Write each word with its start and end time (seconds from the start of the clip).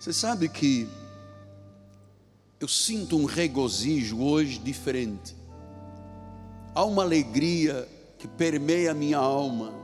Você 0.00 0.14
sabe 0.14 0.48
que 0.48 0.88
eu 2.58 2.66
sinto 2.66 3.18
um 3.18 3.26
regozijo 3.26 4.18
hoje 4.22 4.58
diferente. 4.58 5.36
Há 6.74 6.86
uma 6.86 7.02
alegria 7.02 7.86
que 8.18 8.26
permeia 8.26 8.92
a 8.92 8.94
minha 8.94 9.18
alma, 9.18 9.74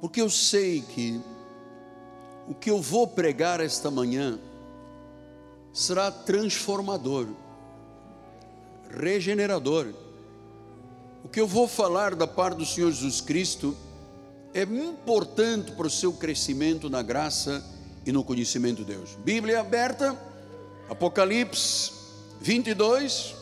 porque 0.00 0.20
eu 0.20 0.28
sei 0.28 0.82
que 0.82 1.20
o 2.48 2.54
que 2.54 2.68
eu 2.68 2.82
vou 2.82 3.06
pregar 3.06 3.60
esta 3.60 3.88
manhã 3.88 4.36
será 5.72 6.10
transformador, 6.10 7.28
regenerador. 8.90 9.94
O 11.22 11.28
que 11.28 11.40
eu 11.40 11.46
vou 11.46 11.68
falar 11.68 12.16
da 12.16 12.26
parte 12.26 12.56
do 12.56 12.66
Senhor 12.66 12.90
Jesus 12.90 13.20
Cristo 13.20 13.76
é 14.52 14.62
importante 14.62 15.70
para 15.70 15.86
o 15.86 15.90
seu 15.90 16.12
crescimento 16.12 16.90
na 16.90 17.00
graça 17.00 17.77
e 18.08 18.12
no 18.12 18.24
conhecimento 18.24 18.78
de 18.78 18.94
Deus. 18.94 19.10
Bíblia 19.22 19.60
aberta, 19.60 20.18
Apocalipse 20.88 21.92
22, 22.40 23.34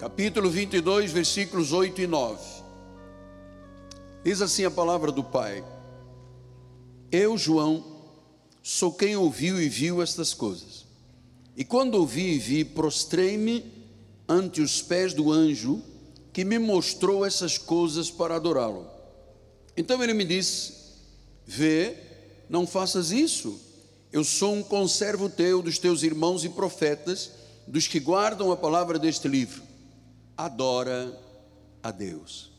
capítulo 0.00 0.50
22, 0.50 1.12
versículos 1.12 1.72
8 1.72 2.00
e 2.00 2.06
9. 2.08 2.44
Diz 4.24 4.42
assim 4.42 4.64
a 4.64 4.70
palavra 4.70 5.12
do 5.12 5.22
Pai: 5.22 5.64
Eu, 7.12 7.38
João, 7.38 7.84
sou 8.60 8.92
quem 8.92 9.14
ouviu 9.14 9.62
e 9.62 9.68
viu 9.68 10.02
estas 10.02 10.34
coisas. 10.34 10.84
E 11.56 11.64
quando 11.64 11.94
ouvi 11.94 12.34
e 12.34 12.38
vi, 12.38 12.64
prostrei-me 12.64 13.64
ante 14.28 14.60
os 14.60 14.82
pés 14.82 15.14
do 15.14 15.30
anjo 15.30 15.80
que 16.32 16.44
me 16.44 16.58
mostrou 16.58 17.24
essas 17.24 17.56
coisas 17.56 18.10
para 18.10 18.34
adorá-lo. 18.34 18.90
Então 19.76 20.02
ele 20.02 20.14
me 20.14 20.24
disse: 20.24 20.81
Vê, 21.46 21.96
não 22.48 22.66
faças 22.66 23.10
isso. 23.10 23.60
Eu 24.12 24.24
sou 24.24 24.54
um 24.54 24.62
conservo 24.62 25.28
teu, 25.28 25.62
dos 25.62 25.78
teus 25.78 26.02
irmãos 26.02 26.44
e 26.44 26.48
profetas, 26.48 27.30
dos 27.66 27.86
que 27.86 27.98
guardam 27.98 28.52
a 28.52 28.56
palavra 28.56 28.98
deste 28.98 29.26
livro. 29.26 29.62
Adora 30.36 31.18
a 31.82 31.90
Deus. 31.90 32.50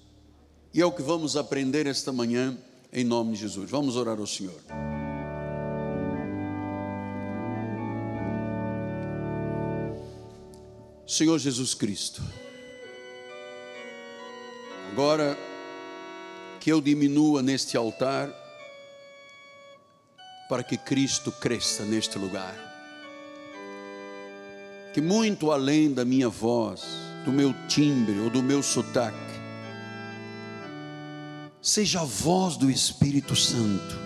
E 0.74 0.82
é 0.82 0.86
o 0.86 0.92
que 0.92 1.04
vamos 1.04 1.38
aprender 1.38 1.86
esta 1.86 2.12
manhã, 2.12 2.58
em 2.92 3.04
nome 3.04 3.34
de 3.34 3.42
Jesus. 3.42 3.70
Vamos 3.70 3.96
orar 3.96 4.20
ao 4.20 4.26
Senhor. 4.26 4.60
Senhor 11.06 11.38
Jesus 11.38 11.76
Cristo, 11.76 12.24
agora 14.92 15.38
que 16.60 16.72
eu 16.72 16.82
diminua 16.82 17.44
neste 17.44 17.78
altar, 17.78 18.43
para 20.48 20.64
que 20.64 20.78
Cristo 20.78 21.32
cresça 21.32 21.84
neste 21.84 22.18
lugar, 22.18 22.56
que 24.94 25.02
muito 25.02 25.52
além 25.52 25.94
da 25.94 26.04
minha 26.04 26.30
voz, 26.30 26.84
do 27.26 27.32
meu 27.32 27.54
timbre 27.68 28.20
ou 28.20 28.30
do 28.30 28.44
meu 28.44 28.62
sotaque, 28.62 29.18
seja 31.62 32.02
a 32.02 32.04
voz 32.04 32.58
do 32.58 32.70
Espírito 32.70 33.36
Santo, 33.36 33.98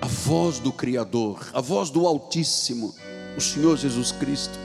a 0.00 0.06
voz 0.06 0.58
do 0.58 0.72
Criador, 0.72 1.48
a 1.54 1.60
voz 1.60 1.88
do 1.88 2.06
Altíssimo, 2.06 2.94
o 3.36 3.40
Senhor 3.40 3.76
Jesus 3.76 4.10
Cristo. 4.12 4.58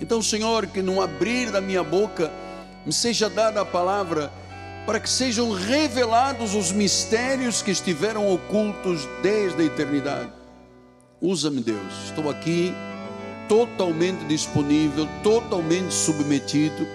Então, 0.00 0.20
Senhor, 0.20 0.66
que 0.66 0.82
no 0.82 1.00
abrir 1.00 1.52
da 1.52 1.60
minha 1.60 1.84
boca 1.84 2.30
me 2.84 2.92
seja 2.92 3.30
dada 3.30 3.60
a 3.60 3.64
palavra 3.64 4.32
para 4.86 4.98
que 4.98 5.08
sejam 5.08 5.52
revelados 5.52 6.54
os 6.54 6.72
mistérios 6.72 7.62
que 7.62 7.70
estiveram 7.70 8.32
ocultos 8.32 9.08
desde 9.22 9.62
a 9.62 9.64
eternidade. 9.64 10.32
Usa-me, 11.20 11.60
Deus. 11.60 12.04
Estou 12.06 12.28
aqui 12.28 12.74
totalmente 13.48 14.24
disponível, 14.24 15.06
totalmente 15.22 15.94
submetido, 15.94 16.86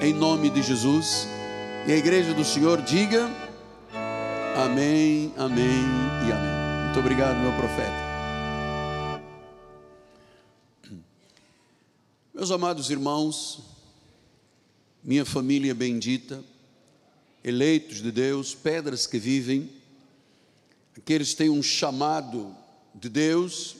em 0.00 0.12
nome 0.14 0.48
de 0.48 0.62
Jesus. 0.62 1.28
E 1.86 1.92
a 1.92 1.96
igreja 1.96 2.32
do 2.32 2.44
Senhor 2.44 2.80
diga: 2.80 3.30
Amém, 4.56 5.32
Amém 5.36 5.84
e 6.26 6.32
Amém. 6.32 6.84
Muito 6.84 6.98
obrigado, 7.00 7.36
meu 7.36 7.52
profeta. 7.52 8.04
Meus 12.32 12.50
amados 12.50 12.90
irmãos, 12.90 13.62
minha 15.02 15.24
família 15.24 15.74
bendita, 15.74 16.42
eleitos 17.44 18.00
de 18.00 18.10
Deus, 18.10 18.54
pedras 18.54 19.06
que 19.06 19.18
vivem, 19.18 19.70
aqueles 20.96 21.30
que 21.30 21.36
têm 21.36 21.50
um 21.50 21.62
chamado 21.62 22.56
de 22.94 23.10
Deus, 23.10 23.76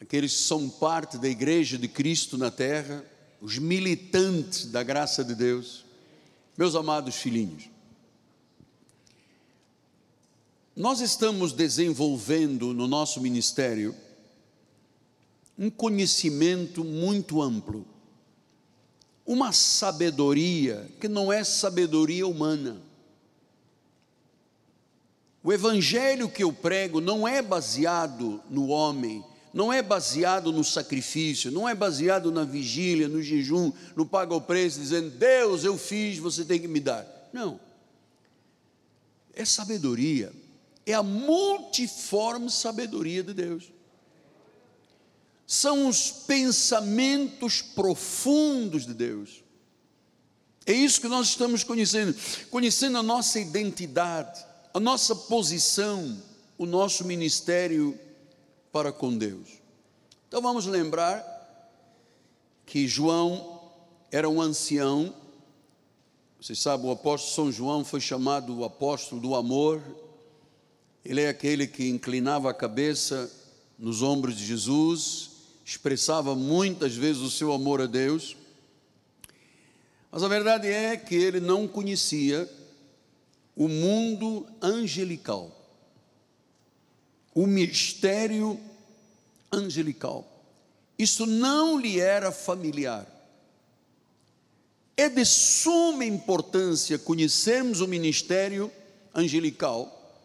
aqueles 0.00 0.32
que 0.32 0.42
são 0.42 0.70
parte 0.70 1.18
da 1.18 1.28
igreja 1.28 1.76
de 1.76 1.88
Cristo 1.88 2.38
na 2.38 2.50
terra, 2.50 3.04
os 3.40 3.58
militantes 3.58 4.66
da 4.66 4.82
graça 4.84 5.24
de 5.24 5.34
Deus, 5.34 5.84
meus 6.56 6.76
amados 6.76 7.16
filhinhos, 7.16 7.68
nós 10.74 11.00
estamos 11.00 11.52
desenvolvendo 11.52 12.72
no 12.72 12.86
nosso 12.86 13.20
ministério 13.20 13.92
um 15.58 15.68
conhecimento 15.68 16.84
muito 16.84 17.42
amplo, 17.42 17.84
uma 19.28 19.52
sabedoria 19.52 20.88
que 20.98 21.06
não 21.06 21.30
é 21.30 21.44
sabedoria 21.44 22.26
humana. 22.26 22.80
O 25.44 25.52
evangelho 25.52 26.30
que 26.30 26.42
eu 26.42 26.50
prego 26.50 26.98
não 26.98 27.28
é 27.28 27.42
baseado 27.42 28.42
no 28.48 28.68
homem, 28.68 29.22
não 29.52 29.70
é 29.70 29.82
baseado 29.82 30.50
no 30.50 30.64
sacrifício, 30.64 31.50
não 31.50 31.68
é 31.68 31.74
baseado 31.74 32.32
na 32.32 32.42
vigília, 32.42 33.06
no 33.06 33.22
jejum, 33.22 33.70
no 33.94 34.06
paga 34.06 34.34
o 34.34 34.40
preço, 34.40 34.80
dizendo, 34.80 35.10
Deus, 35.10 35.62
eu 35.62 35.76
fiz, 35.76 36.16
você 36.16 36.42
tem 36.42 36.58
que 36.58 36.66
me 36.66 36.80
dar. 36.80 37.06
Não. 37.30 37.60
É 39.34 39.44
sabedoria, 39.44 40.32
é 40.86 40.94
a 40.94 41.02
multiforme 41.02 42.50
sabedoria 42.50 43.22
de 43.22 43.34
Deus 43.34 43.77
são 45.50 45.88
os 45.88 46.10
pensamentos 46.10 47.62
profundos 47.62 48.84
de 48.84 48.92
Deus. 48.92 49.42
É 50.66 50.74
isso 50.74 51.00
que 51.00 51.08
nós 51.08 51.28
estamos 51.28 51.64
conhecendo, 51.64 52.14
conhecendo 52.50 52.98
a 52.98 53.02
nossa 53.02 53.40
identidade, 53.40 54.44
a 54.74 54.78
nossa 54.78 55.16
posição, 55.16 56.22
o 56.58 56.66
nosso 56.66 57.02
ministério 57.06 57.98
para 58.70 58.92
com 58.92 59.16
Deus. 59.16 59.48
Então 60.28 60.42
vamos 60.42 60.66
lembrar 60.66 61.24
que 62.66 62.86
João 62.86 63.72
era 64.12 64.28
um 64.28 64.42
ancião, 64.42 65.14
vocês 66.38 66.58
sabem, 66.58 66.86
o 66.86 66.92
apóstolo 66.92 67.34
São 67.34 67.50
João 67.50 67.86
foi 67.86 68.02
chamado 68.02 68.54
o 68.54 68.64
apóstolo 68.64 69.18
do 69.18 69.34
amor, 69.34 69.82
ele 71.02 71.22
é 71.22 71.30
aquele 71.30 71.66
que 71.66 71.88
inclinava 71.88 72.50
a 72.50 72.54
cabeça 72.54 73.32
nos 73.78 74.02
ombros 74.02 74.36
de 74.36 74.44
Jesus, 74.44 75.37
expressava 75.68 76.34
muitas 76.34 76.96
vezes 76.96 77.20
o 77.20 77.30
seu 77.30 77.52
amor 77.52 77.82
a 77.82 77.84
Deus, 77.84 78.34
mas 80.10 80.22
a 80.22 80.28
verdade 80.28 80.66
é 80.66 80.96
que 80.96 81.14
ele 81.14 81.40
não 81.40 81.68
conhecia 81.68 82.48
o 83.54 83.68
mundo 83.68 84.46
angelical, 84.62 85.54
o 87.34 87.46
mistério 87.46 88.58
angelical. 89.52 90.26
Isso 90.98 91.26
não 91.26 91.78
lhe 91.78 92.00
era 92.00 92.32
familiar. 92.32 93.06
É 94.96 95.06
de 95.06 95.24
suma 95.26 96.06
importância 96.06 96.98
conhecermos 96.98 97.82
o 97.82 97.86
ministério 97.86 98.72
angelical, 99.14 100.16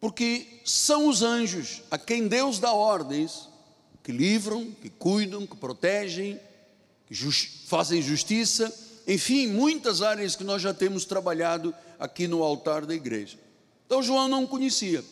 porque 0.00 0.60
são 0.64 1.08
os 1.08 1.20
anjos 1.22 1.82
a 1.90 1.98
quem 1.98 2.28
Deus 2.28 2.60
dá 2.60 2.72
ordens 2.72 3.55
que 4.06 4.12
livram, 4.12 4.70
que 4.70 4.88
cuidam, 4.88 5.44
que 5.44 5.56
protegem, 5.56 6.38
que 7.08 7.12
just, 7.12 7.66
fazem 7.66 8.00
justiça, 8.00 8.72
enfim, 9.04 9.48
muitas 9.48 10.00
áreas 10.00 10.36
que 10.36 10.44
nós 10.44 10.62
já 10.62 10.72
temos 10.72 11.04
trabalhado 11.04 11.74
aqui 11.98 12.28
no 12.28 12.44
altar 12.44 12.86
da 12.86 12.94
igreja. 12.94 13.36
Então 13.84 14.00
João 14.00 14.28
não 14.28 14.46
conhecia. 14.46 15.04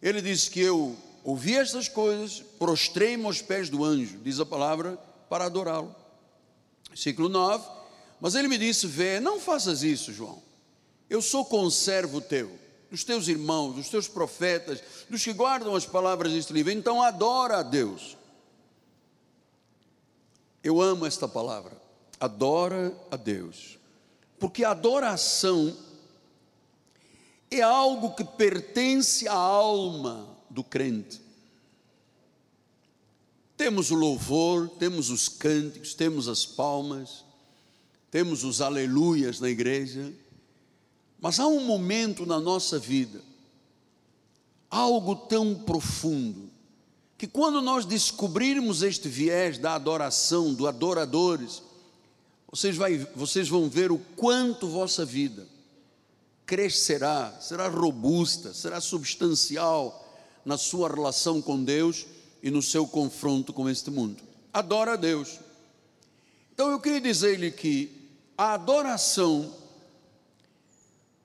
Ele 0.00 0.22
disse 0.22 0.48
que 0.48 0.60
eu 0.60 0.96
ouvi 1.24 1.56
estas 1.56 1.88
coisas, 1.88 2.40
prostrei-me 2.56 3.24
aos 3.24 3.42
pés 3.42 3.68
do 3.68 3.84
anjo, 3.84 4.18
diz 4.22 4.38
a 4.38 4.46
palavra, 4.46 4.96
para 5.28 5.46
adorá-lo. 5.46 5.92
Versículo 6.88 7.28
9. 7.28 7.68
Mas 8.20 8.36
ele 8.36 8.46
me 8.46 8.58
disse: 8.58 8.86
Vê, 8.86 9.18
não 9.18 9.40
faças 9.40 9.82
isso, 9.82 10.12
João. 10.12 10.40
Eu 11.08 11.20
sou 11.20 11.44
conservo 11.44 12.20
teu, 12.20 12.56
dos 12.92 13.02
teus 13.02 13.26
irmãos, 13.26 13.74
dos 13.74 13.88
teus 13.88 14.06
profetas, 14.06 14.80
dos 15.08 15.24
que 15.24 15.32
guardam 15.32 15.74
as 15.74 15.84
palavras 15.84 16.30
deste 16.32 16.52
livro. 16.52 16.70
Então 16.70 17.02
adora 17.02 17.58
a 17.58 17.62
Deus. 17.64 18.19
Eu 20.62 20.80
amo 20.80 21.06
esta 21.06 21.26
palavra. 21.26 21.80
Adora 22.18 22.94
a 23.10 23.16
Deus. 23.16 23.78
Porque 24.38 24.64
a 24.64 24.70
adoração 24.70 25.76
é 27.50 27.60
algo 27.60 28.14
que 28.14 28.24
pertence 28.24 29.26
à 29.26 29.34
alma 29.34 30.28
do 30.48 30.62
crente. 30.62 31.20
Temos 33.56 33.90
o 33.90 33.94
louvor, 33.94 34.68
temos 34.78 35.10
os 35.10 35.28
cânticos, 35.28 35.92
temos 35.92 36.28
as 36.28 36.46
palmas, 36.46 37.24
temos 38.10 38.42
os 38.42 38.60
aleluias 38.60 39.38
na 39.38 39.50
igreja, 39.50 40.12
mas 41.20 41.38
há 41.38 41.46
um 41.46 41.64
momento 41.64 42.24
na 42.24 42.40
nossa 42.40 42.78
vida, 42.78 43.20
algo 44.70 45.14
tão 45.14 45.54
profundo, 45.54 46.49
que 47.20 47.26
quando 47.26 47.60
nós 47.60 47.84
descobrirmos 47.84 48.82
este 48.82 49.06
viés 49.06 49.58
da 49.58 49.74
adoração, 49.74 50.54
do 50.54 50.66
adoradores, 50.66 51.62
vocês, 52.50 52.78
vai, 52.78 52.96
vocês 53.14 53.46
vão 53.46 53.68
ver 53.68 53.92
o 53.92 53.98
quanto 54.16 54.66
vossa 54.66 55.04
vida 55.04 55.46
crescerá, 56.46 57.30
será 57.38 57.68
robusta, 57.68 58.54
será 58.54 58.80
substancial 58.80 60.02
na 60.46 60.56
sua 60.56 60.88
relação 60.88 61.42
com 61.42 61.62
Deus 61.62 62.06
e 62.42 62.50
no 62.50 62.62
seu 62.62 62.86
confronto 62.86 63.52
com 63.52 63.68
este 63.68 63.90
mundo. 63.90 64.22
Adora 64.50 64.94
a 64.94 64.96
Deus. 64.96 65.40
Então 66.54 66.70
eu 66.70 66.80
queria 66.80 67.02
dizer-lhe 67.02 67.50
que 67.50 67.92
a 68.34 68.54
adoração 68.54 69.54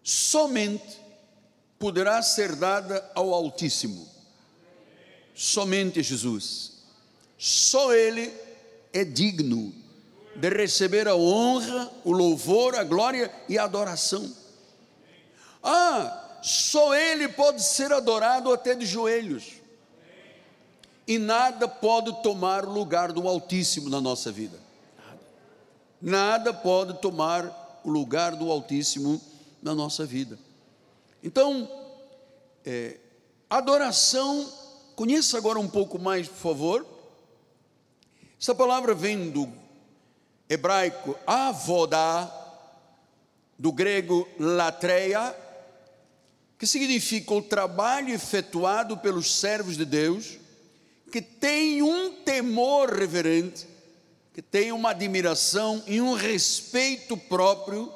somente 0.04 1.00
poderá 1.80 2.22
ser 2.22 2.54
dada 2.54 3.10
ao 3.16 3.34
Altíssimo. 3.34 4.15
Somente 5.36 6.02
Jesus. 6.02 6.72
Só 7.38 7.94
Ele 7.94 8.34
é 8.94 9.04
digno 9.04 9.74
de 10.36 10.50
receber 10.50 11.08
a 11.08 11.16
honra, 11.16 11.92
o 12.04 12.12
louvor, 12.12 12.76
a 12.76 12.84
glória 12.84 13.32
e 13.50 13.58
a 13.58 13.66
adoração. 13.66 14.34
Ah, 15.62 16.40
só 16.42 16.96
Ele 16.96 17.28
pode 17.28 17.62
ser 17.62 17.92
adorado 17.92 18.54
até 18.54 18.74
de 18.74 18.86
joelhos. 18.86 19.54
E 21.08 21.20
nada 21.20 21.68
pode 21.68 22.24
tomar 22.24 22.66
o 22.66 22.72
lugar 22.72 23.12
do 23.12 23.28
Altíssimo 23.28 23.90
na 23.90 24.00
nossa 24.02 24.32
vida. 24.32 24.58
Nada 26.02 26.54
pode 26.54 27.00
tomar 27.00 27.82
o 27.84 27.90
lugar 27.90 28.36
do 28.36 28.52
Altíssimo 28.52 29.22
na 29.62 29.76
nossa 29.76 30.06
vida. 30.06 30.40
Então, 31.24 31.70
é, 32.66 32.98
adoração, 33.50 34.48
conheça 34.96 35.38
agora 35.38 35.60
um 35.60 35.68
pouco 35.68 36.00
mais, 36.00 36.28
por 36.28 36.38
favor. 36.38 36.86
Essa 38.40 38.56
palavra 38.56 38.94
vem 38.94 39.30
do 39.30 39.52
hebraico 40.50 41.18
avodá, 41.26 42.32
do 43.58 43.72
grego 43.72 44.28
latreia, 44.40 45.36
que 46.58 46.68
significa 46.68 47.34
o 47.34 47.42
trabalho 47.42 48.14
efetuado 48.14 48.98
pelos 48.98 49.40
servos 49.40 49.78
de 49.78 49.86
Deus, 49.86 50.38
que 51.12 51.22
tem 51.22 51.82
um 51.82 52.12
temor 52.24 52.94
reverente, 52.94 53.68
que 54.34 54.42
tem 54.42 54.72
uma 54.72 54.92
admiração 54.92 55.84
e 55.88 56.02
um 56.02 56.14
respeito 56.14 57.16
próprio 57.16 57.92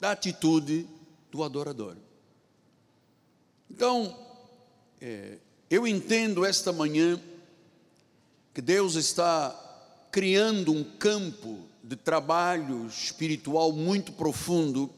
da 0.00 0.12
atitude 0.12 0.86
do 1.30 1.42
adorador. 1.42 1.96
Então, 3.70 4.16
é, 5.00 5.38
eu 5.72 5.86
entendo 5.86 6.44
esta 6.44 6.70
manhã 6.70 7.18
que 8.52 8.60
Deus 8.60 8.94
está 8.94 9.58
criando 10.10 10.70
um 10.70 10.84
campo 10.84 11.60
de 11.82 11.96
trabalho 11.96 12.86
espiritual 12.86 13.72
muito 13.72 14.12
profundo 14.12 14.90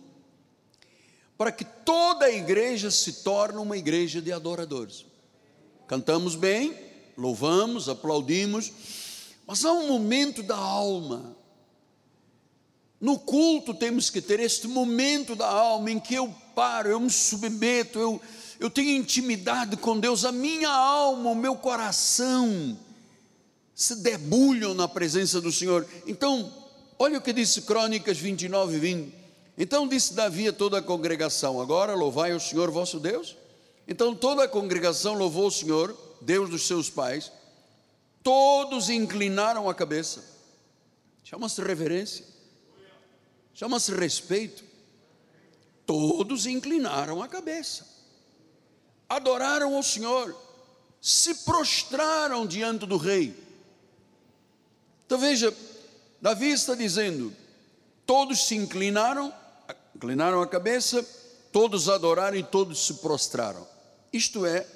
para 1.39 1.53
que 1.53 1.65
toda 1.65 2.25
a 2.25 2.33
igreja 2.33 2.91
se 2.91 3.23
torne 3.23 3.59
uma 3.59 3.77
igreja 3.77 4.21
de 4.21 4.33
adoradores. 4.33 5.07
Cantamos 5.87 6.35
bem, 6.35 6.77
louvamos, 7.17 7.89
aplaudimos, 7.89 8.73
mas 9.47 9.65
há 9.65 9.73
um 9.73 9.87
momento 9.87 10.43
da 10.43 10.57
alma. 10.57 11.37
No 13.01 13.17
culto 13.17 13.73
temos 13.73 14.11
que 14.11 14.21
ter 14.21 14.41
este 14.41 14.67
momento 14.67 15.37
da 15.37 15.47
alma 15.47 15.93
em 15.93 16.01
que 16.01 16.17
eu 16.17 16.35
paro, 16.53 16.89
eu 16.89 16.99
me 16.99 17.11
submeto, 17.11 18.01
eu, 18.01 18.21
eu 18.59 18.71
tenho 18.71 18.97
intimidade 18.97 19.77
com 19.77 19.99
Deus, 19.99 20.25
a 20.25 20.33
minha 20.33 20.71
alma, 20.71 21.31
o 21.31 21.35
meu 21.35 21.57
coração 21.57 22.79
se 23.75 23.97
debulham 23.97 24.75
na 24.75 24.87
presença 24.87 25.41
do 25.41 25.51
Senhor. 25.51 25.87
Então, 26.07 26.53
olha 26.99 27.19
o 27.19 27.23
que 27.23 27.33
disse 27.33 27.63
Crônicas 27.63 28.19
29 28.19 28.77
e 28.77 28.79
20. 28.79 29.25
Então 29.57 29.87
disse 29.87 30.15
Davi 30.15 30.49
a 30.49 30.53
toda 30.53 30.79
a 30.79 30.83
congregação: 30.83 31.61
Agora 31.61 31.95
louvai 31.95 32.35
o 32.35 32.41
Senhor 32.41 32.71
vosso 32.71 32.99
Deus. 32.99 33.37
Então 33.87 34.15
toda 34.15 34.45
a 34.45 34.49
congregação 34.49 35.15
louvou 35.15 35.47
o 35.47 35.51
Senhor, 35.51 35.97
Deus 36.21 36.51
dos 36.51 36.67
seus 36.67 36.91
pais. 36.91 37.31
Todos 38.23 38.89
inclinaram 38.91 39.69
a 39.69 39.75
cabeça. 39.75 40.25
Chama-se 41.23 41.63
reverência. 41.63 42.25
Chama-se 43.55 43.95
respeito. 43.95 44.65
Todos 45.87 46.47
inclinaram 46.47 47.23
a 47.23 47.29
cabeça. 47.29 47.94
Adoraram 49.09 49.79
o 49.79 49.83
Senhor. 49.83 50.35
Se 51.01 51.35
prostraram 51.45 52.47
diante 52.47 52.87
do 52.87 52.97
rei. 52.97 53.35
Então 55.07 55.19
veja, 55.19 55.55
Davi 56.21 56.51
está 56.51 56.75
dizendo: 56.75 57.33
todos 58.07 58.47
se 58.47 58.55
inclinaram 58.55 59.33
inclinaram 59.95 60.43
a 60.43 60.47
cabeça, 60.47 61.07
todos 61.53 61.89
adoraram 61.89 62.37
e 62.37 62.43
todos 62.43 62.87
se 62.87 62.95
prostraram. 62.95 63.67
Isto 64.13 64.45
é 64.45 64.67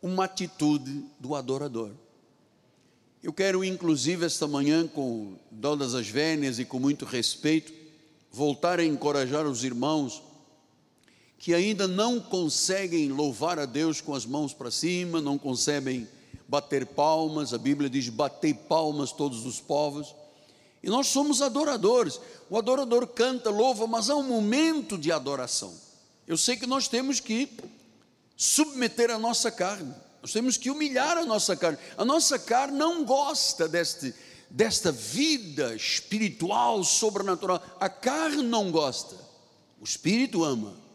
uma 0.00 0.24
atitude 0.24 1.04
do 1.18 1.34
adorador. 1.34 1.90
Eu 3.22 3.32
quero, 3.32 3.64
inclusive, 3.64 4.24
esta 4.24 4.46
manhã, 4.46 4.86
com 4.86 5.36
todas 5.60 5.94
as 5.94 6.08
vénias 6.08 6.58
e 6.58 6.64
com 6.64 6.78
muito 6.78 7.04
respeito, 7.04 7.72
voltar 8.30 8.78
a 8.78 8.84
encorajar 8.84 9.46
os 9.46 9.64
irmãos 9.64 10.22
que 11.38 11.54
ainda 11.54 11.86
não 11.86 12.18
conseguem 12.18 13.10
louvar 13.10 13.58
a 13.58 13.66
Deus 13.66 14.00
com 14.00 14.14
as 14.14 14.24
mãos 14.24 14.52
para 14.52 14.70
cima, 14.70 15.20
não 15.20 15.36
conseguem 15.36 16.08
bater 16.48 16.86
palmas, 16.86 17.52
a 17.52 17.58
Bíblia 17.58 17.90
diz: 17.90 18.08
batei 18.08 18.54
palmas 18.54 19.12
todos 19.12 19.44
os 19.44 19.60
povos. 19.60 20.14
E 20.82 20.88
nós 20.88 21.08
somos 21.08 21.42
adoradores. 21.42 22.20
O 22.48 22.56
adorador 22.56 23.06
canta, 23.08 23.50
louva, 23.50 23.86
mas 23.86 24.08
há 24.08 24.14
um 24.14 24.22
momento 24.22 24.96
de 24.96 25.10
adoração. 25.10 25.74
Eu 26.26 26.36
sei 26.36 26.56
que 26.56 26.66
nós 26.66 26.86
temos 26.86 27.18
que 27.18 27.48
submeter 28.36 29.10
a 29.10 29.18
nossa 29.18 29.50
carne, 29.50 29.92
nós 30.22 30.32
temos 30.32 30.56
que 30.56 30.70
humilhar 30.70 31.16
a 31.16 31.24
nossa 31.24 31.56
carne. 31.56 31.78
A 31.96 32.04
nossa 32.04 32.38
carne 32.38 32.76
não 32.76 33.04
gosta 33.04 33.68
deste, 33.68 34.14
desta 34.50 34.92
vida 34.92 35.74
espiritual, 35.74 36.82
sobrenatural. 36.84 37.62
A 37.80 37.88
carne 37.88 38.42
não 38.42 38.70
gosta, 38.70 39.16
o 39.80 39.84
espírito 39.84 40.44
ama, 40.44 40.85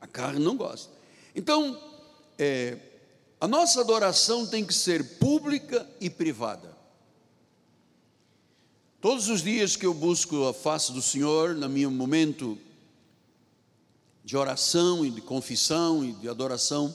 a 0.00 0.06
carne 0.06 0.44
não 0.44 0.56
gosta. 0.56 0.92
Então, 1.34 1.80
é, 2.38 2.76
a 3.40 3.46
nossa 3.46 3.80
adoração 3.80 4.46
tem 4.46 4.64
que 4.64 4.74
ser 4.74 5.18
pública 5.18 5.88
e 6.00 6.10
privada. 6.10 6.76
Todos 9.00 9.28
os 9.28 9.42
dias 9.42 9.76
que 9.76 9.86
eu 9.86 9.94
busco 9.94 10.46
a 10.46 10.52
face 10.52 10.92
do 10.92 11.00
Senhor, 11.00 11.54
no 11.54 11.68
meu 11.68 11.90
momento 11.90 12.58
de 14.24 14.36
oração 14.36 15.06
e 15.06 15.10
de 15.10 15.20
confissão 15.20 16.04
e 16.04 16.12
de 16.12 16.28
adoração, 16.28 16.94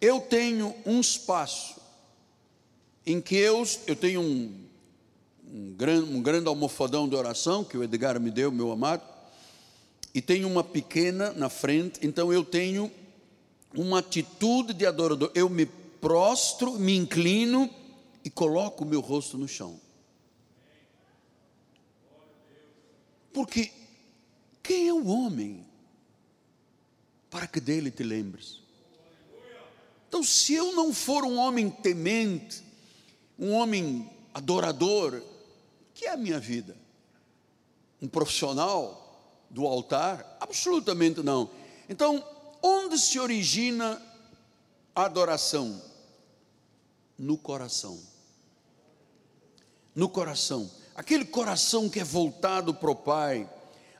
eu 0.00 0.20
tenho 0.20 0.74
um 0.84 1.00
espaço 1.00 1.80
em 3.06 3.20
que 3.20 3.34
eu, 3.34 3.66
eu 3.86 3.96
tenho 3.96 4.20
um, 4.20 4.54
um, 5.50 5.72
grande, 5.74 6.12
um 6.12 6.22
grande 6.22 6.46
almofadão 6.46 7.08
de 7.08 7.16
oração 7.16 7.64
que 7.64 7.78
o 7.78 7.82
Edgar 7.82 8.20
me 8.20 8.30
deu, 8.30 8.52
meu 8.52 8.70
amado, 8.70 9.02
e 10.14 10.22
tenho 10.22 10.48
uma 10.48 10.64
pequena 10.64 11.32
na 11.32 11.48
frente, 11.48 12.00
então 12.02 12.32
eu 12.32 12.44
tenho 12.44 12.90
uma 13.74 13.98
atitude 13.98 14.72
de 14.72 14.86
adorador. 14.86 15.30
Eu 15.34 15.48
me 15.48 15.66
prostro, 15.66 16.78
me 16.78 16.96
inclino 16.96 17.68
e 18.24 18.30
coloco 18.30 18.84
o 18.84 18.86
meu 18.86 19.00
rosto 19.00 19.36
no 19.36 19.46
chão. 19.46 19.80
Porque 23.32 23.70
quem 24.62 24.88
é 24.88 24.92
o 24.92 25.06
homem 25.06 25.66
para 27.30 27.46
que 27.46 27.60
dele 27.60 27.90
te 27.90 28.02
lembres? 28.02 28.62
Então, 30.08 30.22
se 30.22 30.54
eu 30.54 30.72
não 30.72 30.92
for 30.92 31.24
um 31.24 31.36
homem 31.36 31.68
temente, 31.68 32.62
um 33.38 33.52
homem 33.52 34.10
adorador, 34.32 35.22
que 35.94 36.06
é 36.06 36.10
a 36.10 36.16
minha 36.16 36.40
vida? 36.40 36.76
Um 38.00 38.08
profissional 38.08 39.07
do 39.50 39.66
altar? 39.66 40.36
Absolutamente 40.40 41.22
não. 41.22 41.50
Então, 41.88 42.24
onde 42.62 42.98
se 42.98 43.18
origina 43.18 44.00
a 44.94 45.04
adoração? 45.04 45.82
No 47.18 47.36
coração. 47.36 48.00
No 49.94 50.08
coração 50.08 50.70
aquele 50.98 51.24
coração 51.24 51.88
que 51.88 52.00
é 52.00 52.04
voltado 52.04 52.74
para 52.74 52.90
o 52.90 52.96
Pai, 52.96 53.48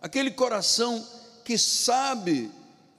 aquele 0.03 0.33
coração 0.33 1.07
que 1.45 1.57
sabe 1.57 2.51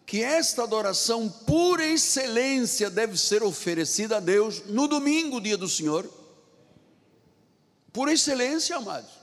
que 0.06 0.24
esta 0.24 0.64
adoração 0.64 1.28
por 1.28 1.82
excelência 1.82 2.90
deve 2.90 3.18
ser 3.18 3.44
oferecida 3.44 4.16
a 4.16 4.20
Deus 4.22 4.64
no 4.68 4.88
domingo, 4.88 5.42
dia 5.42 5.58
do 5.58 5.68
Senhor. 5.68 6.10
Por 7.92 8.08
excelência, 8.08 8.78
amados. 8.78 9.19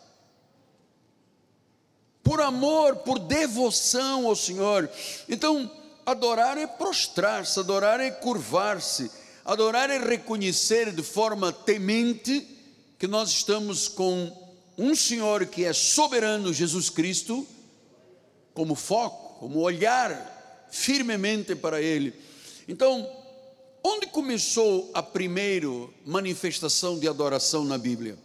Por 2.27 2.41
amor, 2.41 2.97
por 2.97 3.21
devoção 3.21 4.27
ao 4.27 4.35
Senhor. 4.35 4.91
Então, 5.29 5.71
adorar 6.05 6.59
é 6.59 6.67
prostrar-se, 6.67 7.61
adorar 7.61 8.01
é 8.01 8.11
curvar-se, 8.11 9.09
adorar 9.45 9.91
é 9.91 9.99
reconhecer 9.99 10.91
de 10.91 11.05
forma 11.05 11.53
temente 11.53 12.45
que 12.99 13.07
nós 13.07 13.31
estamos 13.31 13.87
com 13.87 14.37
um 14.77 14.93
Senhor 14.93 15.47
que 15.47 15.65
é 15.65 15.73
soberano, 15.73 16.53
Jesus 16.53 16.91
Cristo, 16.91 17.47
como 18.53 18.75
foco, 18.75 19.39
como 19.39 19.61
olhar 19.61 20.67
firmemente 20.69 21.55
para 21.55 21.81
Ele. 21.81 22.13
Então, 22.67 23.09
onde 23.85 24.09
começou 24.09 24.91
a 24.93 25.01
primeira 25.01 25.69
manifestação 26.05 26.99
de 26.99 27.07
adoração 27.07 27.65
na 27.65 27.79
Bíblia? 27.79 28.19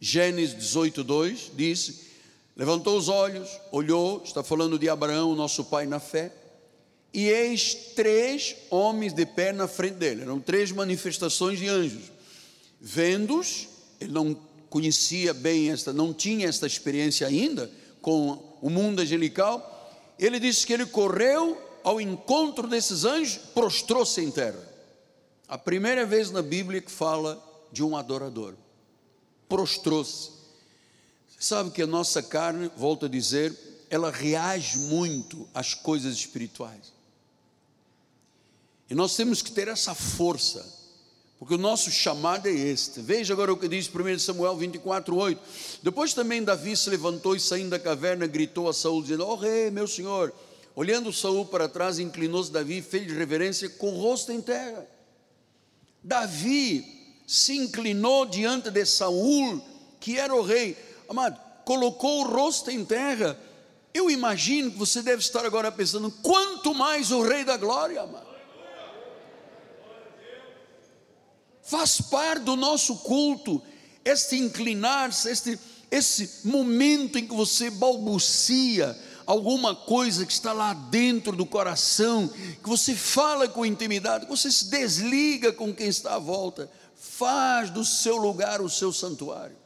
Gênesis 0.00 0.56
18, 0.56 1.04
2 1.04 1.52
diz: 1.54 2.09
levantou 2.56 2.96
os 2.96 3.08
olhos, 3.08 3.48
olhou, 3.72 4.22
está 4.24 4.42
falando 4.42 4.78
de 4.78 4.88
Abraão, 4.88 5.34
nosso 5.34 5.64
pai 5.64 5.86
na 5.86 6.00
fé, 6.00 6.32
e 7.12 7.28
eis 7.28 7.74
três 7.96 8.56
homens 8.70 9.12
de 9.12 9.26
pé 9.26 9.52
na 9.52 9.66
frente 9.66 9.94
dele, 9.94 10.22
eram 10.22 10.38
três 10.40 10.70
manifestações 10.70 11.58
de 11.58 11.68
anjos. 11.68 12.12
Vendo-os, 12.80 13.68
ele 14.00 14.12
não 14.12 14.36
conhecia 14.68 15.34
bem 15.34 15.70
esta, 15.70 15.92
não 15.92 16.12
tinha 16.12 16.48
esta 16.48 16.66
experiência 16.66 17.26
ainda 17.26 17.70
com 18.00 18.38
o 18.62 18.70
mundo 18.70 19.00
angelical, 19.00 19.66
ele 20.18 20.38
disse 20.38 20.66
que 20.66 20.72
ele 20.72 20.86
correu 20.86 21.58
ao 21.82 22.00
encontro 22.00 22.68
desses 22.68 23.04
anjos, 23.04 23.38
prostrou-se 23.54 24.20
em 24.20 24.30
terra. 24.30 24.68
A 25.48 25.58
primeira 25.58 26.06
vez 26.06 26.30
na 26.30 26.42
Bíblia 26.42 26.80
que 26.80 26.90
fala 26.90 27.42
de 27.72 27.82
um 27.82 27.96
adorador. 27.96 28.54
Prostrou-se. 29.48 30.39
Sabe 31.40 31.72
que 31.72 31.82
a 31.82 31.86
nossa 31.88 32.22
carne, 32.22 32.70
volto 32.76 33.06
a 33.06 33.08
dizer, 33.08 33.52
ela 33.90 34.12
reage 34.12 34.78
muito 34.78 35.48
às 35.52 35.74
coisas 35.74 36.14
espirituais. 36.14 36.92
E 38.88 38.94
nós 38.94 39.16
temos 39.16 39.42
que 39.42 39.50
ter 39.50 39.66
essa 39.66 39.92
força 39.92 40.78
porque 41.40 41.54
o 41.54 41.58
nosso 41.58 41.90
chamado 41.90 42.48
é 42.48 42.52
este. 42.52 43.00
Veja 43.00 43.32
agora 43.32 43.50
o 43.50 43.56
que 43.56 43.66
diz 43.66 43.88
1 43.88 44.18
Samuel 44.18 44.58
24, 44.58 45.16
8. 45.16 45.40
Depois 45.82 46.12
também 46.12 46.44
Davi 46.44 46.76
se 46.76 46.90
levantou 46.90 47.34
e 47.34 47.40
saindo 47.40 47.70
da 47.70 47.78
caverna, 47.78 48.26
gritou 48.26 48.68
a 48.68 48.74
Saul, 48.74 49.00
dizendo: 49.00 49.26
oh, 49.26 49.36
rei, 49.36 49.70
meu 49.70 49.88
senhor. 49.88 50.34
Olhando 50.76 51.10
Saul 51.10 51.46
para 51.46 51.66
trás, 51.66 51.98
inclinou-se 51.98 52.52
Davi 52.52 52.78
e 52.78 52.82
fez 52.82 53.10
reverência 53.10 53.70
com 53.70 53.90
o 53.90 53.98
rosto 53.98 54.30
em 54.30 54.42
terra. 54.42 54.86
Davi 56.04 56.84
se 57.26 57.56
inclinou 57.56 58.26
diante 58.26 58.70
de 58.70 58.84
Saul, 58.84 59.62
que 59.98 60.18
era 60.18 60.34
o 60.34 60.42
rei. 60.42 60.76
Amado, 61.10 61.40
colocou 61.64 62.20
o 62.20 62.28
rosto 62.28 62.70
em 62.70 62.84
terra. 62.84 63.36
Eu 63.92 64.08
imagino 64.08 64.70
que 64.70 64.78
você 64.78 65.02
deve 65.02 65.20
estar 65.20 65.44
agora 65.44 65.72
pensando: 65.72 66.08
quanto 66.22 66.72
mais 66.72 67.10
o 67.10 67.20
rei 67.20 67.44
da 67.44 67.56
glória, 67.56 68.00
amado. 68.00 68.30
faz 71.70 72.00
parte 72.00 72.42
do 72.42 72.56
nosso 72.56 72.96
culto, 72.96 73.60
este 74.04 74.36
inclinar-se, 74.36 75.30
este, 75.30 75.58
esse 75.88 76.48
momento 76.48 77.16
em 77.18 77.26
que 77.26 77.34
você 77.34 77.70
balbucia 77.70 78.98
alguma 79.24 79.74
coisa 79.74 80.26
que 80.26 80.32
está 80.32 80.52
lá 80.52 80.72
dentro 80.72 81.36
do 81.36 81.46
coração, 81.46 82.28
que 82.28 82.68
você 82.68 82.94
fala 82.94 83.48
com 83.48 83.66
intimidade, 83.66 84.26
que 84.26 84.30
você 84.30 84.50
se 84.50 84.64
desliga 84.64 85.52
com 85.52 85.72
quem 85.72 85.86
está 85.86 86.14
à 86.14 86.18
volta, 86.18 86.70
faz 86.96 87.70
do 87.70 87.84
seu 87.84 88.16
lugar 88.16 88.60
o 88.60 88.68
seu 88.68 88.92
santuário. 88.92 89.59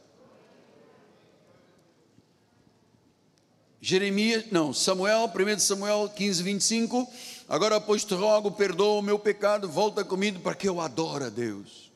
Jeremias, 3.87 4.45
não, 4.49 4.73
Samuel, 4.73 5.31
1 5.31 5.59
Samuel 5.59 6.09
15, 6.09 6.41
25. 6.41 7.07
Agora, 7.47 7.79
pois 7.79 8.03
te 8.03 8.15
rogo, 8.15 8.49
perdoa 8.49 8.97
o 8.97 9.03
meu 9.03 9.19
pecado, 9.19 9.69
volta 9.69 10.03
comigo 10.03 10.39
para 10.39 10.55
que 10.55 10.67
eu 10.67 10.81
adore 10.81 11.25
a 11.25 11.29
Deus. 11.29 11.91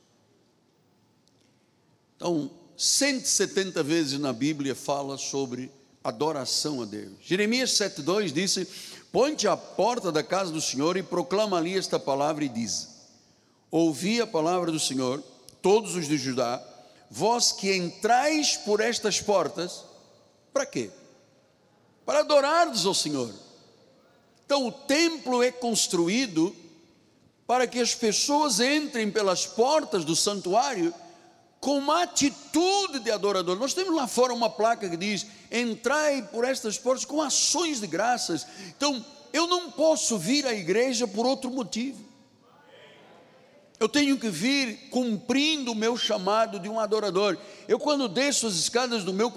Então, 2.16 2.52
170 2.78 3.82
vezes 3.82 4.20
na 4.20 4.32
Bíblia 4.32 4.76
fala 4.76 5.18
sobre 5.18 5.72
adoração 6.04 6.84
a 6.84 6.86
Deus. 6.86 7.14
Jeremias 7.24 7.72
7,2 7.72 8.32
disse: 8.32 8.68
Ponte 9.12 9.48
à 9.48 9.58
porta 9.58 10.12
da 10.12 10.22
casa 10.22 10.52
do 10.52 10.62
Senhor 10.62 10.96
e 10.96 11.02
proclama 11.02 11.58
ali 11.58 11.76
esta 11.76 12.00
palavra 12.00 12.46
e 12.46 12.50
diz: 12.50 12.88
Ouvi 13.72 14.22
a 14.22 14.28
palavra 14.28 14.72
do 14.72 14.80
Senhor, 14.80 15.24
todos 15.60 15.96
os 15.96 16.08
de 16.08 16.20
Judá, 16.20 16.64
vós 17.10 17.52
que 17.52 17.76
entrais 17.76 18.56
por 18.58 18.80
estas 18.80 19.20
portas, 19.20 19.84
para 20.54 20.68
quê? 20.68 20.92
Para 22.10 22.22
adorardes 22.22 22.88
ao 22.88 22.94
Senhor. 22.96 23.32
Então 24.44 24.66
o 24.66 24.72
templo 24.72 25.44
é 25.44 25.52
construído 25.52 26.56
para 27.46 27.68
que 27.68 27.80
as 27.80 27.94
pessoas 27.94 28.60
entrem 28.60 29.12
pelas 29.12 29.46
portas 29.46 30.04
do 30.04 30.16
santuário 30.16 30.92
com 31.60 31.78
uma 31.78 32.02
atitude 32.02 32.98
de 32.98 33.12
adorador. 33.12 33.60
Nós 33.60 33.76
temos 33.76 33.96
lá 33.96 34.08
fora 34.08 34.34
uma 34.34 34.50
placa 34.50 34.90
que 34.90 34.98
diz: 34.98 35.28
entrai 35.52 36.24
por 36.24 36.46
estas 36.46 36.80
portas 36.80 37.06
com 37.06 37.22
ações 37.22 37.80
de 37.80 37.86
graças. 37.86 38.44
Então, 38.76 39.06
eu 39.32 39.46
não 39.46 39.70
posso 39.70 40.18
vir 40.18 40.48
à 40.48 40.54
igreja 40.56 41.08
por 41.08 41.28
outro 41.28 41.52
motivo. 41.52 42.04
Eu 43.80 43.88
tenho 43.88 44.18
que 44.18 44.30
vir 44.30 44.90
cumprindo 44.90 45.74
o 45.74 45.76
meu 45.76 45.96
chamado 45.96 46.60
de 46.60 46.68
um 46.68 46.80
adorador. 46.80 47.38
Eu, 47.68 47.78
quando 47.78 48.10
desço 48.10 48.48
as 48.48 48.56
escadas 48.56 49.04
do 49.04 49.14
meu, 49.14 49.32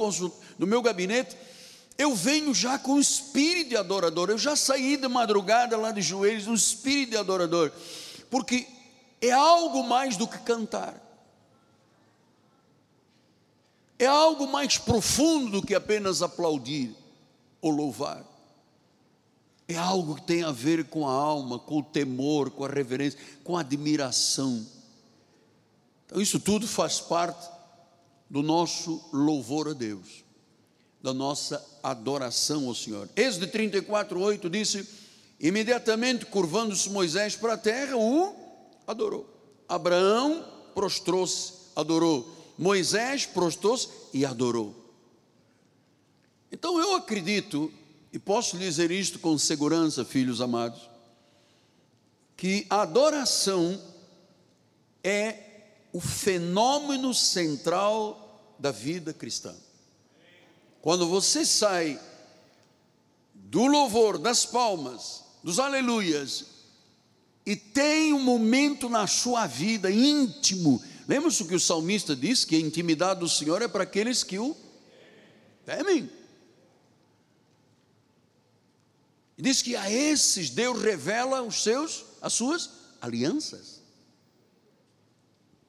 do 0.59 0.67
meu 0.67 0.81
gabinete, 0.81 1.37
eu 2.02 2.14
venho 2.14 2.54
já 2.54 2.78
com 2.78 2.94
o 2.94 3.00
espírito 3.00 3.71
de 3.71 3.76
adorador. 3.76 4.30
Eu 4.30 4.38
já 4.38 4.56
saí 4.56 4.97
de 4.97 5.09
madrugada 5.09 5.76
lá 5.76 5.90
de 5.90 6.02
joelhos, 6.02 6.47
um 6.47 6.54
espírito 6.54 7.11
de 7.11 7.16
adorador, 7.16 7.73
porque 8.30 8.66
é 9.21 9.30
algo 9.30 9.82
mais 9.82 10.16
do 10.16 10.26
que 10.26 10.38
cantar 10.38 11.02
é 14.02 14.06
algo 14.06 14.49
mais 14.49 14.78
profundo 14.78 15.61
do 15.61 15.66
que 15.66 15.76
apenas 15.76 16.23
aplaudir 16.23 16.92
ou 17.61 17.71
louvar. 17.71 18.25
É 19.68 19.76
algo 19.76 20.16
que 20.16 20.23
tem 20.23 20.42
a 20.42 20.50
ver 20.50 20.87
com 20.88 21.06
a 21.09 21.12
alma, 21.12 21.56
com 21.56 21.78
o 21.78 21.82
temor, 21.85 22.50
com 22.50 22.64
a 22.64 22.68
reverência, 22.68 23.18
com 23.44 23.56
a 23.56 23.61
admiração. 23.61 24.66
Então, 26.04 26.21
isso 26.21 26.40
tudo 26.40 26.66
faz 26.66 26.99
parte 26.99 27.49
do 28.28 28.42
nosso 28.42 29.00
louvor 29.12 29.68
a 29.68 29.73
Deus, 29.73 30.22
da 31.02 31.12
nossa 31.12 31.64
adoração 31.82 32.68
ao 32.68 32.75
Senhor. 32.75 33.09
Êxodo 33.16 33.49
34, 33.49 34.18
8 34.18 34.49
disse: 34.49 34.88
imediatamente 35.40 36.25
curvando-se 36.25 36.88
Moisés 36.88 37.35
para 37.35 37.54
a 37.54 37.59
terra, 37.59 37.97
o 37.97 38.35
adorou. 38.87 39.28
Abraão 39.68 40.47
prostrou-se, 40.75 41.52
adorou. 41.75 42.30
Moisés 42.56 43.26
prostou-se 43.26 43.88
e 44.14 44.25
adorou. 44.25 44.75
Então 46.52 46.78
eu 46.78 46.94
acredito, 46.94 47.73
e 48.12 48.18
posso 48.18 48.56
dizer 48.56 48.90
isto 48.90 49.18
com 49.18 49.37
segurança, 49.37 50.04
filhos 50.04 50.40
amados, 50.40 50.88
que 52.37 52.66
a 52.68 52.82
adoração 52.82 53.80
é 55.02 55.37
o 55.92 56.00
fenômeno 56.00 57.12
central 57.12 58.54
da 58.59 58.71
vida 58.71 59.12
cristã. 59.12 59.54
Quando 60.82 61.08
você 61.08 61.46
sai 61.46 61.98
do 63.32 63.66
louvor, 63.66 64.18
das 64.18 64.44
palmas, 64.44 65.24
dos 65.42 65.58
aleluias, 65.58 66.44
e 67.46 67.56
tem 67.56 68.12
um 68.12 68.22
momento 68.22 68.90
na 68.90 69.06
sua 69.06 69.46
vida 69.46 69.90
íntimo 69.90 70.82
Lembra-se 71.06 71.42
o 71.42 71.46
que 71.46 71.54
o 71.54 71.60
salmista 71.60 72.14
diz: 72.14 72.44
que 72.44 72.56
a 72.56 72.60
intimidade 72.60 73.20
do 73.20 73.28
Senhor 73.28 73.60
é 73.62 73.68
para 73.68 73.84
aqueles 73.84 74.22
que 74.22 74.38
o 74.38 74.56
temem. 75.64 76.10
Diz 79.36 79.60
que 79.60 79.74
a 79.74 79.90
esses 79.90 80.50
Deus 80.50 80.80
revela 80.80 81.42
os 81.42 81.62
seus, 81.62 82.04
as 82.20 82.32
suas 82.32 82.70
alianças. 83.00 83.82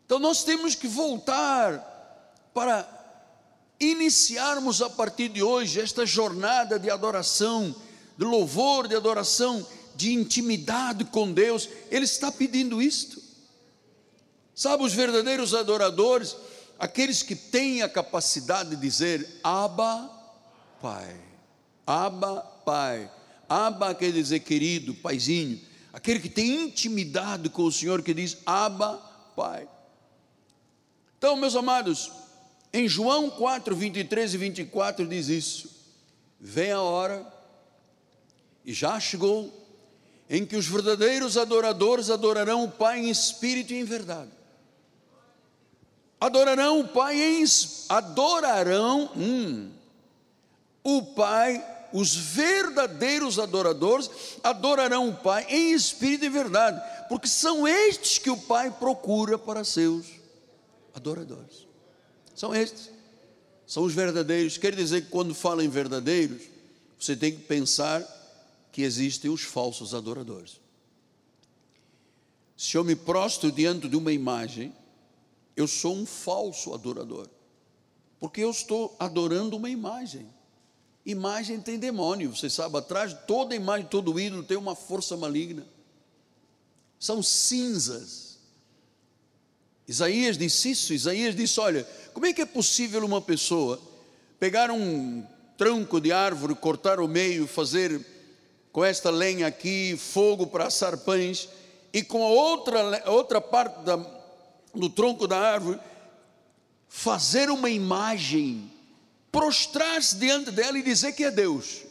Então 0.06 0.20
nós 0.20 0.44
temos 0.44 0.76
que 0.76 0.88
voltar 0.88 1.80
para 2.54 2.84
iniciarmos 3.92 4.82
a 4.82 4.90
partir 4.90 5.30
de 5.30 5.44
hoje 5.44 5.80
esta 5.80 6.06
jornada 6.06 6.80
de 6.80 6.90
adoração, 6.90 7.76
de 8.18 8.26
louvor, 8.26 8.88
de 8.88 8.96
adoração, 8.96 9.66
de 9.96 10.14
intimidade 10.14 11.06
com 11.06 11.32
Deus. 11.32 11.70
Ele 11.90 12.06
está 12.06 12.32
pedindo 12.32 12.82
isto. 12.82 13.22
Sabe, 14.56 14.84
os 14.84 14.94
verdadeiros 14.94 15.54
adoradores, 15.54 16.36
aqueles 16.78 17.24
que 17.24 17.36
têm 17.36 17.82
a 17.82 17.90
capacidade 17.90 18.72
de 18.72 18.76
dizer 18.76 19.40
Abba, 19.44 20.10
Pai, 20.82 21.20
Abba, 21.86 22.42
Pai. 22.66 23.10
Abba 23.50 23.94
quer 23.96 24.12
dizer 24.12 24.40
querido, 24.42 24.94
paizinho. 24.96 25.60
Aquele 25.92 26.20
que 26.20 26.30
tem 26.30 26.64
intimidade 26.64 27.50
com 27.50 27.64
o 27.64 27.72
Senhor, 27.72 28.02
que 28.02 28.14
diz 28.14 28.38
Abba, 28.46 28.98
Pai. 29.36 29.68
Então, 31.18 31.36
meus 31.36 31.56
amados, 31.56 32.12
em 32.74 32.88
João 32.88 33.30
4, 33.30 33.76
23 33.76 34.34
e 34.34 34.38
24 34.38 35.08
diz 35.08 35.30
isso: 35.30 35.70
Vem 36.40 36.72
a 36.72 36.82
hora, 36.82 37.26
e 38.66 38.74
já 38.74 39.00
chegou, 39.00 39.54
em 40.28 40.44
que 40.44 40.56
os 40.56 40.66
verdadeiros 40.66 41.38
adoradores 41.38 42.10
adorarão 42.10 42.64
o 42.64 42.72
Pai 42.72 43.00
em 43.00 43.10
espírito 43.10 43.74
e 43.74 43.80
em 43.80 43.84
verdade. 43.84 44.32
Adorarão 46.20 46.80
o 46.80 46.88
Pai 46.88 47.22
em 47.22 47.44
adorarão 47.90 49.12
hum, 49.16 49.70
o 50.84 51.04
Pai, 51.14 51.64
os 51.94 52.16
verdadeiros 52.16 53.38
adoradores 53.38 54.10
adorarão 54.44 55.10
o 55.10 55.16
Pai 55.16 55.46
em 55.48 55.74
espírito 55.74 56.26
e 56.26 56.30
verdade, 56.30 56.82
porque 57.08 57.28
são 57.28 57.68
estes 57.68 58.18
que 58.18 58.32
o 58.32 58.38
Pai 58.38 58.72
procura 58.72 59.38
para 59.38 59.64
seus 59.64 60.08
adoradores. 60.96 61.73
São 62.36 62.54
estes. 62.54 62.90
São 63.66 63.84
os 63.84 63.94
verdadeiros. 63.94 64.58
Quer 64.58 64.76
dizer 64.76 65.04
que 65.04 65.10
quando 65.10 65.34
fala 65.34 65.64
em 65.64 65.70
verdadeiros, 65.70 66.44
você 67.00 67.16
tem 67.16 67.32
que 67.32 67.44
pensar 67.44 68.02
que 68.72 68.82
existem 68.82 69.30
os 69.30 69.42
falsos 69.42 69.94
adoradores. 69.94 70.60
Se 72.58 72.78
eu 72.78 72.84
me 72.84 72.96
prostro 72.96 73.52
diante 73.52 73.88
de 73.88 73.96
uma 73.96 74.12
imagem, 74.12 74.74
eu 75.56 75.68
sou 75.68 75.96
um 75.96 76.06
falso 76.06 76.74
adorador, 76.74 77.28
porque 78.20 78.42
eu 78.42 78.50
estou 78.50 78.96
adorando 79.00 79.58
uma 79.58 79.70
imagem. 79.70 80.28
Imagem 81.06 81.60
tem 81.60 81.78
demônio, 81.78 82.36
você 82.36 82.50
sabe, 82.50 82.78
atrás 82.78 83.12
de 83.12 83.20
toda 83.28 83.56
imagem, 83.56 83.88
todo 83.88 84.20
ídolo 84.20 84.44
tem 84.44 84.56
uma 84.58 84.76
força 84.76 85.18
maligna. 85.18 85.68
São 86.98 87.22
cinzas. 87.22 88.40
Isaías 89.86 90.38
disse 90.38 90.72
isso, 90.72 90.94
Isaías 90.94 91.36
disse: 91.36 91.60
Olha, 91.60 91.86
como 92.14 92.26
é 92.26 92.34
que 92.34 92.42
é 92.42 92.46
possível 92.46 93.04
uma 93.04 93.22
pessoa 93.22 93.82
pegar 94.40 94.70
um 94.72 95.26
tronco 95.58 96.00
de 96.00 96.12
árvore, 96.12 96.56
cortar 96.56 97.00
o 97.00 97.08
meio, 97.08 97.48
fazer 97.48 98.06
com 98.72 98.84
esta 98.84 99.10
lenha 99.10 99.48
aqui 99.48 99.96
fogo 99.98 100.48
para 100.48 100.68
assar 100.68 100.98
pães, 100.98 101.50
e 101.92 102.04
com 102.04 102.24
a 102.24 102.28
outra, 102.28 103.12
outra 103.12 103.40
parte 103.40 103.84
da, 103.84 103.98
do 104.74 104.90
tronco 104.90 105.28
da 105.28 105.40
árvore 105.40 105.80
fazer 106.88 107.50
uma 107.50 107.70
imagem, 107.70 108.72
prostrar-se 109.32 110.16
diante 110.18 110.52
dela 110.52 110.78
e 110.78 110.84
dizer 110.84 111.14
que 111.14 111.24
é 111.24 111.32
Deus. 111.32 111.82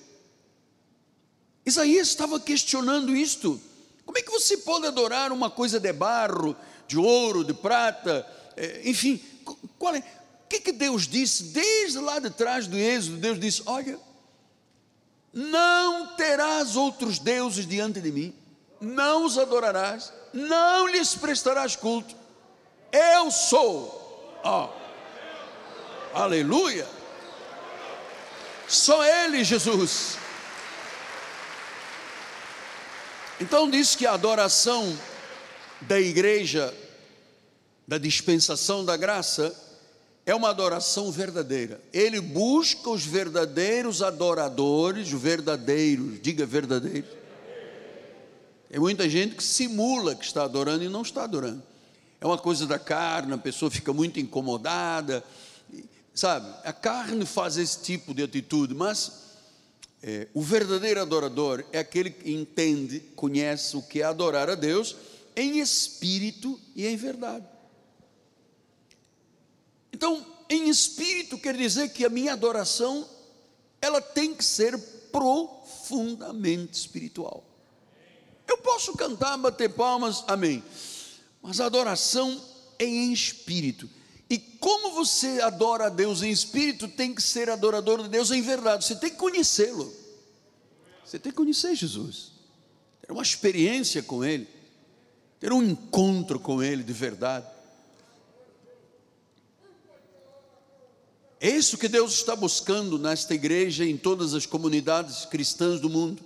Isaías 1.67 2.09
estava 2.09 2.39
questionando 2.39 3.15
isto. 3.15 3.61
Como 4.05 4.19
é 4.19 4.23
que 4.23 4.31
você 4.31 4.59
pode 4.59 4.87
adorar 4.87 5.33
uma 5.33 5.51
coisa 5.51 5.81
de 5.81 5.93
barro, 5.93 6.57
de 6.87 6.99
ouro, 6.99 7.45
de 7.45 7.55
prata, 7.55 8.27
eh, 8.57 8.83
enfim, 8.85 9.21
qual 9.79 9.95
é? 9.95 9.99
O 9.99 10.49
que, 10.49 10.61
que 10.61 10.73
Deus 10.73 11.07
disse 11.07 11.45
desde 11.45 11.99
lá 11.99 12.19
de 12.19 12.31
trás 12.31 12.67
do 12.67 12.77
Êxodo? 12.77 13.17
Deus 13.17 13.39
disse: 13.39 13.63
Olha, 13.67 13.99
não 15.33 16.15
terás 16.17 16.77
outros 16.77 17.19
deuses 17.19 17.67
diante 17.67 18.01
de 18.01 18.13
mim, 18.13 18.35
não 18.81 19.25
os 19.25 19.39
adorarás, 19.39 20.13
não 20.33 20.87
lhes 20.87 21.15
prestarás 21.15 21.77
culto. 21.77 22.15
Eu 22.93 23.31
sou. 23.31 24.41
Oh. 24.45 24.69
Aleluia. 26.15 26.87
Só 28.69 29.03
Ele, 29.05 29.43
Jesus. 29.43 30.19
Então 33.41 33.69
diz 33.69 33.97
que 33.97 34.07
a 34.07 34.13
adoração 34.13 34.97
da 35.81 35.99
igreja 35.99 36.73
da 37.93 37.99
dispensação 37.99 38.87
da 38.87 38.97
graça 38.97 39.55
é 40.25 40.35
uma 40.35 40.49
adoração 40.49 41.13
verdadeira. 41.13 41.79
Ele 41.93 42.23
busca 42.23 42.89
os 42.89 43.05
verdadeiros 43.05 44.01
adoradores, 44.01 45.11
verdadeiros, 45.11 46.19
diga 46.23 46.47
verdadeiros. 46.47 47.11
Tem 48.71 48.81
muita 48.81 49.07
gente 49.11 49.35
que 49.35 49.45
simula 49.45 50.15
que 50.15 50.25
está 50.25 50.45
adorando 50.45 50.83
e 50.83 50.89
não 50.89 51.03
está 51.03 51.25
adorando. 51.25 51.63
É 52.19 52.25
uma 52.25 52.39
coisa 52.39 52.67
da 52.67 52.79
carne, 52.79 53.35
a 53.35 53.37
pessoa 53.37 53.71
fica 53.71 53.93
muito 53.93 54.19
incomodada, 54.19 55.23
sabe? 56.15 56.51
A 56.65 56.73
carne 56.73 57.27
faz 57.27 57.59
esse 57.59 57.83
tipo 57.83 58.15
de 58.15 58.23
atitude, 58.23 58.75
mas 58.75 59.13
é, 60.03 60.29
o 60.33 60.41
verdadeiro 60.41 61.03
adorador 61.03 61.63
é 61.71 61.81
aquele 61.81 62.09
que 62.09 62.33
entende, 62.33 63.01
conhece 63.15 63.77
o 63.77 63.83
que 63.83 64.01
é 64.01 64.05
adorar 64.05 64.49
a 64.49 64.55
Deus 64.55 64.97
em 65.37 65.59
espírito 65.59 66.59
e 66.75 66.87
em 66.87 66.97
verdade. 66.97 67.52
Então, 69.93 70.25
em 70.49 70.69
espírito 70.69 71.39
quer 71.39 71.57
dizer 71.57 71.91
que 71.91 72.05
a 72.05 72.09
minha 72.09 72.33
adoração 72.33 73.09
ela 73.81 74.01
tem 74.01 74.35
que 74.35 74.45
ser 74.45 74.79
profundamente 75.11 76.79
espiritual. 76.79 77.45
Eu 78.49 78.59
posso 78.59 78.93
cantar, 78.95 79.37
bater 79.39 79.71
palmas, 79.71 80.25
amém. 80.29 80.63
Mas 81.43 81.61
a 81.61 81.67
adoração 81.67 82.41
é 82.79 82.85
em 82.85 83.13
espírito. 83.13 83.89
E 84.29 84.39
como 84.39 84.93
você 84.93 85.41
adora 85.41 85.87
a 85.87 85.89
Deus 85.89 86.23
em 86.23 86.31
espírito, 86.31 86.89
tem 86.89 87.15
que 87.15 87.23
ser 87.23 87.51
adorador 87.51 88.03
de 88.03 88.09
Deus 88.09 88.31
em 88.31 88.41
verdade. 88.41 88.85
Você 88.85 88.97
tem 88.97 89.11
que 89.11 89.17
conhecê-lo. 89.17 89.93
Você 91.05 91.19
tem 91.19 91.31
que 91.33 91.37
conhecer 91.37 91.75
Jesus. 91.75 92.33
Ter 93.01 93.13
uma 93.13 93.23
experiência 93.23 94.03
com 94.03 94.25
Ele. 94.25 94.49
Ter 95.41 95.53
um 95.53 95.63
encontro 95.63 96.39
com 96.39 96.63
Ele 96.63 96.83
de 96.83 96.93
verdade. 96.93 97.47
É 101.45 101.51
isso 101.51 101.77
que 101.77 101.89
Deus 101.89 102.13
está 102.15 102.37
buscando 102.37 102.97
nesta 103.01 103.35
igreja 103.35 103.85
e 103.85 103.91
em 103.91 103.97
todas 103.97 104.33
as 104.33 104.47
comunidades 104.47 105.25
cristãs 105.25 105.81
do 105.81 105.91
mundo. 105.91 106.23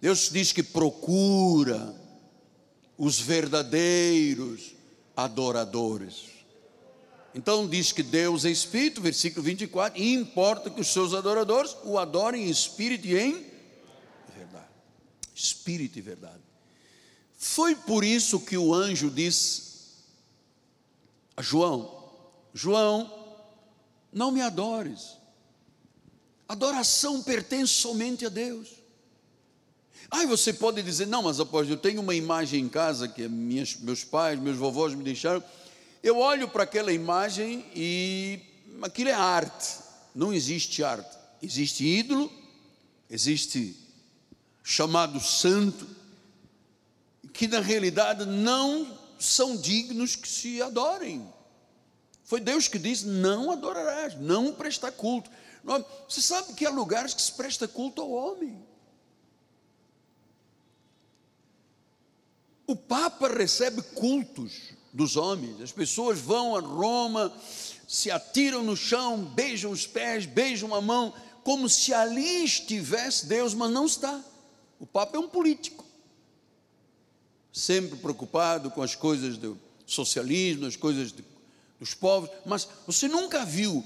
Deus 0.00 0.28
diz 0.28 0.50
que 0.50 0.64
procura 0.64 1.94
os 2.98 3.20
verdadeiros 3.20 4.74
adoradores. 5.16 6.24
Então 7.36 7.68
diz 7.68 7.92
que 7.92 8.02
Deus 8.02 8.44
é 8.44 8.50
espírito, 8.50 9.00
versículo 9.00 9.44
24, 9.44 9.96
e 10.02 10.14
importa 10.14 10.70
que 10.70 10.80
os 10.80 10.88
seus 10.88 11.14
adoradores 11.14 11.76
o 11.84 11.96
adorem 11.96 12.48
em 12.48 12.50
espírito 12.50 13.06
e 13.06 13.16
em 13.16 13.46
verdade. 14.36 14.66
Espírito 15.32 16.00
e 16.00 16.02
verdade. 16.02 16.42
Foi 17.38 17.76
por 17.76 18.02
isso 18.02 18.40
que 18.40 18.58
o 18.58 18.74
anjo 18.74 19.08
disse 19.08 19.62
a 21.36 21.42
João: 21.42 22.10
João, 22.52 23.25
não 24.16 24.30
me 24.30 24.40
adores. 24.40 25.18
Adoração 26.48 27.22
pertence 27.22 27.74
somente 27.74 28.24
a 28.24 28.30
Deus. 28.30 28.68
Aí 30.10 30.26
você 30.26 30.54
pode 30.54 30.82
dizer, 30.82 31.06
não, 31.06 31.24
mas 31.24 31.38
após 31.38 31.68
eu 31.68 31.76
tenho 31.76 32.00
uma 32.00 32.14
imagem 32.14 32.64
em 32.64 32.68
casa 32.68 33.08
que 33.08 33.28
minhas, 33.28 33.76
meus 33.76 34.04
pais, 34.04 34.40
meus 34.40 34.56
vovós 34.56 34.94
me 34.94 35.04
deixaram. 35.04 35.44
Eu 36.02 36.16
olho 36.16 36.48
para 36.48 36.62
aquela 36.62 36.94
imagem 36.94 37.66
e 37.74 38.40
aquilo 38.80 39.10
é 39.10 39.12
arte. 39.12 39.80
Não 40.14 40.32
existe 40.32 40.82
arte. 40.82 41.14
Existe 41.42 41.84
ídolo, 41.84 42.32
existe 43.10 43.76
chamado 44.64 45.20
santo, 45.20 45.86
que 47.34 47.46
na 47.46 47.60
realidade 47.60 48.24
não 48.24 48.98
são 49.18 49.58
dignos 49.58 50.16
que 50.16 50.26
se 50.26 50.62
adorem. 50.62 51.35
Foi 52.26 52.40
Deus 52.40 52.68
que 52.68 52.78
disse: 52.78 53.06
não 53.06 53.50
adorarás, 53.50 54.14
não 54.20 54.52
prestar 54.52 54.92
culto. 54.92 55.30
Você 56.08 56.20
sabe 56.20 56.52
que 56.52 56.66
há 56.66 56.70
lugares 56.70 57.14
que 57.14 57.22
se 57.22 57.32
presta 57.32 57.66
culto 57.66 58.02
ao 58.02 58.10
homem. 58.10 58.62
O 62.66 62.74
Papa 62.74 63.28
recebe 63.28 63.80
cultos 63.80 64.74
dos 64.92 65.16
homens, 65.16 65.60
as 65.60 65.70
pessoas 65.70 66.18
vão 66.18 66.56
a 66.56 66.60
Roma, 66.60 67.32
se 67.86 68.10
atiram 68.10 68.64
no 68.64 68.76
chão, 68.76 69.24
beijam 69.24 69.70
os 69.70 69.86
pés, 69.86 70.26
beijam 70.26 70.74
a 70.74 70.80
mão, 70.80 71.14
como 71.44 71.68
se 71.68 71.94
ali 71.94 72.44
estivesse 72.44 73.26
Deus, 73.26 73.54
mas 73.54 73.70
não 73.70 73.86
está. 73.86 74.20
O 74.80 74.86
Papa 74.86 75.16
é 75.16 75.20
um 75.20 75.28
político, 75.28 75.84
sempre 77.52 77.96
preocupado 77.98 78.68
com 78.70 78.82
as 78.82 78.96
coisas 78.96 79.36
do 79.36 79.56
socialismo, 79.86 80.66
as 80.66 80.74
coisas 80.74 81.12
de 81.12 81.22
dos 81.78 81.94
povos, 81.94 82.30
mas 82.44 82.68
você 82.86 83.08
nunca 83.08 83.44
viu 83.44 83.84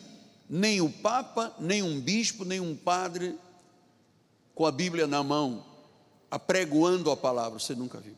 nem 0.49 0.81
o 0.81 0.91
Papa, 0.91 1.55
nem 1.59 1.83
um 1.83 2.01
bispo, 2.01 2.45
nem 2.45 2.61
um 2.61 2.77
padre 2.77 3.39
com 4.55 4.67
a 4.67 4.73
Bíblia 4.73 5.07
na 5.07 5.23
mão, 5.23 5.65
apregoando 6.31 7.11
a 7.11 7.17
palavra, 7.17 7.59
você 7.59 7.75
nunca 7.75 7.99
viu. 7.99 8.17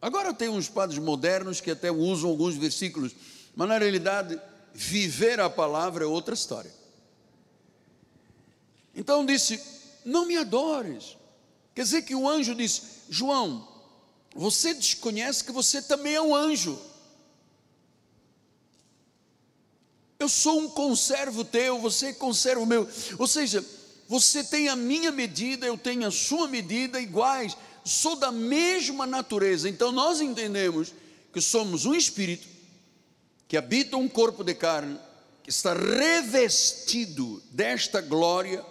Agora 0.00 0.32
tem 0.32 0.48
uns 0.48 0.68
padres 0.68 0.98
modernos 0.98 1.60
que 1.60 1.70
até 1.70 1.90
usam 1.90 2.30
alguns 2.30 2.56
versículos, 2.56 3.14
mas 3.54 3.68
na 3.68 3.78
realidade, 3.78 4.40
viver 4.72 5.40
a 5.40 5.50
palavra 5.50 6.04
é 6.04 6.06
outra 6.06 6.34
história. 6.34 6.72
Então 8.94 9.26
disse: 9.26 9.60
Não 10.04 10.26
me 10.26 10.36
adores. 10.36 11.16
Quer 11.74 11.82
dizer 11.82 12.02
que 12.02 12.14
o 12.14 12.28
anjo 12.28 12.54
disse: 12.54 12.82
João, 13.08 13.66
você 14.34 14.74
desconhece 14.74 15.42
que 15.42 15.52
você 15.52 15.80
também 15.82 16.14
é 16.14 16.22
um 16.22 16.34
anjo. 16.34 16.78
Eu 20.18 20.28
sou 20.28 20.60
um 20.60 20.68
conservo 20.68 21.44
teu, 21.44 21.78
você 21.78 22.12
conserva 22.12 22.60
o 22.60 22.66
meu. 22.66 22.88
Ou 23.18 23.26
seja, 23.26 23.64
você 24.08 24.42
tem 24.42 24.68
a 24.68 24.74
minha 24.74 25.12
medida, 25.12 25.66
eu 25.66 25.78
tenho 25.78 26.06
a 26.06 26.10
sua 26.10 26.48
medida 26.48 27.00
iguais, 27.00 27.56
sou 27.84 28.16
da 28.16 28.32
mesma 28.32 29.06
natureza. 29.06 29.68
Então 29.68 29.92
nós 29.92 30.20
entendemos 30.20 30.92
que 31.32 31.40
somos 31.40 31.86
um 31.86 31.94
espírito 31.94 32.48
que 33.46 33.56
habita 33.56 33.96
um 33.96 34.08
corpo 34.08 34.42
de 34.42 34.54
carne, 34.54 34.98
que 35.42 35.50
está 35.50 35.72
revestido 35.72 37.42
desta 37.50 38.00
glória, 38.00 38.64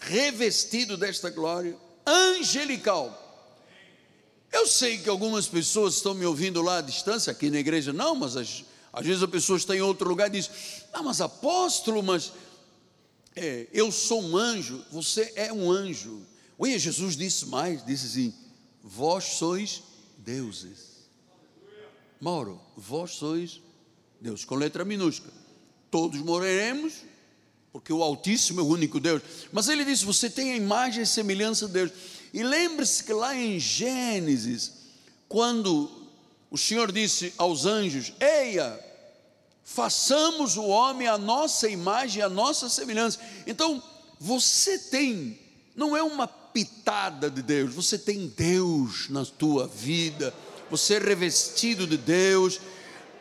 revestido 0.00 0.96
desta 0.96 1.30
glória 1.30 1.76
angelical. 2.04 3.20
Eu 4.50 4.66
sei 4.66 4.98
que 4.98 5.08
algumas 5.08 5.46
pessoas 5.46 5.94
estão 5.94 6.14
me 6.14 6.24
ouvindo 6.24 6.62
lá 6.62 6.78
à 6.78 6.80
distância, 6.80 7.30
aqui 7.30 7.50
na 7.50 7.58
igreja 7.58 7.92
não, 7.92 8.14
mas 8.14 8.36
as, 8.36 8.64
às 8.94 9.04
vezes 9.04 9.22
a 9.24 9.28
pessoa 9.28 9.56
está 9.56 9.74
em 9.74 9.80
outro 9.80 10.08
lugar 10.08 10.28
e 10.28 10.38
diz: 10.40 10.48
Ah, 10.92 11.02
mas 11.02 11.20
apóstolo, 11.20 12.00
mas 12.00 12.32
é, 13.34 13.66
eu 13.72 13.90
sou 13.90 14.22
um 14.22 14.36
anjo, 14.36 14.84
você 14.90 15.32
é 15.34 15.52
um 15.52 15.70
anjo. 15.70 16.22
Oi, 16.56 16.78
Jesus 16.78 17.16
disse 17.16 17.46
mais: 17.46 17.84
disse 17.84 18.06
assim, 18.06 18.34
vós 18.82 19.24
sois 19.24 19.82
deuses. 20.18 20.94
Mauro, 22.20 22.60
vós 22.76 23.10
sois 23.12 23.60
Deus, 24.20 24.44
com 24.44 24.54
letra 24.54 24.84
minúscula. 24.84 25.34
Todos 25.90 26.20
morreremos, 26.20 26.94
porque 27.72 27.92
o 27.92 28.02
Altíssimo 28.02 28.60
é 28.60 28.62
o 28.62 28.68
único 28.68 29.00
Deus. 29.00 29.22
Mas 29.50 29.68
ele 29.68 29.84
disse: 29.84 30.04
você 30.04 30.30
tem 30.30 30.52
a 30.52 30.56
imagem 30.56 31.02
e 31.02 31.06
semelhança 31.06 31.66
de 31.66 31.72
Deus. 31.72 31.90
E 32.32 32.44
lembre-se 32.44 33.02
que 33.02 33.12
lá 33.12 33.34
em 33.34 33.58
Gênesis, 33.58 34.72
quando 35.28 36.03
o 36.54 36.56
Senhor 36.56 36.92
disse 36.92 37.34
aos 37.36 37.66
anjos: 37.66 38.12
Eia, 38.20 38.78
façamos 39.64 40.56
o 40.56 40.62
homem 40.62 41.08
a 41.08 41.18
nossa 41.18 41.68
imagem, 41.68 42.22
a 42.22 42.28
nossa 42.28 42.68
semelhança. 42.68 43.18
Então, 43.44 43.82
você 44.20 44.78
tem, 44.78 45.36
não 45.74 45.96
é 45.96 46.02
uma 46.04 46.28
pitada 46.28 47.28
de 47.28 47.42
Deus, 47.42 47.74
você 47.74 47.98
tem 47.98 48.28
Deus 48.28 49.08
na 49.08 49.24
tua 49.24 49.66
vida, 49.66 50.32
você 50.70 50.94
é 50.94 50.98
revestido 51.00 51.88
de 51.88 51.96
Deus. 51.96 52.60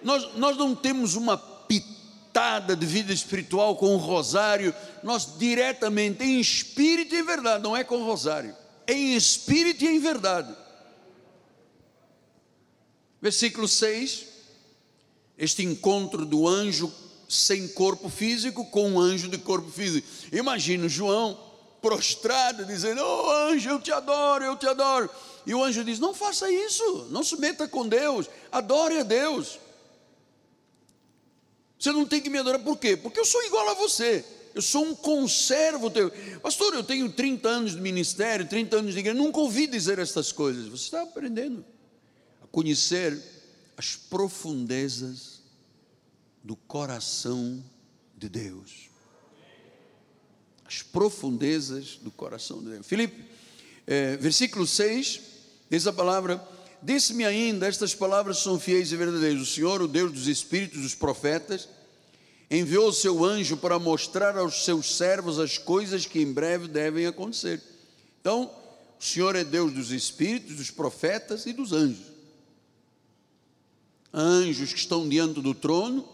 Nós, 0.03 0.35
nós 0.35 0.55
não 0.55 0.75
temos 0.75 1.15
uma 1.15 1.35
pitada 1.35 2.75
de 2.75 2.85
vida 2.85 3.11
espiritual 3.11 3.77
com 3.77 3.95
o 3.95 3.97
rosário, 3.97 4.75
nós 5.01 5.39
diretamente, 5.39 6.23
em 6.23 6.39
espírito 6.39 7.15
e 7.15 7.21
em 7.21 7.25
verdade, 7.25 7.63
não 7.63 7.75
é 7.75 7.83
com 7.83 7.97
o 7.97 8.05
rosário, 8.05 8.55
é 8.85 8.93
em 8.93 9.15
espírito 9.15 9.83
e 9.83 9.87
em 9.87 9.97
verdade. 9.97 10.55
Versículo 13.23 13.69
6 13.69 14.33
este 15.37 15.63
encontro 15.63 16.25
do 16.25 16.45
anjo 16.45 16.93
sem 17.27 17.69
corpo 17.69 18.09
físico 18.09 18.65
com 18.65 18.91
um 18.91 18.99
anjo 18.99 19.29
de 19.29 19.37
corpo 19.37 19.71
físico. 19.71 20.05
Imagina 20.29 20.89
João 20.89 21.39
prostrado, 21.81 22.65
dizendo: 22.65 23.01
Oh 23.01 23.31
anjo, 23.31 23.69
eu 23.69 23.79
te 23.79 23.93
adoro, 23.93 24.43
eu 24.43 24.57
te 24.57 24.67
adoro. 24.67 25.09
E 25.45 25.55
o 25.55 25.63
anjo 25.63 25.85
diz: 25.85 25.99
Não 25.99 26.13
faça 26.13 26.51
isso, 26.51 27.07
não 27.11 27.23
se 27.23 27.39
meta 27.39 27.65
com 27.65 27.87
Deus, 27.87 28.29
adore 28.51 28.97
a 28.97 29.03
Deus. 29.03 29.57
Você 31.79 31.93
não 31.93 32.05
tem 32.05 32.19
que 32.19 32.29
me 32.29 32.39
adorar, 32.39 32.59
por 32.59 32.77
quê? 32.77 32.97
Porque 32.97 33.21
eu 33.21 33.25
sou 33.25 33.41
igual 33.45 33.69
a 33.69 33.73
você, 33.73 34.23
eu 34.53 34.61
sou 34.61 34.83
um 34.83 34.93
conservo 34.93 35.89
teu. 35.89 36.11
Pastor, 36.41 36.73
eu 36.73 36.83
tenho 36.83 37.09
30 37.09 37.47
anos 37.47 37.71
de 37.71 37.79
ministério, 37.79 38.47
30 38.47 38.77
anos 38.77 38.93
de 38.93 38.99
igreja, 38.99 39.17
nunca 39.17 39.39
ouvi 39.39 39.65
dizer 39.65 39.97
estas 39.97 40.33
coisas. 40.33 40.67
Você 40.67 40.83
está 40.83 41.03
aprendendo 41.03 41.65
conhecer 42.53 43.19
as 43.75 43.95
profundezas 43.95 45.41
do 46.43 46.55
coração 46.55 47.63
de 48.15 48.29
Deus. 48.29 48.91
As 50.63 50.83
profundezas 50.83 51.97
do 51.99 52.11
coração 52.11 52.61
de 52.61 52.69
Deus. 52.69 52.85
Filipe, 52.85 53.25
é, 53.87 54.15
versículo 54.17 54.67
6, 54.67 55.19
diz 55.67 55.87
a 55.87 55.91
palavra: 55.91 56.47
Disse-me 56.81 57.25
ainda, 57.25 57.67
estas 57.67 57.95
palavras 57.95 58.37
são 58.37 58.59
fiéis 58.59 58.91
e 58.91 58.97
verdadeiras. 58.97 59.41
O 59.41 59.51
Senhor, 59.51 59.81
o 59.81 59.87
Deus 59.87 60.11
dos 60.11 60.27
Espíritos 60.27 60.83
dos 60.83 60.93
profetas, 60.93 61.67
enviou 62.51 62.89
o 62.89 62.93
seu 62.93 63.25
anjo 63.25 63.57
para 63.57 63.79
mostrar 63.79 64.37
aos 64.37 64.63
seus 64.63 64.95
servos 64.95 65.39
as 65.39 65.57
coisas 65.57 66.05
que 66.05 66.21
em 66.21 66.31
breve 66.31 66.67
devem 66.67 67.07
acontecer. 67.07 67.59
Então, 68.21 68.43
o 68.99 69.03
Senhor 69.03 69.35
é 69.35 69.43
Deus 69.43 69.73
dos 69.73 69.91
Espíritos, 69.91 70.57
dos 70.57 70.69
profetas 70.69 71.47
e 71.47 71.51
dos 71.51 71.73
anjos 71.73 72.12
anjos 74.13 74.71
que 74.71 74.79
estão 74.79 75.09
diante 75.09 75.41
do 75.41 75.53
trono, 75.53 76.07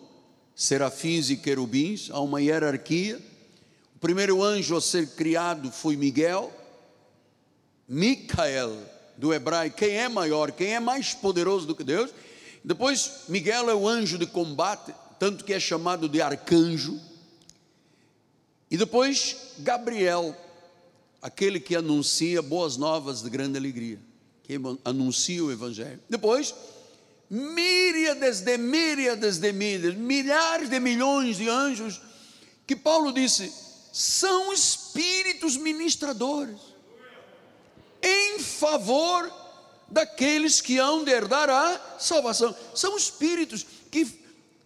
serafins 0.56 1.30
e 1.30 1.38
querubins, 1.38 2.10
há 2.12 2.20
uma 2.20 2.42
hierarquia. 2.42 3.20
O 3.96 4.00
primeiro 4.00 4.42
anjo 4.42 4.78
a 4.78 4.82
ser 4.82 5.10
criado 5.10 5.72
foi 5.72 5.98
Miguel, 5.98 6.54
Micael, 7.88 8.78
do 9.18 9.34
hebraico, 9.34 9.78
quem 9.78 9.98
é 9.98 10.08
maior, 10.08 10.52
quem 10.52 10.76
é 10.76 10.80
mais 10.80 11.14
poderoso 11.14 11.68
do 11.68 11.76
que 11.76 11.84
Deus. 11.84 12.12
Depois, 12.64 13.24
Miguel 13.28 13.70
é 13.70 13.76
o 13.76 13.88
anjo 13.88 14.18
de 14.18 14.26
combate, 14.26 14.94
tanto 15.20 15.44
que 15.44 15.54
é 15.54 15.60
chamado 15.60 16.08
de 16.08 16.22
arcanjo. 16.22 17.00
E 18.72 18.78
depois, 18.78 19.36
Gabriel, 19.60 20.36
aquele 21.22 21.60
que 21.60 21.76
anuncia 21.76 22.42
boas 22.42 22.78
novas 22.78 23.22
de 23.22 23.30
grande 23.30 23.58
alegria, 23.58 24.00
que 24.44 24.54
anuncia 24.86 25.44
o 25.44 25.52
evangelho. 25.52 26.00
Depois, 26.10 26.54
míriades 27.30 28.42
de 28.42 28.58
míriades 28.58 29.38
de 29.38 29.52
míriades, 29.52 29.98
milhares 29.98 30.70
de 30.70 30.80
milhões 30.80 31.38
de 31.38 31.48
anjos, 31.48 32.02
que 32.66 32.76
Paulo 32.76 33.12
disse, 33.12 33.54
são 33.92 34.52
espíritos 34.52 35.58
ministradores, 35.58 36.60
em 38.02 38.40
favor 38.40 39.32
daqueles 39.88 40.62
que 40.62 40.78
hão 40.78 41.04
de 41.04 41.12
herdar 41.12 41.50
a 41.50 41.98
salvação. 42.00 42.56
São 42.74 42.96
espíritos 42.96 43.66
que 43.92 44.08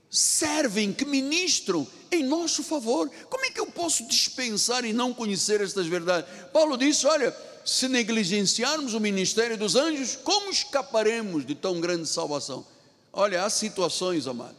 servem, 0.09 0.93
que 0.93 1.05
ministram 1.05 1.87
em 2.11 2.23
nosso 2.23 2.63
favor. 2.63 3.09
Como 3.29 3.45
é 3.45 3.49
que 3.49 3.59
eu 3.59 3.67
posso 3.67 4.05
dispensar 4.07 4.85
e 4.85 4.93
não 4.93 5.13
conhecer 5.13 5.61
estas 5.61 5.87
verdades? 5.87 6.29
Paulo 6.51 6.77
disse: 6.77 7.07
olha 7.07 7.35
se 7.65 7.87
negligenciarmos 7.87 8.93
o 8.93 8.99
ministério 8.99 9.57
dos 9.57 9.75
anjos, 9.75 10.15
como 10.15 10.51
escaparemos 10.51 11.45
de 11.45 11.55
tão 11.55 11.79
grande 11.79 12.07
salvação? 12.07 12.65
Olha, 13.11 13.43
há 13.43 13.49
situações, 13.49 14.27
amado, 14.27 14.55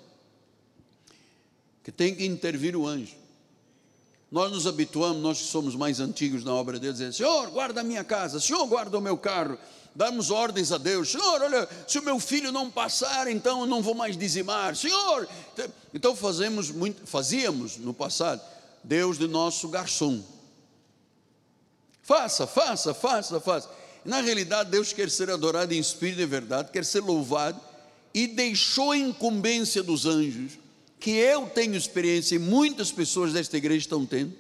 que 1.82 1.90
tem 1.90 2.14
que 2.14 2.24
intervir 2.24 2.76
o 2.76 2.86
anjo. 2.86 3.16
Nós 4.30 4.50
nos 4.50 4.66
habituamos, 4.66 5.22
nós 5.22 5.38
que 5.38 5.46
somos 5.46 5.76
mais 5.76 6.00
antigos 6.00 6.44
na 6.44 6.52
obra 6.54 6.74
de 6.74 6.82
Deus, 6.82 6.98
dizer: 6.98 7.12
Senhor, 7.12 7.50
guarda 7.50 7.82
a 7.82 7.84
minha 7.84 8.02
casa, 8.02 8.40
Senhor, 8.40 8.66
guarda 8.66 8.98
o 8.98 9.00
meu 9.00 9.16
carro. 9.16 9.58
Damos 9.94 10.28
ordens 10.30 10.72
a 10.72 10.78
Deus, 10.78 11.12
Senhor, 11.12 11.40
olha, 11.40 11.68
se 11.86 12.00
o 12.00 12.02
meu 12.02 12.18
filho 12.18 12.50
não 12.50 12.68
passar, 12.68 13.28
então 13.28 13.60
eu 13.60 13.66
não 13.66 13.80
vou 13.80 13.94
mais 13.94 14.16
dizimar, 14.16 14.74
Senhor. 14.74 15.28
Então 15.92 16.16
fazemos 16.16 16.68
muito, 16.68 17.06
fazíamos 17.06 17.76
no 17.76 17.94
passado, 17.94 18.42
Deus 18.82 19.18
de 19.18 19.28
nosso 19.28 19.68
garçom. 19.68 20.20
Faça, 22.04 22.46
faça, 22.46 22.92
faça, 22.92 23.40
faça. 23.40 23.70
Na 24.04 24.20
realidade, 24.20 24.70
Deus 24.70 24.92
quer 24.92 25.10
ser 25.10 25.30
adorado 25.30 25.72
em 25.72 25.78
espírito 25.78 26.20
e 26.20 26.26
verdade, 26.26 26.70
quer 26.70 26.84
ser 26.84 27.00
louvado 27.00 27.58
e 28.12 28.26
deixou 28.26 28.92
a 28.92 28.98
incumbência 28.98 29.82
dos 29.82 30.04
anjos, 30.04 30.52
que 31.00 31.12
eu 31.12 31.46
tenho 31.48 31.74
experiência 31.74 32.36
e 32.36 32.38
muitas 32.38 32.92
pessoas 32.92 33.32
desta 33.32 33.56
igreja 33.56 33.78
estão 33.78 34.04
tendo. 34.04 34.34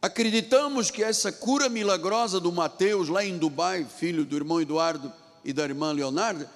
Acreditamos 0.00 0.92
que 0.92 1.02
essa 1.02 1.32
cura 1.32 1.68
milagrosa 1.68 2.38
do 2.38 2.52
Mateus, 2.52 3.08
lá 3.08 3.24
em 3.24 3.36
Dubai, 3.36 3.84
filho 3.84 4.24
do 4.24 4.36
irmão 4.36 4.60
Eduardo 4.60 5.12
e 5.44 5.52
da 5.52 5.64
irmã 5.64 5.90
Leonardo, 5.90 6.48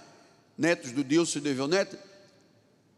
netos 0.56 0.92
do 0.92 1.02
Dilson 1.02 1.40
e 1.40 1.42
do 1.42 1.48
Evioneta, 1.48 1.98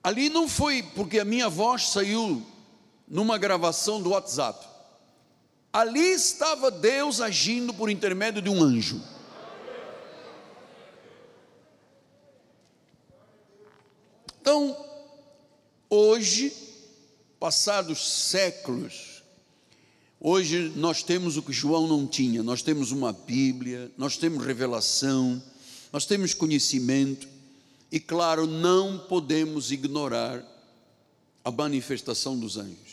ali 0.03 0.29
não 0.29 0.47
foi 0.47 0.83
porque 0.83 1.19
a 1.19 1.25
minha 1.25 1.49
voz 1.49 1.89
saiu 1.89 2.47
numa 3.09 3.39
gravação 3.39 4.03
do 4.03 4.11
WhatsApp. 4.11 4.74
Ali 5.75 6.13
estava 6.13 6.71
Deus 6.71 7.21
agindo 7.21 7.75
por 7.75 7.91
intermédio 7.91 8.41
de 8.41 8.49
um 8.49 8.63
anjo. 8.63 9.03
Então, 14.41 14.77
hoje, 15.91 16.53
passados 17.41 18.31
séculos, 18.31 19.25
hoje 20.21 20.73
nós 20.77 21.03
temos 21.03 21.37
o 21.37 21.43
que 21.43 21.53
João 21.53 21.89
não 21.89 22.07
tinha, 22.07 22.41
nós 22.41 22.63
temos 22.63 22.93
uma 22.93 23.13
Bíblia, 23.13 23.91
nós 23.99 24.17
temos 24.17 24.47
revelação, 24.47 25.43
nós 25.93 26.07
temos 26.07 26.35
conhecimento, 26.35 27.27
e 27.91 27.99
claro, 27.99 28.47
não 28.47 28.97
podemos 29.09 29.73
ignorar 29.73 30.41
a 31.45 31.51
manifestação 31.51 32.39
dos 32.39 32.59
anjos. 32.59 32.84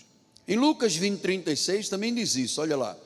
Em 0.51 0.57
Lucas 0.57 0.93
20, 0.97 1.21
36 1.21 1.87
também 1.87 2.13
diz 2.13 2.35
isso, 2.35 2.59
olha 2.59 2.75
lá. 2.75 2.97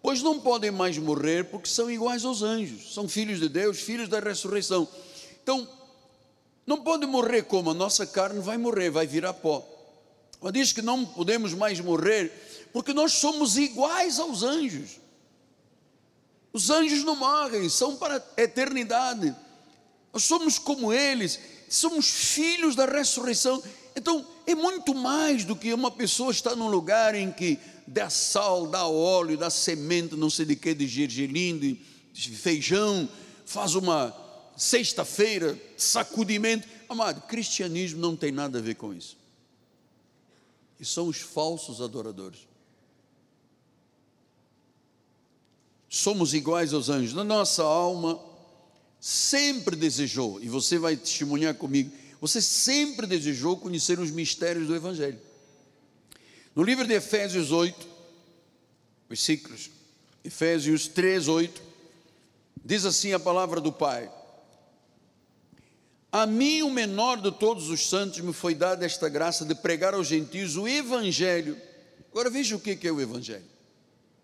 pois 0.00 0.22
não 0.22 0.38
podem 0.38 0.70
mais 0.70 0.96
morrer 0.98 1.46
porque 1.46 1.68
são 1.68 1.90
iguais 1.90 2.24
aos 2.24 2.42
anjos, 2.42 2.94
são 2.94 3.08
filhos 3.08 3.40
de 3.40 3.48
Deus, 3.48 3.80
filhos 3.80 4.08
da 4.08 4.20
ressurreição. 4.20 4.86
Então, 5.42 5.68
não 6.64 6.80
pode 6.80 7.04
morrer 7.04 7.42
como 7.42 7.72
a 7.72 7.74
nossa 7.74 8.06
carne 8.06 8.38
vai 8.38 8.56
morrer, 8.56 8.88
vai 8.88 9.04
virar 9.04 9.32
pó. 9.32 9.66
Mas 10.40 10.52
diz 10.52 10.72
que 10.72 10.80
não 10.80 11.04
podemos 11.04 11.54
mais 11.54 11.80
morrer 11.80 12.30
porque 12.72 12.94
nós 12.94 13.14
somos 13.14 13.56
iguais 13.56 14.20
aos 14.20 14.44
anjos. 14.44 15.00
Os 16.52 16.70
anjos 16.70 17.02
não 17.02 17.16
morrem, 17.16 17.68
são 17.68 17.96
para 17.96 18.24
a 18.36 18.42
eternidade. 18.42 19.34
Nós 20.12 20.22
somos 20.22 20.56
como 20.56 20.92
eles, 20.92 21.40
somos 21.68 22.08
filhos 22.08 22.76
da 22.76 22.86
ressurreição. 22.86 23.60
Então, 23.94 24.26
é 24.46 24.54
muito 24.54 24.94
mais 24.94 25.44
do 25.44 25.54
que 25.54 25.72
uma 25.72 25.90
pessoa 25.90 26.30
estar 26.30 26.56
num 26.56 26.68
lugar 26.68 27.14
em 27.14 27.30
que 27.30 27.58
dá 27.86 28.08
sal, 28.08 28.66
dá 28.66 28.86
óleo, 28.86 29.36
dá 29.36 29.50
semente, 29.50 30.16
não 30.16 30.30
sei 30.30 30.46
de 30.46 30.56
que, 30.56 30.74
de 30.74 30.86
gergelim, 30.86 31.78
de 32.12 32.30
feijão, 32.30 33.08
faz 33.44 33.74
uma 33.74 34.14
sexta-feira, 34.56 35.58
sacudimento. 35.76 36.68
Amado, 36.88 37.22
cristianismo 37.22 38.00
não 38.00 38.16
tem 38.16 38.32
nada 38.32 38.58
a 38.58 38.62
ver 38.62 38.76
com 38.76 38.94
isso. 38.94 39.16
E 40.78 40.84
são 40.84 41.08
os 41.08 41.18
falsos 41.18 41.80
adoradores. 41.80 42.40
Somos 45.88 46.32
iguais 46.32 46.72
aos 46.72 46.88
anjos. 46.88 47.12
Na 47.12 47.22
nossa 47.22 47.62
alma, 47.62 48.18
sempre 48.98 49.76
desejou, 49.76 50.40
e 50.40 50.48
você 50.48 50.78
vai 50.78 50.96
testemunhar 50.96 51.54
comigo, 51.54 51.92
você 52.22 52.40
sempre 52.40 53.04
desejou 53.04 53.56
conhecer 53.56 53.98
os 53.98 54.12
mistérios 54.12 54.68
do 54.68 54.76
Evangelho. 54.76 55.18
No 56.54 56.62
livro 56.62 56.86
de 56.86 56.94
Efésios 56.94 57.50
8, 57.50 57.84
versículos, 59.08 59.72
Efésios 60.22 60.86
3, 60.86 61.26
8, 61.26 61.60
diz 62.64 62.84
assim 62.84 63.12
a 63.12 63.18
palavra 63.18 63.60
do 63.60 63.72
Pai: 63.72 64.08
A 66.12 66.24
mim, 66.24 66.62
o 66.62 66.70
menor 66.70 67.20
de 67.20 67.32
todos 67.32 67.68
os 67.68 67.88
santos, 67.88 68.20
me 68.20 68.32
foi 68.32 68.54
dada 68.54 68.86
esta 68.86 69.08
graça 69.08 69.44
de 69.44 69.56
pregar 69.56 69.92
aos 69.92 70.06
gentios 70.06 70.56
o 70.56 70.68
Evangelho. 70.68 71.60
Agora 72.12 72.30
veja 72.30 72.54
o 72.54 72.60
que 72.60 72.86
é 72.86 72.92
o 72.92 73.00
Evangelho. 73.00 73.50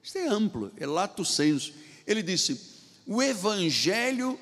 Isto 0.00 0.18
é 0.18 0.28
amplo, 0.28 0.70
é 0.76 0.86
lato 0.86 1.24
senso. 1.24 1.74
Ele 2.06 2.22
disse: 2.22 2.60
o 3.04 3.20
Evangelho 3.20 4.38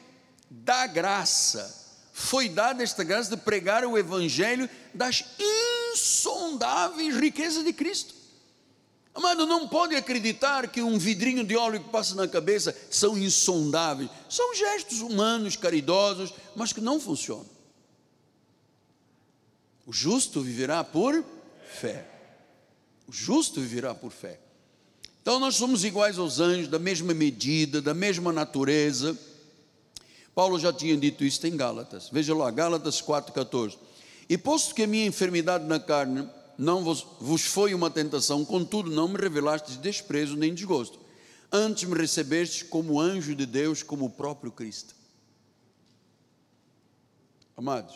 da 0.51 0.87
graça. 0.87 1.86
Foi 2.19 2.49
dada 2.49 2.83
esta 2.83 3.05
graça 3.05 3.29
de 3.29 3.43
pregar 3.43 3.85
o 3.85 3.99
evangelho 3.99 4.71
das 4.95 5.23
insondáveis 5.93 7.15
riquezas 7.15 7.63
de 7.63 7.75
Cristo. 7.75 8.15
Amado, 9.15 9.45
não 9.45 9.69
pode 9.69 9.95
acreditar 9.95 10.67
que 10.69 10.81
um 10.81 10.99
vidrinho 10.99 11.45
de 11.45 11.55
óleo 11.55 11.79
que 11.79 11.91
passa 11.91 12.15
na 12.15 12.27
cabeça 12.27 12.75
são 12.91 13.19
insondáveis. 13.19 14.09
São 14.31 14.55
gestos 14.55 15.03
humanos, 15.03 15.57
caridosos, 15.57 16.33
mas 16.57 16.73
que 16.73 16.81
não 16.81 16.99
funcionam. 16.99 17.45
O 19.85 19.93
justo 19.93 20.41
viverá 20.41 20.83
por 20.83 21.23
fé. 21.69 22.09
O 23.07 23.13
justo 23.13 23.61
viverá 23.61 23.95
por 23.95 24.11
fé. 24.11 24.41
Então 25.21 25.39
nós 25.39 25.55
somos 25.57 25.85
iguais 25.85 26.19
aos 26.19 26.41
anjos, 26.41 26.69
da 26.69 26.79
mesma 26.79 27.13
medida, 27.13 27.83
da 27.83 27.93
mesma 27.93 28.33
natureza. 28.33 29.19
Paulo 30.37 30.59
já 30.59 30.71
tinha 30.71 30.95
dito 30.99 31.25
isso 31.25 31.47
em 31.47 31.57
Gálatas. 31.57 32.11
Veja 32.13 32.35
lá, 32.35 32.51
Gálatas 32.51 33.01
4,14. 33.01 33.79
E 34.29 34.37
posto 34.37 34.75
que 34.75 34.83
a 34.83 34.87
minha 34.87 35.07
enfermidade 35.07 35.65
na 35.65 35.81
carne 35.81 36.29
não 36.59 36.85
vos, 36.85 37.07
vos 37.19 37.47
foi 37.47 37.73
uma 37.73 37.91
tentação, 37.91 38.45
contudo 38.45 38.91
não 38.91 39.09
me 39.09 39.17
revelastes 39.17 39.79
desprezo 39.79 40.37
nem 40.37 40.53
desgosto. 40.53 41.01
Antes 41.51 41.85
me 41.85 41.97
recebestes 41.97 42.63
como 42.63 43.01
anjo 43.01 43.35
de 43.35 43.47
Deus, 43.47 43.83
como 43.83 44.05
o 44.05 44.11
próprio 44.11 44.53
Cristo. 44.53 44.95
Amados, 47.57 47.95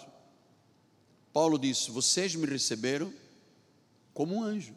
Paulo 1.35 1.59
disse: 1.59 1.91
Vocês 1.91 2.35
me 2.35 2.47
receberam 2.47 3.13
como 4.15 4.37
um 4.37 4.43
anjo. 4.43 4.73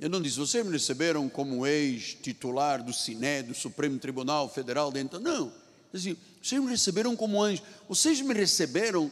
Ele 0.00 0.08
não 0.08 0.20
disse: 0.20 0.40
Vocês 0.40 0.66
me 0.66 0.72
receberam 0.72 1.28
como 1.28 1.64
ex-titular 1.64 2.82
do 2.82 2.92
SINE, 2.92 3.44
do 3.46 3.54
Supremo 3.54 4.00
Tribunal 4.00 4.48
Federal 4.48 4.90
dentro. 4.90 5.20
Não 5.20 5.62
assim, 5.96 6.16
vocês 6.42 6.60
me 6.60 6.68
receberam 6.68 7.14
como 7.16 7.42
anjo, 7.42 7.62
vocês 7.88 8.20
me 8.20 8.34
receberam 8.34 9.10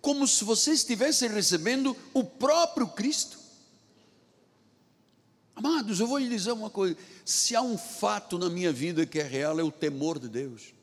como 0.00 0.26
se 0.26 0.44
vocês 0.44 0.78
estivessem 0.78 1.28
recebendo 1.28 1.96
o 2.12 2.24
próprio 2.24 2.88
Cristo. 2.88 3.38
Amados, 5.54 6.00
eu 6.00 6.06
vou 6.06 6.18
lhe 6.18 6.28
dizer 6.28 6.52
uma 6.52 6.70
coisa: 6.70 6.96
se 7.24 7.54
há 7.54 7.62
um 7.62 7.76
fato 7.76 8.38
na 8.38 8.48
minha 8.48 8.72
vida 8.72 9.06
que 9.06 9.20
é 9.20 9.22
real, 9.22 9.60
é 9.60 9.62
o 9.62 9.70
temor 9.70 10.18
de 10.18 10.28
Deus. 10.28 10.74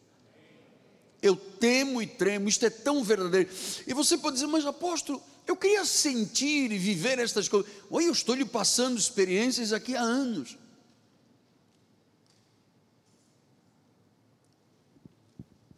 Eu 1.22 1.36
temo 1.36 2.02
e 2.02 2.08
tremo, 2.08 2.48
isto 2.48 2.66
é 2.66 2.70
tão 2.70 3.04
verdadeiro. 3.04 3.50
E 3.86 3.94
você 3.94 4.18
pode 4.18 4.36
dizer, 4.36 4.48
mas 4.48 4.66
apóstolo, 4.66 5.22
eu 5.46 5.56
queria 5.56 5.84
sentir 5.84 6.72
e 6.72 6.78
viver 6.78 7.20
estas 7.20 7.50
coisas. 7.50 7.70
Oi, 7.90 8.08
eu 8.08 8.12
estou 8.14 8.36
lhe 8.36 8.46
passando 8.46 8.98
experiências 8.98 9.74
aqui 9.74 9.98
há 9.98 10.02
anos. 10.02 10.58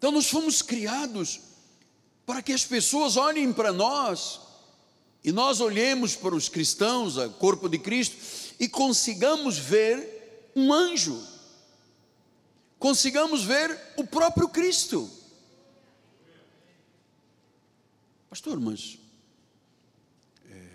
Então 0.02 0.12
nós 0.12 0.32
fomos 0.32 0.64
criados 0.64 1.42
para 2.26 2.42
que 2.42 2.52
as 2.52 2.66
pessoas 2.66 3.18
olhem 3.18 3.54
para 3.54 3.72
nós 3.72 4.42
e 5.24 5.32
nós 5.32 5.62
olhemos 5.62 6.16
para 6.16 6.34
os 6.34 6.50
cristãos, 6.50 7.18
o 7.18 7.30
corpo 7.34 7.70
de 7.70 7.78
Cristo, 7.78 8.18
e 8.60 8.68
consigamos 8.68 9.60
ver 9.60 10.50
um 10.56 10.74
anjo, 10.74 11.22
consigamos 12.80 13.44
ver 13.44 13.80
o 13.96 14.04
próprio 14.04 14.50
Cristo. 14.50 15.08
Pastor, 18.28 18.60
mas 18.60 18.98
é, 20.50 20.68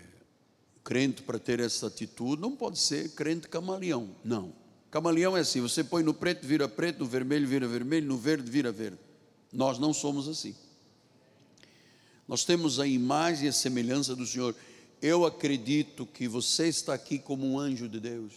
crente 0.85 1.21
para 1.21 1.37
ter 1.37 1.59
essa 1.59 1.87
atitude 1.87 2.41
não 2.41 2.55
pode 2.55 2.79
ser 2.79 3.09
crente 3.09 3.49
camaleão, 3.49 4.15
não. 4.23 4.53
Camaleão 4.89 5.35
é 5.35 5.41
assim: 5.41 5.59
você 5.59 5.83
põe 5.83 6.01
no 6.01 6.13
preto, 6.13 6.47
vira 6.47 6.69
preto, 6.69 6.99
no 6.99 7.05
vermelho, 7.05 7.45
vira 7.45 7.67
vermelho, 7.67 8.07
no 8.07 8.17
verde, 8.17 8.49
vira 8.49 8.71
verde. 8.71 9.06
Nós 9.51 9.79
não 9.79 9.93
somos 9.93 10.27
assim. 10.27 10.55
Nós 12.27 12.43
temos 12.43 12.79
a 12.79 12.85
imagem 12.85 13.45
e 13.45 13.49
a 13.49 13.53
semelhança 13.53 14.15
do 14.15 14.25
Senhor. 14.25 14.55
Eu 15.01 15.25
acredito 15.25 16.05
que 16.05 16.27
você 16.27 16.67
está 16.67 16.93
aqui 16.93 17.17
como 17.17 17.45
um 17.47 17.57
anjo 17.57 17.87
de 17.87 17.99
Deus. 17.99 18.33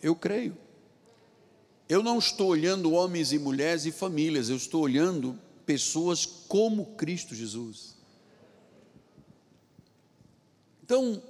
Eu 0.00 0.14
creio. 0.14 0.56
Eu 1.88 2.02
não 2.02 2.18
estou 2.18 2.48
olhando 2.48 2.92
homens 2.92 3.32
e 3.32 3.38
mulheres 3.38 3.84
e 3.84 3.92
famílias, 3.92 4.48
eu 4.48 4.56
estou 4.56 4.82
olhando 4.82 5.38
pessoas 5.66 6.24
como 6.24 6.94
Cristo 6.96 7.34
Jesus. 7.34 7.96
Então, 10.82 11.22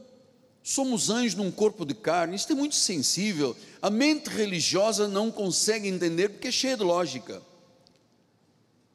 somos 0.62 1.11
anjos 1.11 1.35
num 1.35 1.50
corpo 1.50 1.85
de 1.85 1.94
carne, 1.94 2.37
isso 2.37 2.50
é 2.52 2.54
muito 2.54 2.74
sensível. 2.74 3.56
A 3.80 3.90
mente 3.90 4.28
religiosa 4.28 5.08
não 5.08 5.30
consegue 5.30 5.88
entender 5.88 6.28
porque 6.28 6.48
é 6.48 6.52
cheia 6.52 6.76
de 6.76 6.85
lógica. 6.85 7.42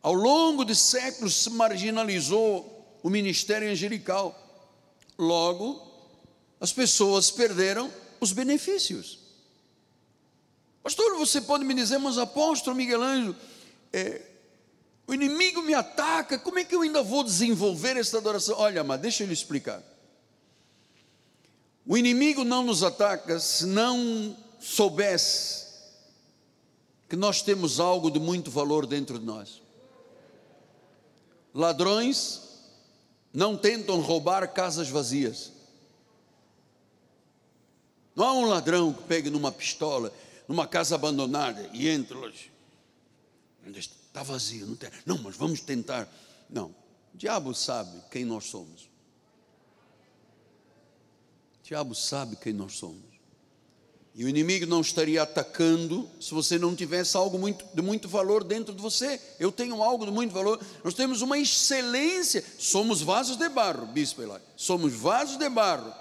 Ao 0.01 0.13
longo 0.13 0.63
de 0.63 0.75
séculos 0.75 1.35
se 1.35 1.49
marginalizou 1.49 2.99
o 3.03 3.09
ministério 3.09 3.69
angelical. 3.69 4.35
Logo, 5.17 5.85
as 6.59 6.71
pessoas 6.71 7.31
perderam 7.31 7.91
os 8.19 8.31
benefícios. 8.31 9.19
Pastor, 10.83 11.17
você 11.17 11.41
pode 11.41 11.65
me 11.65 11.73
dizer, 11.73 11.97
mas 11.97 12.17
apóstolo 12.17 12.75
Miguel 12.75 13.01
Ângelo, 13.01 13.35
é, 13.91 14.21
o 15.05 15.13
inimigo 15.13 15.61
me 15.61 15.73
ataca, 15.73 16.37
como 16.37 16.59
é 16.59 16.63
que 16.63 16.75
eu 16.75 16.81
ainda 16.81 17.01
vou 17.01 17.23
desenvolver 17.23 17.97
essa 17.97 18.17
adoração? 18.17 18.55
Olha, 18.57 18.83
mas 18.83 18.99
deixa 19.01 19.23
eu 19.23 19.27
lhe 19.27 19.33
explicar. 19.33 19.81
O 21.85 21.97
inimigo 21.97 22.43
não 22.43 22.63
nos 22.63 22.83
ataca 22.83 23.39
se 23.39 23.65
não 23.65 24.35
soubesse 24.59 25.65
que 27.07 27.15
nós 27.15 27.41
temos 27.41 27.79
algo 27.79 28.11
de 28.11 28.19
muito 28.19 28.51
valor 28.51 28.85
dentro 28.85 29.17
de 29.17 29.25
nós. 29.25 29.61
Ladrões 31.57 32.39
não 33.33 33.57
tentam 33.57 33.99
roubar 33.99 34.47
casas 34.53 34.89
vazias. 34.89 35.51
Não 38.15 38.25
há 38.25 38.33
um 38.33 38.45
ladrão 38.45 38.93
que 38.93 39.01
pegue 39.05 39.31
numa 39.31 39.51
pistola, 39.51 40.13
numa 40.47 40.67
casa 40.67 40.93
abandonada 40.93 41.67
e 41.73 41.89
entre 41.89 42.15
hoje. 42.15 42.51
Está 43.65 44.21
vazio, 44.21 44.67
não 44.67 44.75
tem. 44.75 44.91
Não, 45.03 45.17
mas 45.17 45.35
vamos 45.35 45.59
tentar. 45.61 46.07
Não. 46.47 46.67
O 47.11 47.17
diabo 47.17 47.55
sabe 47.55 48.03
quem 48.11 48.23
nós 48.23 48.43
somos. 48.43 48.83
O 51.59 51.63
diabo 51.63 51.95
sabe 51.95 52.35
quem 52.35 52.53
nós 52.53 52.73
somos. 52.77 53.16
E 54.17 54.25
o 54.25 54.29
inimigo 54.29 54.65
não 54.65 54.81
estaria 54.81 55.21
atacando 55.21 56.09
se 56.19 56.33
você 56.33 56.57
não 56.57 56.75
tivesse 56.75 57.15
algo 57.15 57.37
muito, 57.37 57.63
de 57.71 57.83
muito 57.83 58.09
valor 58.09 58.43
dentro 58.43 58.73
de 58.73 58.81
você. 58.81 59.21
Eu 59.39 59.51
tenho 59.51 59.83
algo 59.83 60.07
de 60.07 60.11
muito 60.11 60.33
valor. 60.33 60.59
Nós 60.83 60.95
temos 60.95 61.21
uma 61.21 61.37
excelência. 61.37 62.43
Somos 62.57 62.99
vasos 62.99 63.37
de 63.37 63.47
barro, 63.47 63.85
bispo 63.85 64.23
Eli. 64.23 64.41
Somos 64.55 64.91
vasos 64.91 65.37
de 65.37 65.47
barro. 65.47 65.93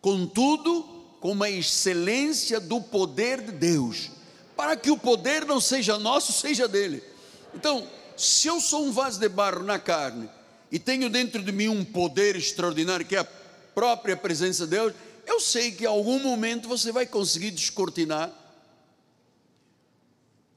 Contudo, 0.00 0.82
com 1.20 1.40
a 1.40 1.48
excelência 1.48 2.58
do 2.58 2.80
poder 2.80 3.40
de 3.40 3.52
Deus, 3.52 4.10
para 4.56 4.76
que 4.76 4.90
o 4.90 4.98
poder 4.98 5.44
não 5.44 5.60
seja 5.60 6.00
nosso, 6.00 6.32
seja 6.32 6.66
dele. 6.66 7.00
Então, 7.54 7.86
se 8.16 8.48
eu 8.48 8.60
sou 8.60 8.84
um 8.84 8.90
vaso 8.90 9.20
de 9.20 9.28
barro 9.28 9.62
na 9.62 9.78
carne 9.78 10.28
e 10.70 10.80
tenho 10.80 11.08
dentro 11.08 11.40
de 11.40 11.52
mim 11.52 11.68
um 11.68 11.84
poder 11.84 12.34
extraordinário, 12.34 13.06
que 13.06 13.14
é 13.14 13.20
a 13.20 13.28
própria 13.72 14.16
presença 14.16 14.64
de 14.64 14.70
Deus, 14.70 14.92
eu 15.26 15.40
sei 15.40 15.72
que 15.72 15.84
em 15.84 15.88
algum 15.88 16.18
momento 16.20 16.68
você 16.68 16.92
vai 16.92 17.06
conseguir 17.06 17.50
descortinar 17.50 18.32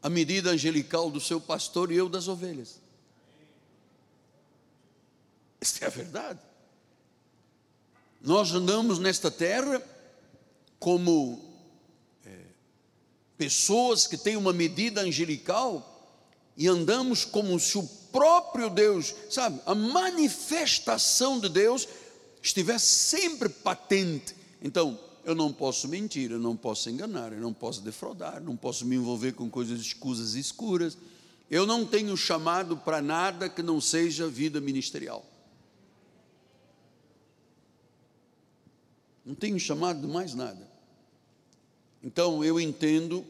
a 0.01 0.09
medida 0.09 0.51
angelical 0.51 1.09
do 1.09 1.19
seu 1.19 1.41
pastor 1.41 1.91
e 1.91 1.95
eu 1.95 2.07
das 2.07 2.27
ovelhas. 2.27 2.79
Esta 5.59 5.85
é 5.85 5.87
a 5.87 5.91
verdade. 5.91 6.39
Nós 8.21 8.53
andamos 8.53 8.99
nesta 8.99 9.29
terra 9.29 9.81
como 10.79 11.53
é, 12.25 12.37
pessoas 13.37 14.07
que 14.07 14.17
têm 14.17 14.37
uma 14.37 14.53
medida 14.53 15.01
angelical 15.01 15.85
e 16.55 16.67
andamos 16.67 17.25
como 17.25 17.59
se 17.59 17.77
o 17.77 17.83
próprio 18.11 18.69
Deus, 18.69 19.13
sabe, 19.29 19.61
a 19.65 19.73
manifestação 19.75 21.39
de 21.39 21.49
Deus 21.49 21.87
estivesse 22.41 22.87
sempre 22.87 23.49
patente. 23.49 24.38
Então, 24.61 24.99
eu 25.23 25.35
não 25.35 25.51
posso 25.51 25.87
mentir, 25.87 26.31
eu 26.31 26.39
não 26.39 26.55
posso 26.55 26.89
enganar, 26.89 27.31
eu 27.31 27.39
não 27.39 27.53
posso 27.53 27.81
defraudar, 27.81 28.41
não 28.41 28.55
posso 28.55 28.85
me 28.85 28.95
envolver 28.95 29.33
com 29.33 29.49
coisas 29.49 29.79
escusas 29.79 30.35
e 30.35 30.39
escuras. 30.39 30.97
Eu 31.49 31.65
não 31.65 31.85
tenho 31.85 32.15
chamado 32.15 32.77
para 32.77 33.01
nada 33.01 33.49
que 33.49 33.61
não 33.61 33.81
seja 33.81 34.27
vida 34.27 34.59
ministerial. 34.61 35.25
Não 39.25 39.35
tenho 39.35 39.59
chamado 39.59 40.01
de 40.01 40.07
mais 40.07 40.33
nada. 40.33 40.67
Então 42.03 42.43
eu 42.43 42.59
entendo 42.59 43.25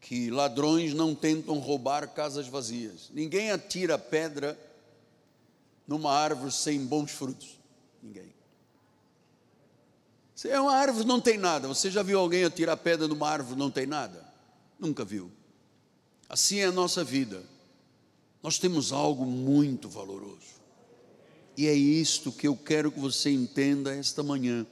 que 0.00 0.30
ladrões 0.30 0.94
não 0.94 1.14
tentam 1.14 1.58
roubar 1.58 2.08
casas 2.14 2.48
vazias. 2.48 3.10
Ninguém 3.12 3.50
atira 3.50 3.98
pedra 3.98 4.58
numa 5.86 6.12
árvore 6.12 6.52
sem 6.52 6.84
bons 6.84 7.10
frutos. 7.10 7.58
Ninguém. 8.02 8.41
É 10.48 10.60
uma 10.60 10.74
árvore, 10.74 11.06
não 11.06 11.20
tem 11.20 11.38
nada. 11.38 11.68
Você 11.68 11.90
já 11.90 12.02
viu 12.02 12.18
alguém 12.18 12.44
atirar 12.44 12.76
pedra 12.76 13.06
numa 13.06 13.28
árvore, 13.28 13.58
não 13.58 13.70
tem 13.70 13.86
nada? 13.86 14.24
Nunca 14.78 15.04
viu. 15.04 15.30
Assim 16.28 16.58
é 16.58 16.64
a 16.64 16.72
nossa 16.72 17.04
vida. 17.04 17.42
Nós 18.42 18.58
temos 18.58 18.92
algo 18.92 19.24
muito 19.24 19.88
valoroso. 19.88 20.60
E 21.56 21.66
é 21.66 21.74
isto 21.74 22.32
que 22.32 22.48
eu 22.48 22.56
quero 22.56 22.90
que 22.90 22.98
você 22.98 23.30
entenda 23.30 23.94
esta 23.94 24.22
manhã 24.22 24.66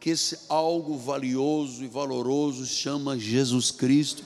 que 0.00 0.10
esse 0.10 0.38
algo 0.48 0.96
valioso 0.96 1.84
e 1.84 1.86
valoroso 1.86 2.66
chama 2.66 3.18
Jesus 3.18 3.70
Cristo. 3.70 4.24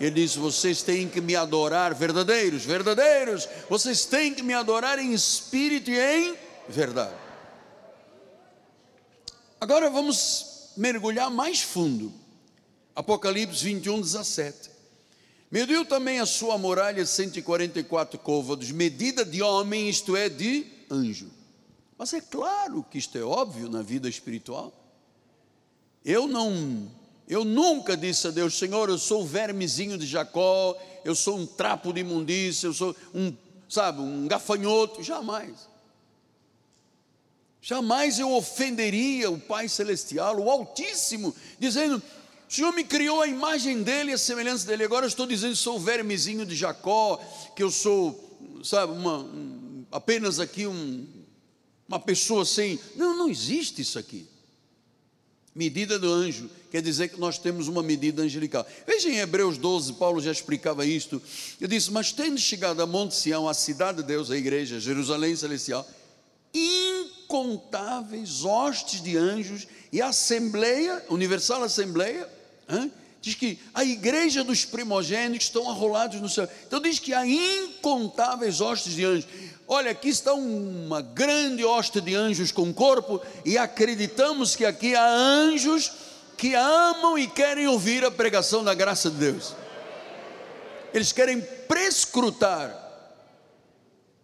Ele 0.00 0.22
diz: 0.22 0.36
vocês 0.36 0.82
têm 0.82 1.08
que 1.08 1.20
me 1.20 1.34
adorar, 1.34 1.92
verdadeiros, 1.94 2.64
verdadeiros, 2.64 3.48
vocês 3.68 4.04
têm 4.04 4.32
que 4.32 4.42
me 4.42 4.54
adorar 4.54 4.98
em 5.00 5.12
espírito 5.12 5.90
e 5.90 5.98
em 5.98 6.36
verdade. 6.68 7.25
Agora 9.60 9.88
vamos 9.88 10.72
mergulhar 10.76 11.30
mais 11.30 11.62
fundo. 11.62 12.12
Apocalipse 12.94 13.64
21, 13.64 14.00
17. 14.00 14.70
Mediu 15.50 15.84
também 15.84 16.18
a 16.18 16.26
sua 16.26 16.58
muralha 16.58 17.06
144 17.06 18.18
côvados, 18.18 18.70
medida 18.70 19.24
de 19.24 19.42
homem, 19.42 19.88
isto 19.88 20.16
é, 20.16 20.28
de 20.28 20.66
anjo. 20.90 21.30
Mas 21.96 22.12
é 22.12 22.20
claro 22.20 22.84
que 22.90 22.98
isto 22.98 23.16
é 23.16 23.22
óbvio 23.22 23.68
na 23.68 23.80
vida 23.80 24.08
espiritual. 24.08 24.72
Eu 26.04 26.26
não, 26.26 26.90
eu 27.28 27.44
nunca 27.44 27.96
disse 27.96 28.26
a 28.26 28.30
Deus, 28.30 28.58
Senhor, 28.58 28.88
eu 28.88 28.98
sou 28.98 29.22
o 29.22 29.26
vermezinho 29.26 29.96
de 29.96 30.06
Jacó, 30.06 30.76
eu 31.04 31.14
sou 31.14 31.38
um 31.38 31.46
trapo 31.46 31.92
de 31.92 32.00
imundícia, 32.00 32.66
eu 32.66 32.74
sou 32.74 32.94
um, 33.14 33.32
sabe, 33.68 34.00
um 34.00 34.28
gafanhoto, 34.28 35.02
jamais. 35.02 35.68
Jamais 37.66 38.20
eu 38.20 38.30
ofenderia 38.30 39.28
o 39.28 39.40
Pai 39.40 39.68
Celestial, 39.68 40.38
o 40.38 40.48
Altíssimo, 40.48 41.34
dizendo, 41.58 42.00
o 42.48 42.52
Senhor 42.54 42.72
me 42.72 42.84
criou 42.84 43.20
a 43.20 43.26
imagem 43.26 43.82
dele, 43.82 44.12
a 44.12 44.18
semelhança 44.18 44.64
dele. 44.64 44.84
Agora 44.84 45.04
eu 45.04 45.08
estou 45.08 45.26
dizendo 45.26 45.50
que 45.50 45.58
sou 45.58 45.74
o 45.74 45.80
vermezinho 45.80 46.46
de 46.46 46.54
Jacó, 46.54 47.16
que 47.56 47.64
eu 47.64 47.68
sou, 47.72 48.62
sabe, 48.62 48.92
uma, 48.92 49.18
um, 49.18 49.84
apenas 49.90 50.38
aqui 50.38 50.64
um, 50.64 51.08
uma 51.88 51.98
pessoa 51.98 52.44
sem. 52.44 52.78
Não, 52.94 53.16
não 53.16 53.28
existe 53.28 53.82
isso 53.82 53.98
aqui 53.98 54.28
medida 55.56 55.98
do 55.98 56.12
anjo, 56.12 56.50
quer 56.70 56.82
dizer 56.82 57.08
que 57.08 57.18
nós 57.18 57.38
temos 57.38 57.66
uma 57.66 57.82
medida 57.82 58.20
angelical. 58.20 58.64
Veja 58.86 59.08
em 59.08 59.16
Hebreus 59.16 59.56
12, 59.56 59.94
Paulo 59.94 60.20
já 60.20 60.30
explicava 60.30 60.84
isto. 60.84 61.20
Eu 61.58 61.66
disse: 61.66 61.90
Mas 61.90 62.12
tendo 62.12 62.38
chegado 62.38 62.82
a 62.82 62.86
Monte 62.86 63.14
Sião, 63.14 63.48
a 63.48 63.54
cidade 63.54 64.02
de 64.02 64.04
Deus, 64.04 64.30
a 64.30 64.36
igreja, 64.36 64.78
Jerusalém 64.78 65.34
celestial, 65.34 65.88
incontáveis 66.56 68.44
hostes 68.44 69.02
de 69.02 69.16
anjos 69.16 69.66
e 69.92 70.00
a 70.00 70.08
Assembleia, 70.08 71.04
Universal 71.08 71.62
Assembleia, 71.62 72.28
hein? 72.68 72.90
diz 73.20 73.34
que 73.34 73.58
a 73.74 73.84
igreja 73.84 74.44
dos 74.44 74.64
primogênitos 74.64 75.46
estão 75.46 75.68
arrolados 75.68 76.20
no 76.20 76.28
céu. 76.28 76.48
Então 76.66 76.80
diz 76.80 76.98
que 76.98 77.12
há 77.12 77.26
incontáveis 77.26 78.60
hostes 78.60 78.94
de 78.94 79.04
anjos. 79.04 79.26
Olha, 79.66 79.90
aqui 79.90 80.08
está 80.08 80.32
uma 80.32 81.02
grande 81.02 81.64
hosta 81.64 82.00
de 82.00 82.14
anjos 82.14 82.52
com 82.52 82.72
corpo, 82.72 83.20
e 83.44 83.58
acreditamos 83.58 84.54
que 84.54 84.64
aqui 84.64 84.94
há 84.94 85.04
anjos 85.04 85.90
que 86.36 86.54
amam 86.54 87.18
e 87.18 87.26
querem 87.26 87.66
ouvir 87.66 88.04
a 88.04 88.10
pregação 88.10 88.62
da 88.62 88.74
graça 88.74 89.10
de 89.10 89.16
Deus. 89.16 89.54
Eles 90.94 91.10
querem 91.10 91.40
prescrutar 91.40 92.85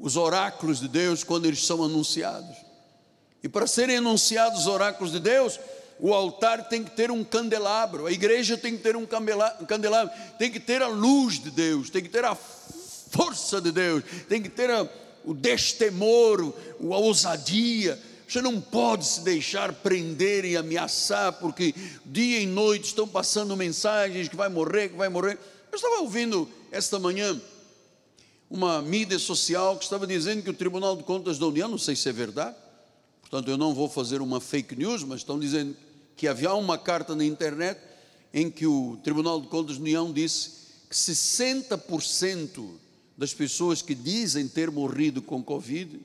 os 0.02 0.18
oráculos 0.18 0.80
de 0.80 0.88
Deus 0.88 1.24
quando 1.24 1.46
eles 1.46 1.64
são 1.64 1.82
anunciados. 1.82 2.54
E 3.42 3.48
para 3.48 3.66
serem 3.66 3.96
anunciados 3.96 4.60
os 4.60 4.66
oráculos 4.66 5.12
de 5.12 5.20
Deus, 5.20 5.58
o 5.98 6.12
altar 6.12 6.68
tem 6.68 6.84
que 6.84 6.90
ter 6.90 7.10
um 7.10 7.24
candelabro, 7.24 8.06
a 8.06 8.12
igreja 8.12 8.58
tem 8.58 8.76
que 8.76 8.82
ter 8.82 8.96
um 8.96 9.06
candelabro, 9.06 10.12
tem 10.38 10.50
que 10.50 10.60
ter 10.60 10.82
a 10.82 10.88
luz 10.88 11.40
de 11.40 11.50
Deus, 11.50 11.88
tem 11.88 12.02
que 12.02 12.10
ter 12.10 12.24
a 12.24 12.34
força 12.34 13.60
de 13.60 13.72
Deus, 13.72 14.04
tem 14.28 14.42
que 14.42 14.50
ter 14.50 14.70
a 14.70 14.86
o 15.24 15.34
destemor, 15.34 16.52
a 16.80 16.98
ousadia. 16.98 17.98
Você 18.26 18.40
não 18.40 18.60
pode 18.60 19.06
se 19.06 19.20
deixar 19.20 19.72
prender 19.72 20.44
e 20.44 20.56
ameaçar, 20.56 21.32
porque 21.34 21.74
dia 22.04 22.40
e 22.40 22.46
noite 22.46 22.86
estão 22.86 23.06
passando 23.06 23.56
mensagens 23.56 24.28
que 24.28 24.36
vai 24.36 24.48
morrer, 24.48 24.88
que 24.88 24.96
vai 24.96 25.08
morrer. 25.08 25.38
Eu 25.70 25.76
estava 25.76 26.00
ouvindo 26.00 26.48
esta 26.70 26.98
manhã 26.98 27.40
uma 28.52 28.82
mídia 28.82 29.18
social 29.18 29.78
que 29.78 29.84
estava 29.84 30.06
dizendo 30.06 30.42
que 30.42 30.50
o 30.50 30.52
Tribunal 30.52 30.94
de 30.94 31.02
Contas 31.04 31.38
da 31.38 31.46
União, 31.46 31.66
não 31.66 31.78
sei 31.78 31.96
se 31.96 32.06
é 32.10 32.12
verdade, 32.12 32.54
portanto 33.22 33.50
eu 33.50 33.56
não 33.56 33.72
vou 33.72 33.88
fazer 33.88 34.20
uma 34.20 34.42
fake 34.42 34.76
news, 34.76 35.02
mas 35.04 35.20
estão 35.20 35.40
dizendo 35.40 35.74
que 36.14 36.28
havia 36.28 36.52
uma 36.52 36.76
carta 36.76 37.16
na 37.16 37.24
internet 37.24 37.80
em 38.30 38.50
que 38.50 38.66
o 38.66 38.98
Tribunal 39.02 39.40
de 39.40 39.46
Contas 39.46 39.76
da 39.76 39.80
União 39.80 40.12
disse 40.12 40.50
que 40.86 40.94
60% 40.94 42.68
das 43.16 43.32
pessoas 43.32 43.80
que 43.80 43.94
dizem 43.94 44.46
ter 44.46 44.70
morrido 44.70 45.22
com 45.22 45.42
Covid, 45.42 45.98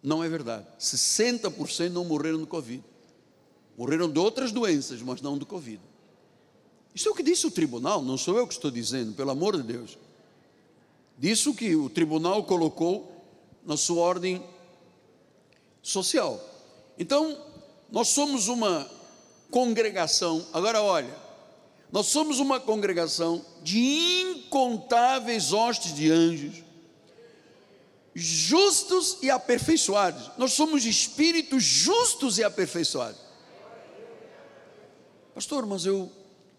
não 0.00 0.22
é 0.22 0.28
verdade. 0.28 0.64
60% 0.78 1.90
não 1.90 2.04
morreram 2.04 2.38
do 2.38 2.46
Covid. 2.46 2.84
Morreram 3.76 4.08
de 4.08 4.18
outras 4.20 4.52
doenças, 4.52 5.02
mas 5.02 5.20
não 5.20 5.36
do 5.36 5.44
Covid. 5.44 5.80
Isso 6.94 7.08
é 7.08 7.10
o 7.10 7.14
que 7.16 7.22
disse 7.24 7.48
o 7.48 7.50
tribunal, 7.50 8.00
não 8.00 8.16
sou 8.16 8.38
eu 8.38 8.46
que 8.46 8.54
estou 8.54 8.70
dizendo, 8.70 9.12
pelo 9.14 9.32
amor 9.32 9.56
de 9.56 9.64
Deus. 9.64 9.98
Disso 11.16 11.54
que 11.54 11.74
o 11.76 11.88
tribunal 11.88 12.44
colocou 12.44 13.10
na 13.64 13.76
sua 13.76 14.02
ordem 14.02 14.42
social. 15.82 16.40
Então, 16.98 17.38
nós 17.90 18.08
somos 18.08 18.48
uma 18.48 18.90
congregação, 19.50 20.44
agora 20.52 20.82
olha, 20.82 21.14
nós 21.92 22.06
somos 22.06 22.40
uma 22.40 22.58
congregação 22.58 23.44
de 23.62 23.78
incontáveis 23.78 25.52
hostes 25.52 25.94
de 25.94 26.10
anjos, 26.10 26.64
justos 28.14 29.18
e 29.22 29.30
aperfeiçoados. 29.30 30.32
Nós 30.36 30.52
somos 30.52 30.84
espíritos 30.84 31.62
justos 31.62 32.38
e 32.38 32.44
aperfeiçoados. 32.44 33.20
Pastor, 35.34 35.66
mas 35.66 35.84
eu, 35.84 36.10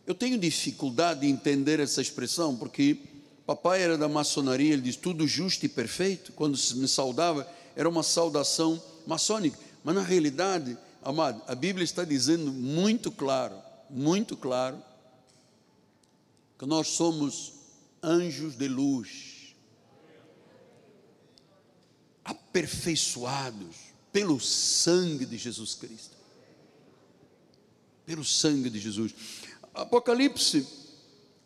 eu 0.05 0.13
tenho 0.13 0.37
dificuldade 0.37 1.21
de 1.21 1.27
entender 1.27 1.79
essa 1.79 2.01
expressão, 2.01 2.55
porque 2.55 2.97
papai 3.45 3.81
era 3.81 3.97
da 3.97 4.07
maçonaria, 4.07 4.73
ele 4.73 4.81
diz 4.81 4.95
tudo 4.95 5.27
justo 5.27 5.65
e 5.65 5.69
perfeito. 5.69 6.33
Quando 6.33 6.57
me 6.75 6.87
saudava, 6.87 7.47
era 7.75 7.87
uma 7.87 8.03
saudação 8.03 8.81
maçônica. 9.05 9.57
Mas 9.83 9.95
na 9.95 10.01
realidade, 10.01 10.77
amado, 11.03 11.41
a 11.47 11.53
Bíblia 11.53 11.83
está 11.83 12.03
dizendo 12.03 12.51
muito 12.51 13.11
claro, 13.11 13.55
muito 13.89 14.35
claro, 14.35 14.81
que 16.57 16.65
nós 16.65 16.87
somos 16.87 17.53
anjos 18.01 18.55
de 18.55 18.67
luz, 18.67 19.53
aperfeiçoados 22.23 23.75
pelo 24.11 24.39
sangue 24.39 25.25
de 25.25 25.37
Jesus 25.37 25.75
Cristo. 25.75 26.15
pelo 28.05 28.23
sangue 28.23 28.69
de 28.69 28.79
Jesus. 28.79 29.13
Apocalipse, 29.73 30.65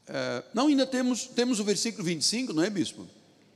é, 0.10 0.43
não 0.53 0.68
ainda 0.68 0.88
temos, 0.88 1.26
temos 1.26 1.60
o 1.60 1.64
versículo 1.64 2.03
25, 2.03 2.51
não 2.51 2.64
é, 2.64 2.70
bispo? 2.70 3.07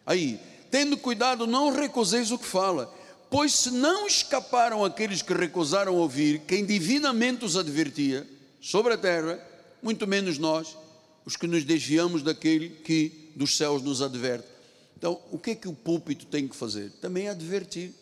Aí, 0.05 0.39
tendo 0.69 0.95
cuidado, 0.95 1.47
não 1.47 1.73
recuseis 1.73 2.31
o 2.31 2.37
que 2.37 2.45
fala, 2.45 2.93
pois 3.29 3.53
se 3.53 3.71
não 3.71 4.05
escaparam 4.05 4.85
aqueles 4.85 5.23
que 5.23 5.33
recusaram 5.33 5.95
ouvir, 5.95 6.41
quem 6.41 6.63
divinamente 6.63 7.43
os 7.43 7.57
advertia 7.57 8.27
sobre 8.61 8.93
a 8.93 8.97
terra, 8.97 9.39
muito 9.81 10.05
menos 10.05 10.37
nós, 10.37 10.77
os 11.25 11.35
que 11.35 11.47
nos 11.47 11.63
desviamos 11.63 12.21
daquele 12.21 12.69
que 12.69 13.31
dos 13.35 13.57
céus 13.57 13.81
nos 13.81 14.01
adverte. 14.01 14.47
Então, 14.95 15.19
o 15.31 15.39
que 15.39 15.51
é 15.51 15.55
que 15.55 15.67
o 15.67 15.73
púlpito 15.73 16.25
tem 16.27 16.47
que 16.47 16.55
fazer? 16.55 16.91
Também 17.01 17.27
advertir. 17.27 17.93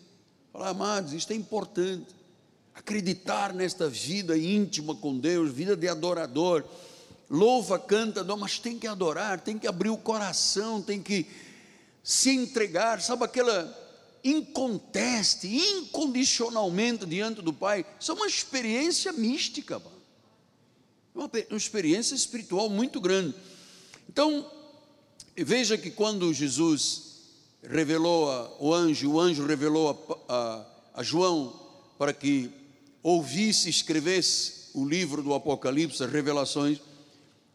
Falar, 0.51 0.69
amados, 0.69 1.13
isto 1.13 1.31
é 1.31 1.35
importante. 1.35 2.13
Acreditar 2.75 3.53
nesta 3.53 3.89
vida 3.89 4.37
íntima 4.37 4.93
com 4.93 5.17
Deus, 5.17 5.51
vida 5.51 5.75
de 5.75 5.87
adorador. 5.87 6.63
Louva, 7.32 7.79
canta, 7.79 8.25
mas 8.36 8.59
tem 8.59 8.77
que 8.77 8.86
adorar, 8.86 9.39
tem 9.39 9.57
que 9.57 9.65
abrir 9.65 9.89
o 9.89 9.95
coração, 9.95 10.82
tem 10.82 11.01
que 11.01 11.25
se 12.03 12.29
entregar, 12.29 13.01
sabe 13.01 13.23
aquela 13.23 13.73
inconteste, 14.21 15.47
incondicionalmente 15.47 17.05
diante 17.05 17.41
do 17.41 17.53
Pai. 17.53 17.86
Isso 17.97 18.11
é 18.11 18.15
uma 18.15 18.27
experiência 18.27 19.13
mística, 19.13 19.82
uma, 21.15 21.32
uma 21.49 21.57
experiência 21.57 22.13
espiritual 22.15 22.69
muito 22.69 22.99
grande. 22.99 23.34
Então, 24.09 24.45
veja 25.38 25.77
que 25.77 25.89
quando 25.89 26.34
Jesus 26.34 27.21
revelou 27.63 28.29
a, 28.29 28.51
o 28.59 28.73
anjo, 28.73 29.09
o 29.09 29.19
anjo 29.21 29.45
revelou 29.45 30.17
a, 30.27 30.34
a, 30.36 30.65
a 30.95 31.01
João 31.01 31.57
para 31.97 32.11
que 32.11 32.51
ouvisse 33.01 33.67
e 33.67 33.69
escrevesse 33.69 34.69
o 34.73 34.86
livro 34.86 35.23
do 35.23 35.34
Apocalipse, 35.34 36.03
as 36.03 36.11
revelações, 36.11 36.90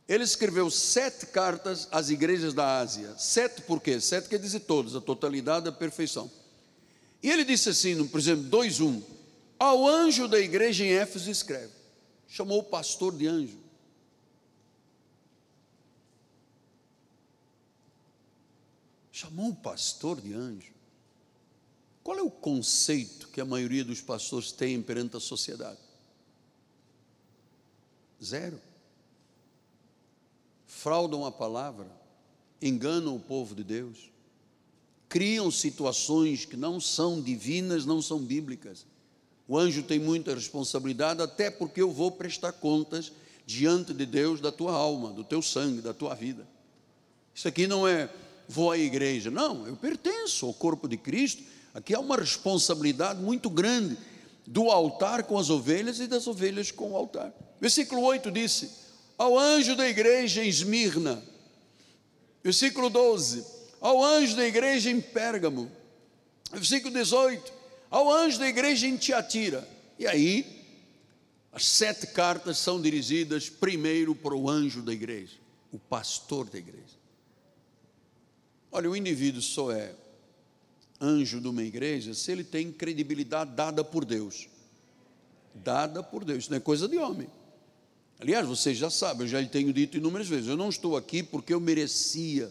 ele 0.08 0.22
escreveu 0.22 0.70
sete 0.70 1.26
cartas 1.26 1.88
às 1.90 2.10
igrejas 2.10 2.54
da 2.54 2.78
Ásia. 2.78 3.16
Sete 3.18 3.62
por 3.62 3.80
quê? 3.80 4.00
Sete 4.00 4.28
quer 4.28 4.38
dizer 4.38 4.60
todas, 4.60 4.94
a 4.94 5.00
totalidade, 5.00 5.68
a 5.68 5.72
perfeição. 5.72 6.30
E 7.22 7.28
ele 7.30 7.44
disse 7.44 7.70
assim, 7.70 8.06
por 8.06 8.20
exemplo, 8.20 8.44
2.1, 8.44 9.02
ao 9.58 9.86
anjo 9.86 10.28
da 10.28 10.38
igreja 10.38 10.84
em 10.84 10.92
Éfeso 10.92 11.28
escreve, 11.28 11.72
chamou 12.28 12.60
o 12.60 12.64
pastor 12.64 13.16
de 13.16 13.26
anjo. 13.26 13.58
Chamou 19.10 19.48
o 19.48 19.56
pastor 19.56 20.20
de 20.20 20.34
anjo. 20.34 20.72
Qual 22.04 22.18
é 22.18 22.22
o 22.22 22.30
conceito 22.30 23.26
que 23.28 23.40
a 23.40 23.44
maioria 23.44 23.82
dos 23.82 24.00
pastores 24.00 24.52
tem 24.52 24.80
perante 24.80 25.16
a 25.16 25.20
sociedade? 25.20 25.80
Zero. 28.22 28.60
Fraudam 30.86 31.24
a 31.24 31.32
palavra, 31.32 31.88
enganam 32.62 33.16
o 33.16 33.18
povo 33.18 33.56
de 33.56 33.64
Deus, 33.64 34.08
criam 35.08 35.50
situações 35.50 36.44
que 36.44 36.56
não 36.56 36.78
são 36.78 37.20
divinas, 37.20 37.84
não 37.84 38.00
são 38.00 38.20
bíblicas. 38.20 38.86
O 39.48 39.58
anjo 39.58 39.82
tem 39.82 39.98
muita 39.98 40.32
responsabilidade, 40.32 41.20
até 41.20 41.50
porque 41.50 41.82
eu 41.82 41.90
vou 41.90 42.12
prestar 42.12 42.52
contas 42.52 43.10
diante 43.44 43.92
de 43.92 44.06
Deus 44.06 44.40
da 44.40 44.52
tua 44.52 44.74
alma, 44.74 45.12
do 45.12 45.24
teu 45.24 45.42
sangue, 45.42 45.80
da 45.80 45.92
tua 45.92 46.14
vida. 46.14 46.46
Isso 47.34 47.48
aqui 47.48 47.66
não 47.66 47.88
é 47.88 48.08
vou 48.48 48.70
à 48.70 48.78
igreja. 48.78 49.28
Não, 49.28 49.66
eu 49.66 49.74
pertenço 49.74 50.46
ao 50.46 50.54
corpo 50.54 50.86
de 50.86 50.96
Cristo. 50.96 51.42
Aqui 51.74 51.96
há 51.96 51.98
uma 51.98 52.16
responsabilidade 52.16 53.20
muito 53.20 53.50
grande 53.50 53.98
do 54.46 54.70
altar 54.70 55.24
com 55.24 55.36
as 55.36 55.50
ovelhas 55.50 55.98
e 55.98 56.06
das 56.06 56.28
ovelhas 56.28 56.70
com 56.70 56.92
o 56.92 56.96
altar. 56.96 57.34
Versículo 57.60 58.02
8 58.02 58.30
disse: 58.30 58.85
Ao 59.18 59.38
anjo 59.38 59.74
da 59.74 59.88
igreja 59.88 60.44
em 60.44 60.48
Esmirna. 60.48 61.22
Versículo 62.42 62.90
12: 62.90 63.44
Ao 63.80 64.04
anjo 64.04 64.36
da 64.36 64.46
igreja 64.46 64.90
em 64.90 65.00
Pérgamo. 65.00 65.70
Versículo 66.52 66.92
18: 66.92 67.52
Ao 67.90 68.10
anjo 68.10 68.38
da 68.38 68.48
igreja 68.48 68.86
em 68.86 68.96
Tiatira. 68.96 69.66
E 69.98 70.06
aí, 70.06 70.64
as 71.52 71.64
sete 71.64 72.08
cartas 72.08 72.58
são 72.58 72.80
dirigidas 72.80 73.48
primeiro 73.48 74.14
para 74.14 74.34
o 74.34 74.50
anjo 74.50 74.82
da 74.82 74.92
igreja, 74.92 75.36
o 75.72 75.78
pastor 75.78 76.50
da 76.50 76.58
igreja. 76.58 76.96
Olha, 78.70 78.90
o 78.90 78.96
indivíduo 78.96 79.40
só 79.40 79.72
é 79.72 79.94
anjo 81.00 81.40
de 81.40 81.48
uma 81.48 81.62
igreja 81.62 82.12
se 82.12 82.30
ele 82.30 82.44
tem 82.44 82.70
credibilidade 82.70 83.52
dada 83.52 83.82
por 83.82 84.04
Deus. 84.04 84.48
Dada 85.54 86.02
por 86.02 86.24
Deus, 86.24 86.48
não 86.48 86.58
é 86.58 86.60
coisa 86.60 86.86
de 86.86 86.98
homem. 86.98 87.28
Aliás, 88.18 88.46
vocês 88.46 88.78
já 88.78 88.88
sabem, 88.88 89.22
eu 89.22 89.28
já 89.28 89.40
lhe 89.40 89.48
tenho 89.48 89.72
dito 89.72 89.96
inúmeras 89.96 90.26
vezes, 90.26 90.48
eu 90.48 90.56
não 90.56 90.70
estou 90.70 90.96
aqui 90.96 91.22
porque 91.22 91.52
eu 91.52 91.60
merecia. 91.60 92.50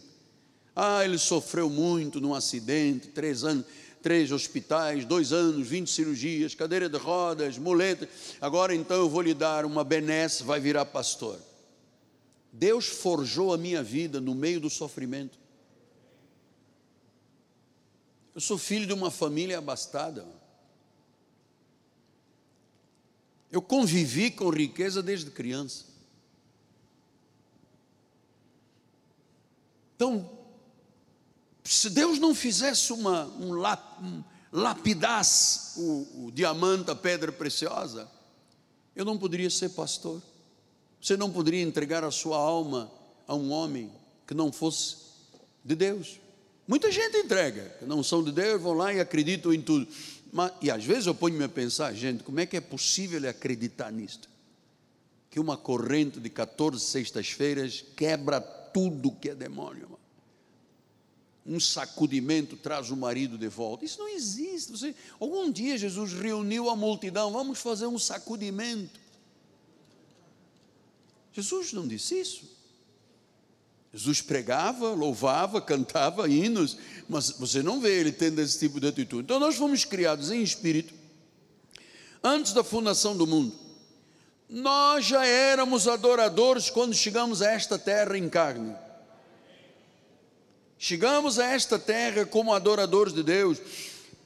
Ah, 0.76 1.04
ele 1.04 1.18
sofreu 1.18 1.70
muito 1.70 2.22
num 2.22 2.36
acidente, 2.36 3.08
três 3.08 3.44
anos, 3.44 3.66
três 4.02 4.32
hospitais, 4.32 5.06
dois 5.06 5.34
anos, 5.34 5.68
vinte 5.68 5.90
cirurgias, 5.90 6.54
cadeira 6.54 6.88
de 6.88 6.98
rodas, 6.98 7.58
muleta. 7.58 8.08
Agora 8.40 8.76
então 8.76 8.98
eu 8.98 9.10
vou 9.10 9.22
lhe 9.22 9.34
dar 9.34 9.66
uma 9.66 9.84
benesse, 9.84 10.44
vai 10.44 10.60
virar 10.60 10.86
pastor. 10.86 11.40
Deus 12.52 12.86
forjou 12.86 13.52
a 13.54 13.58
minha 13.58 13.82
vida 13.82 14.22
no 14.22 14.36
meio 14.36 14.60
do 14.60 14.70
sofrimento. 14.70 15.40
Eu 18.36 18.42
sou 18.42 18.58
filho 18.58 18.86
de 18.86 18.94
uma 18.94 19.10
família 19.10 19.58
abastada. 19.58 20.26
Eu 23.56 23.62
convivi 23.62 24.30
com 24.30 24.50
riqueza 24.50 25.02
desde 25.02 25.32
criança. 25.32 25.86
Então, 29.96 30.30
se 31.64 31.90
Deus 31.90 32.20
não 32.20 32.36
fizesse 32.36 32.92
uma, 32.92 33.28
um, 33.28 33.54
lap, 33.54 33.82
um 34.04 34.22
lapidasse 34.52 35.80
o, 35.80 36.26
o 36.26 36.32
diamante, 36.34 36.92
a 36.92 36.96
pedra 36.96 37.32
preciosa, 37.32 38.12
eu 38.94 39.06
não 39.06 39.18
poderia 39.18 39.50
ser 39.50 39.70
pastor. 39.70 40.22
Você 41.02 41.16
não 41.16 41.32
poderia 41.32 41.64
entregar 41.64 42.04
a 42.04 42.12
sua 42.12 42.36
alma 42.36 42.92
a 43.26 43.34
um 43.36 43.52
homem 43.54 43.90
que 44.28 44.34
não 44.34 44.52
fosse 44.52 44.98
de 45.64 45.76
Deus. 45.76 46.20
Muita 46.68 46.92
gente 46.92 47.16
entrega, 47.16 47.70
que 47.80 47.86
não 47.86 48.04
são 48.04 48.22
de 48.22 48.34
Deus, 48.34 48.62
vão 48.62 48.74
lá 48.74 48.94
e 48.94 49.00
acreditam 49.00 49.54
em 49.54 49.62
tudo. 49.62 49.88
Mas, 50.36 50.52
e 50.62 50.70
às 50.70 50.84
vezes 50.84 51.06
eu 51.06 51.16
ponho-me 51.16 51.46
a 51.46 51.48
pensar, 51.48 51.94
gente, 51.94 52.22
como 52.22 52.42
é 52.42 52.46
que 52.46 52.58
é 52.58 52.60
possível 52.60 53.30
acreditar 53.30 53.90
nisto? 53.90 54.28
Que 55.30 55.40
uma 55.40 55.56
corrente 55.56 56.20
de 56.20 56.30
14 56.30 56.84
sextas-feiras 56.84 57.86
quebra 57.96 58.42
tudo 58.42 59.14
que 59.14 59.30
é 59.30 59.34
demônio. 59.34 59.98
Um 61.46 61.58
sacudimento 61.58 62.58
traz 62.58 62.92
o 62.92 62.98
marido 62.98 63.38
de 63.38 63.48
volta. 63.48 63.86
Isso 63.86 63.98
não 63.98 64.10
existe. 64.10 64.74
Você, 64.74 64.94
algum 65.22 65.50
dia 65.50 65.78
Jesus 65.78 66.12
reuniu 66.12 66.70
a 66.70 66.76
multidão, 66.76 67.32
vamos 67.32 67.60
fazer 67.60 67.86
um 67.86 67.98
sacudimento. 67.98 69.00
Jesus 71.32 71.72
não 71.72 71.88
disse 71.88 72.20
isso. 72.20 72.55
Jesus 73.96 74.22
pregava, 74.22 74.90
louvava, 74.90 75.62
cantava 75.62 76.28
hinos, 76.28 76.78
mas 77.08 77.30
você 77.30 77.64
não 77.64 77.80
vê 77.80 77.98
ele 77.98 78.12
tendo 78.12 78.42
esse 78.42 78.60
tipo 78.60 78.78
de 78.78 78.90
atitude. 78.90 79.24
Então 79.24 79.40
nós 79.40 79.56
fomos 79.56 79.86
criados 79.86 80.32
em 80.32 80.44
espírito 80.44 80.94
antes 82.22 82.52
da 82.52 82.62
fundação 82.62 83.16
do 83.16 83.26
mundo. 83.26 83.56
Nós 84.50 85.06
já 85.06 85.26
éramos 85.26 85.88
adoradores 85.88 86.70
quando 86.70 86.94
chegamos 86.94 87.42
a 87.42 87.50
esta 87.50 87.80
terra 87.80 88.18
em 88.18 88.28
carne. 88.28 88.76
Chegamos 90.78 91.40
a 91.40 91.46
esta 91.46 91.80
terra 91.80 92.26
como 92.26 92.54
adoradores 92.54 93.14
de 93.14 93.24
Deus. 93.24 93.60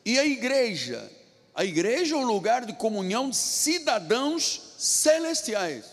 E 0.03 0.17
a 0.17 0.25
igreja, 0.25 1.11
a 1.53 1.63
igreja 1.63 2.15
é 2.15 2.17
um 2.17 2.25
lugar 2.25 2.65
de 2.65 2.73
comunhão 2.73 3.29
de 3.29 3.37
cidadãos 3.37 4.73
celestiais. 4.79 5.85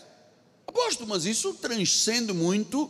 Aposto, 0.65 1.05
mas 1.05 1.25
isso 1.25 1.53
transcende 1.53 2.33
muito 2.33 2.89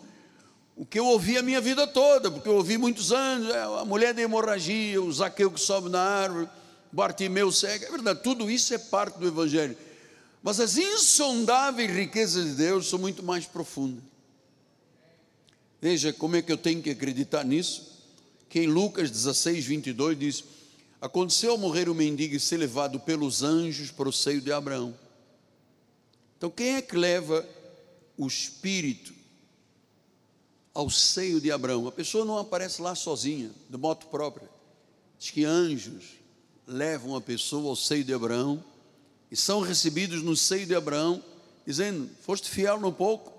o 0.77 0.85
que 0.85 0.99
eu 0.99 1.07
ouvi 1.07 1.35
a 1.37 1.41
minha 1.41 1.59
vida 1.59 1.87
toda, 1.87 2.29
porque 2.29 2.47
eu 2.47 2.55
ouvi 2.55 2.77
muitos 2.77 3.11
anos, 3.11 3.49
é, 3.49 3.63
a 3.63 3.83
mulher 3.83 4.13
da 4.13 4.21
hemorragia, 4.21 5.01
o 5.01 5.11
Zaqueu 5.11 5.49
que 5.49 5.59
sobe 5.59 5.89
na 5.89 5.99
árvore, 5.99 6.47
Bartimeu 6.91 7.51
cego, 7.51 7.85
é 7.85 7.89
verdade, 7.89 8.21
tudo 8.21 8.49
isso 8.49 8.73
é 8.75 8.77
parte 8.77 9.17
do 9.17 9.27
Evangelho. 9.27 9.75
Mas 10.43 10.59
as 10.59 10.77
insondáveis 10.77 11.91
riquezas 11.91 12.45
de 12.45 12.51
Deus 12.51 12.87
são 12.87 12.99
muito 12.99 13.23
mais 13.23 13.45
profundas. 13.45 14.03
Veja 15.81 16.13
como 16.13 16.35
é 16.35 16.43
que 16.43 16.51
eu 16.51 16.57
tenho 16.57 16.81
que 16.81 16.91
acreditar 16.91 17.43
nisso. 17.43 17.97
Que 18.47 18.59
em 18.59 18.67
Lucas 18.67 19.11
16, 19.11 19.65
22 19.65 20.17
diz: 20.17 20.43
Aconteceu 21.01 21.57
morrer 21.57 21.89
o 21.89 21.95
mendigo 21.95 22.35
e 22.35 22.39
ser 22.39 22.57
levado 22.57 22.99
pelos 22.99 23.43
anjos 23.43 23.91
para 23.91 24.07
o 24.07 24.13
seio 24.13 24.39
de 24.39 24.51
Abraão. 24.51 24.95
Então, 26.37 26.49
quem 26.49 26.75
é 26.75 26.81
que 26.81 26.95
leva 26.95 27.45
o 28.15 28.25
espírito 28.25 29.16
ao 30.77 30.91
seio 30.91 31.41
de 31.41 31.51
Abraão. 31.51 31.87
A 31.87 31.91
pessoa 31.91 32.23
não 32.23 32.37
aparece 32.37 32.83
lá 32.83 32.93
sozinha, 32.93 33.49
de 33.67 33.75
moto 33.75 34.05
própria. 34.05 34.47
Diz 35.17 35.31
que 35.31 35.43
anjos 35.43 36.03
levam 36.67 37.15
a 37.15 37.21
pessoa 37.21 37.69
ao 37.69 37.75
seio 37.75 38.03
de 38.03 38.13
Abraão 38.13 38.63
e 39.31 39.35
são 39.35 39.59
recebidos 39.59 40.21
no 40.21 40.35
seio 40.35 40.67
de 40.67 40.75
Abraão 40.75 41.23
dizendo: 41.65 42.07
Foste 42.21 42.47
fiel 42.51 42.79
no 42.79 42.93
pouco, 42.93 43.33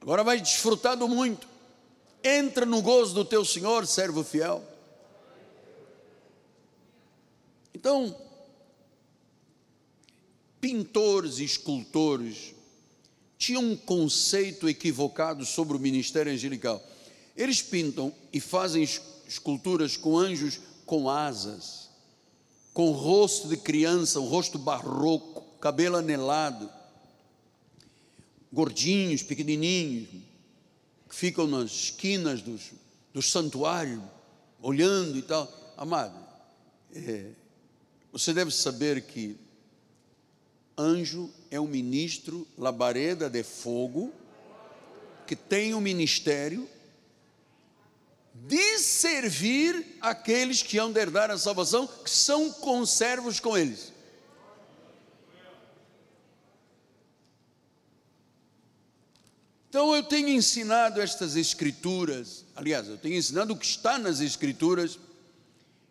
agora 0.00 0.24
vais 0.24 0.40
desfrutar 0.40 0.96
do 0.96 1.06
muito. 1.06 1.46
Entra 2.24 2.64
no 2.64 2.80
gozo 2.80 3.12
do 3.12 3.22
teu 3.22 3.44
Senhor, 3.44 3.86
servo 3.86 4.24
fiel. 4.24 4.64
Então, 7.74 8.16
pintores 10.58 11.38
e 11.38 11.44
escultores 11.44 12.54
tinham 13.42 13.72
um 13.72 13.76
conceito 13.76 14.68
equivocado 14.68 15.44
sobre 15.44 15.76
o 15.76 15.80
ministério 15.80 16.32
angelical. 16.32 16.80
Eles 17.36 17.60
pintam 17.60 18.14
e 18.32 18.38
fazem 18.38 18.84
esculturas 19.26 19.96
com 19.96 20.16
anjos 20.16 20.60
com 20.86 21.10
asas, 21.10 21.88
com 22.72 22.92
rosto 22.92 23.48
de 23.48 23.56
criança, 23.56 24.20
um 24.20 24.28
rosto 24.28 24.60
barroco, 24.60 25.42
cabelo 25.58 25.96
anelado, 25.96 26.70
gordinhos, 28.52 29.24
pequenininhos, 29.24 30.08
que 31.08 31.14
ficam 31.16 31.48
nas 31.48 31.72
esquinas 31.72 32.42
dos, 32.42 32.70
dos 33.12 33.28
santuários, 33.28 34.00
olhando 34.60 35.18
e 35.18 35.22
tal. 35.22 35.52
Amado, 35.76 36.16
é, 36.94 37.30
você 38.12 38.32
deve 38.32 38.52
saber 38.52 39.02
que 39.02 39.36
anjo 40.76 41.30
é 41.50 41.60
um 41.60 41.66
ministro, 41.66 42.46
labareda 42.56 43.28
de 43.28 43.42
fogo, 43.42 44.12
que 45.26 45.36
tem 45.36 45.74
um 45.74 45.80
ministério 45.80 46.68
de 48.34 48.78
servir 48.78 49.98
aqueles 50.00 50.62
que 50.62 50.78
hão 50.78 50.90
de 50.90 51.00
herdar 51.00 51.30
a 51.30 51.38
salvação, 51.38 51.86
que 51.86 52.10
são 52.10 52.50
conservos 52.50 53.38
com 53.38 53.56
eles. 53.56 53.92
Então 59.68 59.94
eu 59.96 60.02
tenho 60.02 60.28
ensinado 60.28 61.00
estas 61.00 61.34
escrituras, 61.34 62.44
aliás, 62.54 62.88
eu 62.88 62.98
tenho 62.98 63.16
ensinado 63.16 63.54
o 63.54 63.56
que 63.56 63.64
está 63.64 63.98
nas 63.98 64.20
escrituras, 64.20 64.98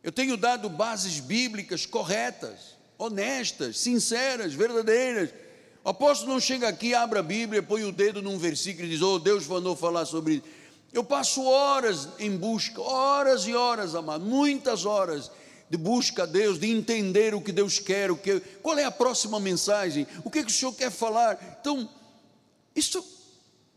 eu 0.03 0.11
tenho 0.11 0.38
dado 0.38 0.69
bases 0.69 1.19
bíblicas 1.19 1.86
corretas, 1.88 2.75
honestas, 3.02 3.80
sinceras, 3.80 4.54
verdadeiras. 4.54 5.32
O 5.84 5.89
apóstolo 5.89 6.34
não 6.34 6.39
chega 6.39 6.68
aqui, 6.68 6.93
abre 6.93 7.18
a 7.18 7.24
Bíblia, 7.24 7.64
põe 7.64 7.84
o 7.84 7.91
dedo 7.91 8.22
num 8.22 8.38
versículo 8.38 8.86
e 8.86 8.91
diz: 8.91 9.02
Oh, 9.02 9.18
Deus 9.18 9.47
mandou 9.47 9.76
falar 9.76 10.06
sobre 10.06 10.36
isso. 10.36 10.43
Eu 10.93 11.04
passo 11.04 11.43
horas 11.43 12.10
em 12.20 12.36
busca, 12.38 12.80
horas 12.82 13.47
e 13.47 13.56
horas, 13.56 13.95
amado, 13.95 14.24
muitas 14.24 14.86
horas 14.86 15.32
de 15.70 15.78
busca 15.78 16.24
a 16.24 16.26
Deus, 16.26 16.60
de 16.60 16.70
entender 16.70 17.34
o 17.34 17.41
que 17.41 17.52
Deus 17.52 17.80
quer, 17.80 18.12
o 18.12 18.18
que, 18.18 18.41
qual 18.62 18.78
é 18.78 18.84
a 18.84 18.91
próxima 18.91 19.39
mensagem, 19.39 20.06
o 20.24 20.30
que, 20.30 20.39
é 20.39 20.43
que 20.43 20.52
o 20.52 20.54
Senhor 20.54 20.74
quer 20.74 20.91
falar. 20.91 21.58
Então, 21.62 21.89
isso 22.76 23.02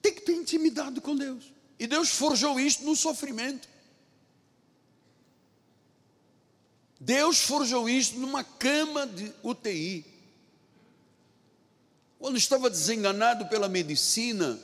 tem 0.03 0.13
que 0.13 0.23
ter 0.23 0.33
intimidade 0.33 1.01
com 1.01 1.15
Deus. 1.15 1.53
E 1.79 1.87
Deus 1.87 2.11
forjou 2.11 2.59
isto 2.59 2.85
no 2.85 2.97
sofrimento. 2.97 3.69
Deus 7.05 7.43
forjou 7.43 7.87
isto 7.87 8.19
numa 8.19 8.43
cama 8.43 9.07
de 9.07 9.31
UTI. 9.43 10.07
Quando 12.19 12.39
estava 12.39 12.71
desenganado 12.71 13.45
pela 13.47 13.69
medicina, 13.69 14.59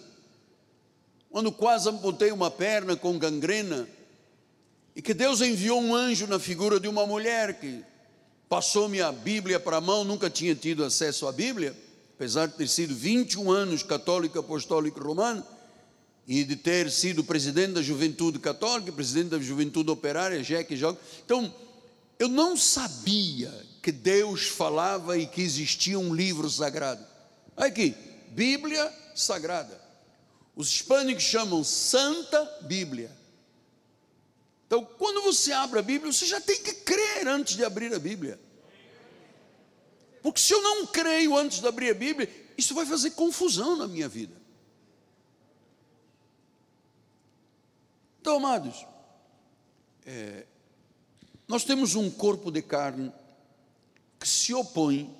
quando 1.28 1.52
quase 1.52 1.90
amputei 1.90 2.32
uma 2.32 2.50
perna 2.50 2.96
com 2.96 3.18
gangrena, 3.18 3.86
e 4.96 5.02
que 5.02 5.12
Deus 5.12 5.42
enviou 5.42 5.82
um 5.82 5.94
anjo 5.94 6.26
na 6.26 6.38
figura 6.38 6.80
de 6.80 6.88
uma 6.88 7.06
mulher 7.06 7.60
que 7.60 7.84
passou-me 8.48 9.02
a 9.02 9.12
Bíblia 9.12 9.60
para 9.60 9.76
a 9.76 9.80
mão, 9.80 10.02
nunca 10.02 10.30
tinha 10.30 10.54
tido 10.54 10.82
acesso 10.82 11.28
à 11.28 11.32
Bíblia, 11.32 11.76
apesar 12.14 12.46
de 12.46 12.54
ter 12.54 12.68
sido 12.68 12.94
21 12.94 13.50
anos 13.50 13.82
católico 13.82 14.38
apostólico 14.38 14.98
romano, 14.98 15.46
e 16.26 16.42
de 16.42 16.56
ter 16.56 16.90
sido 16.90 17.22
presidente 17.22 17.74
da 17.74 17.82
juventude 17.82 18.38
católica, 18.38 18.90
presidente 18.90 19.28
da 19.28 19.38
juventude 19.38 19.90
operária, 19.90 20.42
Jeque 20.42 20.74
Joga. 20.74 20.98
Então, 21.22 21.52
eu 22.20 22.28
não 22.28 22.54
sabia 22.54 23.50
que 23.82 23.90
Deus 23.90 24.46
falava 24.46 25.16
e 25.16 25.26
que 25.26 25.40
existia 25.40 25.98
um 25.98 26.14
livro 26.14 26.50
sagrado. 26.50 27.02
Aqui, 27.56 27.94
Bíblia 28.28 28.94
Sagrada. 29.14 29.80
Os 30.54 30.68
hispânicos 30.68 31.24
chamam 31.24 31.64
Santa 31.64 32.44
Bíblia. 32.60 33.10
Então, 34.66 34.84
quando 34.98 35.22
você 35.22 35.50
abre 35.50 35.78
a 35.78 35.82
Bíblia, 35.82 36.12
você 36.12 36.26
já 36.26 36.38
tem 36.42 36.62
que 36.62 36.74
crer 36.74 37.26
antes 37.26 37.56
de 37.56 37.64
abrir 37.64 37.94
a 37.94 37.98
Bíblia. 37.98 38.38
Porque 40.22 40.40
se 40.40 40.52
eu 40.52 40.60
não 40.60 40.86
creio 40.88 41.34
antes 41.34 41.58
de 41.58 41.66
abrir 41.66 41.88
a 41.88 41.94
Bíblia, 41.94 42.28
isso 42.54 42.74
vai 42.74 42.84
fazer 42.84 43.12
confusão 43.12 43.76
na 43.76 43.88
minha 43.88 44.10
vida. 44.10 44.36
Então, 48.20 48.36
amados, 48.36 48.84
é, 50.04 50.44
nós 51.50 51.64
temos 51.64 51.94
um 51.94 52.10
corpo 52.10 52.50
de 52.50 52.62
carne 52.62 53.12
que 54.18 54.26
se 54.26 54.54
opõe 54.54 55.14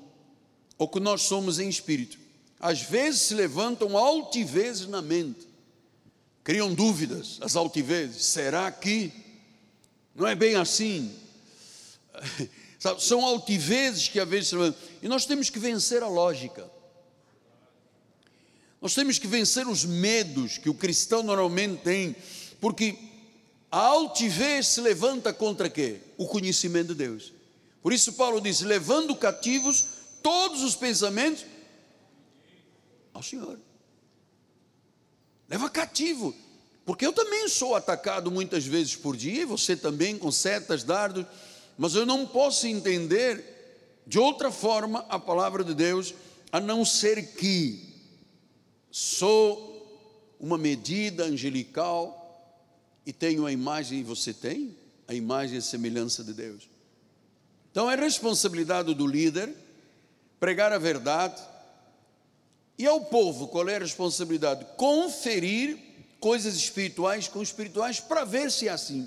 ao 0.78 0.89
que 0.89 0.99
nós 0.99 1.22
somos 1.22 1.59
em 1.59 1.68
espírito 1.68 2.18
às 2.61 2.83
vezes 2.83 3.22
se 3.22 3.35
levantam 3.35 3.97
altivezes 3.97 4.87
na 4.87 5.01
mente, 5.01 5.49
criam 6.45 6.74
dúvidas, 6.74 7.39
as 7.41 7.57
altivezes, 7.57 8.22
será 8.26 8.70
que 8.70 9.11
não 10.14 10.26
é 10.26 10.35
bem 10.35 10.57
assim? 10.57 11.11
São 12.99 13.24
altivezes 13.24 14.09
que 14.09 14.20
às 14.20 14.28
vezes 14.28 14.49
se 14.49 14.57
levantam, 14.57 14.81
e 15.03 15.09
nós 15.09 15.24
temos 15.24 15.49
que 15.49 15.59
vencer 15.59 16.03
a 16.03 16.09
lógica. 16.09 16.70
Nós 18.81 18.95
temos 18.95 19.18
que 19.18 19.26
vencer 19.26 19.66
os 19.66 19.85
medos 19.85 20.59
que 20.59 20.68
o 20.68 20.74
cristão 20.74 21.22
normalmente 21.22 21.83
tem, 21.83 22.16
porque 22.61 22.97
a 23.70 23.78
altivez 23.78 24.66
se 24.66 24.80
levanta 24.80 25.32
contra 25.32 25.70
quê? 25.70 26.00
O 26.16 26.26
conhecimento 26.26 26.88
de 26.88 26.94
Deus. 26.94 27.32
Por 27.82 27.92
isso 27.92 28.14
Paulo 28.14 28.40
diz: 28.40 28.60
levando 28.60 29.14
cativos 29.14 29.86
todos 30.22 30.62
os 30.62 30.74
pensamentos 30.74 31.44
ao 33.14 33.22
Senhor. 33.22 33.58
Leva 35.48 35.68
cativo, 35.68 36.34
porque 36.84 37.04
eu 37.04 37.12
também 37.12 37.48
sou 37.48 37.74
atacado 37.74 38.30
muitas 38.30 38.64
vezes 38.64 38.96
por 38.96 39.16
dia, 39.16 39.42
e 39.42 39.44
você 39.44 39.76
também 39.76 40.16
com 40.16 40.30
setas, 40.30 40.84
dardos, 40.84 41.26
mas 41.76 41.94
eu 41.94 42.06
não 42.06 42.26
posso 42.26 42.66
entender 42.66 44.02
de 44.06 44.18
outra 44.18 44.50
forma 44.50 45.04
a 45.08 45.18
palavra 45.18 45.62
de 45.64 45.74
Deus, 45.74 46.14
a 46.52 46.60
não 46.60 46.84
ser 46.84 47.34
que 47.34 47.88
sou 48.90 49.68
uma 50.38 50.58
medida 50.58 51.24
angelical 51.24 52.19
e 53.05 53.12
tenho 53.12 53.46
a 53.46 53.53
imagem, 53.53 54.01
e 54.01 54.03
você 54.03 54.32
tem 54.32 54.76
a 55.09 55.14
imagem 55.14 55.57
e 55.57 55.59
a 55.59 55.62
semelhança 55.62 56.22
de 56.22 56.32
Deus. 56.32 56.68
Então 57.70 57.90
é 57.90 57.96
responsabilidade 57.96 58.94
do 58.94 59.07
líder 59.07 59.53
pregar 60.38 60.72
a 60.72 60.78
verdade, 60.78 61.40
e 62.78 62.86
ao 62.86 63.01
povo, 63.03 63.48
qual 63.48 63.68
é 63.68 63.76
a 63.76 63.80
responsabilidade? 63.80 64.66
Conferir 64.76 65.78
coisas 66.18 66.55
espirituais 66.55 67.28
com 67.28 67.42
espirituais 67.42 68.01
para 68.01 68.24
ver 68.24 68.51
se 68.51 68.68
é 68.68 68.70
assim. 68.70 69.07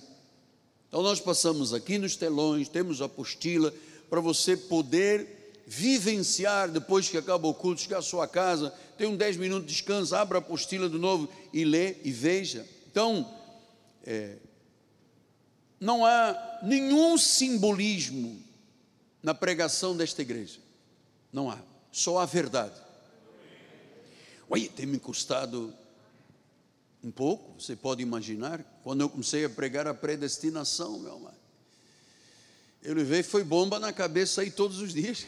Então 0.87 1.01
nós 1.01 1.19
passamos 1.19 1.73
aqui 1.73 1.97
nos 1.97 2.15
telões, 2.15 2.69
temos 2.69 3.01
a 3.01 3.05
apostila 3.05 3.73
para 4.11 4.21
você 4.21 4.55
poder 4.55 5.43
vivenciar 5.65 6.69
depois 6.69 7.09
que 7.09 7.17
acaba 7.17 7.47
o 7.47 7.53
culto, 7.53 7.81
chegar 7.81 7.97
à 7.97 8.01
sua 8.03 8.27
casa, 8.27 8.71
tem 8.95 9.07
um 9.07 9.15
10 9.15 9.37
minutos 9.37 9.65
de 9.65 9.73
descanso, 9.73 10.15
abra 10.15 10.37
a 10.37 10.39
apostila 10.39 10.87
de 10.87 10.99
novo 10.99 11.27
e 11.51 11.65
lê 11.65 11.95
e 12.03 12.11
veja. 12.11 12.67
Então, 12.91 13.27
é, 14.03 14.37
não 15.79 16.05
há 16.05 16.59
nenhum 16.63 17.17
simbolismo 17.17 18.41
na 19.21 19.33
pregação 19.33 19.95
desta 19.95 20.21
igreja. 20.21 20.59
Não 21.31 21.49
há, 21.49 21.57
só 21.91 22.19
há 22.19 22.25
verdade. 22.25 22.79
Oi, 24.49 24.67
tem 24.67 24.85
me 24.85 24.99
custado 24.99 25.73
um 27.03 27.11
pouco, 27.11 27.59
você 27.59 27.75
pode 27.75 28.01
imaginar, 28.01 28.63
quando 28.83 29.01
eu 29.01 29.09
comecei 29.09 29.43
a 29.43 29.49
pregar 29.49 29.87
a 29.87 29.93
predestinação, 29.93 30.99
meu 30.99 31.15
amado. 31.15 31.43
Eu 32.81 32.93
levei, 32.95 33.23
foi 33.23 33.43
bomba 33.43 33.79
na 33.79 33.91
cabeça 33.91 34.41
aí 34.41 34.51
todos 34.51 34.79
os 34.79 34.93
dias. 34.93 35.25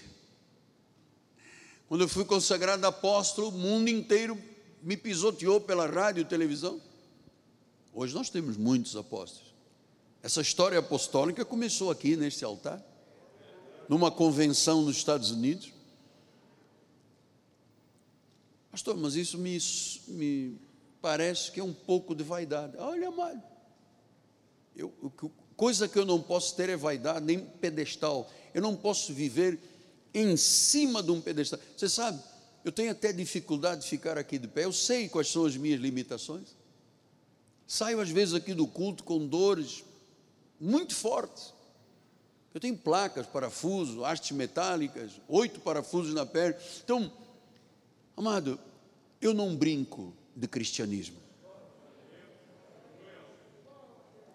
Quando 1.87 2.01
eu 2.01 2.07
fui 2.07 2.25
consagrado 2.25 2.85
apóstolo, 2.85 3.49
o 3.49 3.51
mundo 3.51 3.89
inteiro 3.89 4.37
me 4.81 4.95
pisoteou 4.95 5.59
pela 5.59 5.85
rádio 5.85 6.21
e 6.21 6.25
televisão. 6.25 6.81
Hoje 7.97 8.13
nós 8.13 8.29
temos 8.29 8.57
muitos 8.57 8.93
apóstolos. 8.97 9.55
Essa 10.21 10.41
história 10.41 10.77
apostólica 10.77 11.45
começou 11.45 11.89
aqui 11.89 12.17
neste 12.17 12.43
altar, 12.43 12.83
numa 13.87 14.11
convenção 14.11 14.81
nos 14.81 14.97
Estados 14.97 15.31
Unidos. 15.31 15.71
Pastor, 18.69 18.97
mas 18.97 19.15
isso 19.15 19.37
me, 19.37 19.57
me 20.09 20.59
parece 21.01 21.49
que 21.49 21.61
é 21.61 21.63
um 21.63 21.71
pouco 21.71 22.13
de 22.13 22.21
vaidade. 22.21 22.75
Olha, 22.77 23.07
amado, 23.07 23.41
eu, 24.75 24.93
coisa 25.55 25.87
que 25.87 25.97
eu 25.97 26.05
não 26.05 26.21
posso 26.21 26.53
ter 26.53 26.67
é 26.67 26.75
vaidade, 26.75 27.25
nem 27.25 27.39
pedestal. 27.39 28.29
Eu 28.53 28.61
não 28.61 28.75
posso 28.75 29.13
viver 29.13 29.57
em 30.13 30.35
cima 30.35 31.01
de 31.01 31.11
um 31.11 31.21
pedestal. 31.21 31.61
Você 31.77 31.87
sabe, 31.87 32.21
eu 32.65 32.73
tenho 32.73 32.91
até 32.91 33.13
dificuldade 33.13 33.83
de 33.83 33.87
ficar 33.87 34.17
aqui 34.17 34.37
de 34.37 34.49
pé, 34.49 34.65
eu 34.65 34.73
sei 34.73 35.07
quais 35.07 35.29
são 35.29 35.45
as 35.45 35.55
minhas 35.55 35.79
limitações. 35.79 36.54
Saio 37.67 37.99
às 37.99 38.09
vezes 38.09 38.33
aqui 38.33 38.53
do 38.53 38.67
culto 38.67 39.03
com 39.03 39.25
dores 39.25 39.83
muito 40.59 40.93
fortes. 40.95 41.53
Eu 42.53 42.59
tenho 42.61 42.77
placas, 42.77 43.27
parafusos, 43.27 44.01
hastes 44.03 44.31
metálicas, 44.31 45.19
oito 45.27 45.59
parafusos 45.59 46.13
na 46.13 46.25
perna. 46.25 46.57
Então, 46.83 47.11
amado, 48.15 48.57
eu 49.21 49.33
não 49.33 49.55
brinco 49.55 50.13
de 50.35 50.47
cristianismo. 50.47 51.17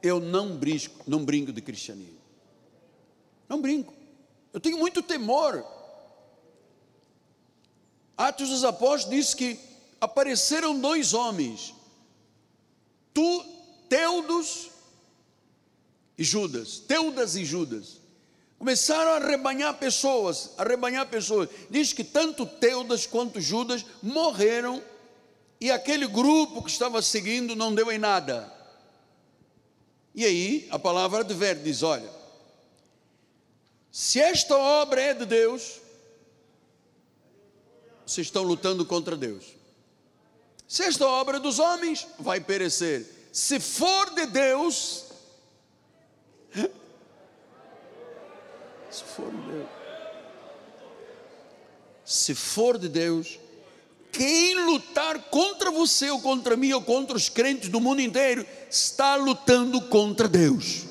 Eu 0.03 0.19
não 0.19 0.57
brinco, 0.57 1.05
não 1.07 1.25
brinco 1.25 1.53
de 1.53 1.61
cristianismo. 1.61 2.21
Não 3.49 3.61
brinco. 3.61 3.93
Eu 4.53 4.61
tenho 4.61 4.79
muito 4.79 5.03
temor. 5.03 5.65
Atos 8.17 8.51
dos 8.51 8.65
Apóstolos 8.65 9.17
diz 9.17 9.35
que 9.35 9.59
apareceram 10.01 10.79
dois 10.79 11.15
homens, 11.15 11.75
tu, 13.13 13.45
Teudos 13.89 14.71
e 16.17 16.25
Judas, 16.25 16.79
Teudas 16.79 17.37
e 17.37 17.45
Judas. 17.45 18.01
Começaram 18.59 19.13
a 19.13 19.17
arrebanhar 19.17 19.79
pessoas, 19.79 20.51
arrebanhar 20.59 21.09
pessoas. 21.09 21.49
Diz 21.71 21.93
que 21.93 22.05
tanto 22.05 22.45
Teudas 22.45 23.07
quanto 23.07 23.41
Judas 23.41 23.85
morreram 24.03 24.83
e 25.61 25.71
aquele 25.71 26.07
grupo 26.07 26.63
que 26.63 26.71
estava 26.71 27.01
seguindo 27.03 27.57
não 27.57 27.75
deu 27.75 27.91
em 27.91 27.99
nada. 27.99 28.53
E 30.15 30.25
aí 30.25 30.69
a 30.71 30.79
palavra 30.79 31.21
adverte, 31.21 31.63
diz: 31.63 31.83
olha, 31.83 32.11
se 33.91 34.21
esta 34.21 34.57
obra 34.57 35.01
é 35.01 35.15
de 35.15 35.25
Deus, 35.25 35.81
vocês 38.07 38.27
estão 38.27 38.43
lutando 38.43 38.85
contra 38.85 39.17
Deus. 39.17 39.60
Se 40.71 40.85
esta 40.85 41.05
obra 41.05 41.41
dos 41.41 41.59
homens, 41.59 42.07
vai 42.17 42.41
perecer. 42.41 43.05
Se 43.33 43.59
for 43.59 44.15
de 44.15 44.25
Deus, 44.27 45.07
se 48.89 49.03
for 49.03 49.33
de 49.33 49.37
Deus, 49.49 49.69
se 52.05 52.35
for 52.37 52.79
de 52.79 52.89
Deus, 52.89 53.41
quem 54.13 54.65
lutar 54.65 55.19
contra 55.25 55.73
você 55.73 56.09
ou 56.09 56.21
contra 56.21 56.57
mim 56.57 56.73
ou 56.73 56.83
contra 56.83 57.17
os 57.17 57.29
crentes 57.29 57.69
do 57.69 57.81
mundo 57.81 58.01
inteiro 58.01 58.47
está 58.71 59.17
lutando 59.17 59.81
contra 59.89 60.29
Deus. 60.29 60.85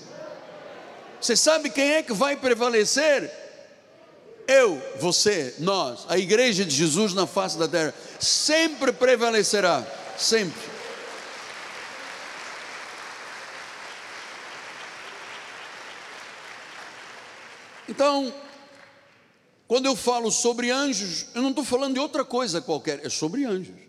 Você 1.22 1.38
sabe 1.38 1.70
quem 1.70 1.92
é 1.94 2.04
que 2.04 2.12
vai 2.12 2.36
prevalecer? 2.36 3.32
Eu, 4.52 4.82
você, 5.00 5.54
nós, 5.60 6.08
a 6.10 6.18
igreja 6.18 6.66
de 6.66 6.76
Jesus 6.76 7.14
na 7.14 7.28
face 7.28 7.56
da 7.56 7.68
terra, 7.68 7.94
sempre 8.20 8.92
prevalecerá, 8.92 9.86
sempre. 10.18 10.60
Então, 17.88 18.34
quando 19.68 19.86
eu 19.86 19.96
falo 19.96 20.32
sobre 20.32 20.72
anjos, 20.72 21.28
eu 21.36 21.44
não 21.44 21.52
estou 21.52 21.64
falando 21.64 21.94
de 21.94 22.00
outra 22.00 22.26
coisa 22.26 22.60
qualquer, 22.60 23.06
é 23.06 23.10
sobre 23.10 23.46
anjos. 23.46 23.89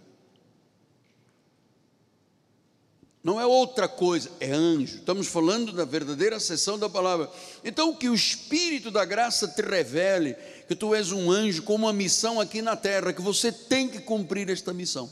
Não 3.23 3.39
é 3.39 3.45
outra 3.45 3.87
coisa, 3.87 4.31
é 4.41 4.51
anjo. 4.51 4.97
Estamos 4.97 5.27
falando 5.27 5.73
da 5.73 5.85
verdadeira 5.85 6.41
sessão 6.41 6.79
da 6.79 6.89
palavra. 6.89 7.31
Então, 7.63 7.95
que 7.95 8.09
o 8.09 8.15
Espírito 8.15 8.91
da 8.91 9.05
graça 9.05 9.47
te 9.47 9.61
revele 9.61 10.35
que 10.67 10.75
tu 10.75 10.95
és 10.95 11.13
um 11.13 11.31
anjo 11.31 11.63
com 11.63 11.75
uma 11.75 11.93
missão 11.93 12.41
aqui 12.41 12.63
na 12.63 12.77
terra, 12.77 13.13
que 13.13 13.21
você 13.21 13.53
tem 13.53 13.89
que 13.89 14.01
cumprir 14.01 14.49
esta 14.49 14.73
missão. 14.73 15.11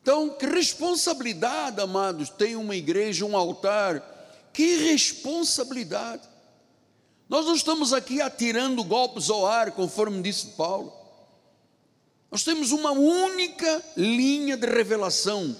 Então, 0.00 0.30
que 0.30 0.46
responsabilidade, 0.46 1.82
amados, 1.82 2.30
tem 2.30 2.56
uma 2.56 2.74
igreja, 2.74 3.26
um 3.26 3.36
altar. 3.36 4.02
Que 4.54 4.76
responsabilidade. 4.76 6.26
Nós 7.28 7.44
não 7.44 7.54
estamos 7.54 7.92
aqui 7.92 8.22
atirando 8.22 8.82
golpes 8.82 9.28
ao 9.28 9.44
ar, 9.44 9.72
conforme 9.72 10.22
disse 10.22 10.46
Paulo. 10.56 10.97
Nós 12.30 12.44
temos 12.44 12.72
uma 12.72 12.92
única 12.92 13.82
linha 13.96 14.56
de 14.56 14.66
revelação. 14.66 15.56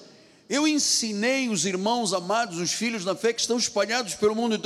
Eu 0.48 0.68
ensinei 0.68 1.48
os 1.48 1.64
irmãos 1.64 2.12
amados, 2.12 2.58
os 2.58 2.72
filhos 2.72 3.04
da 3.04 3.14
fé 3.14 3.32
que 3.32 3.40
estão 3.40 3.56
espalhados 3.56 4.14
pelo 4.14 4.34
mundo 4.34 4.60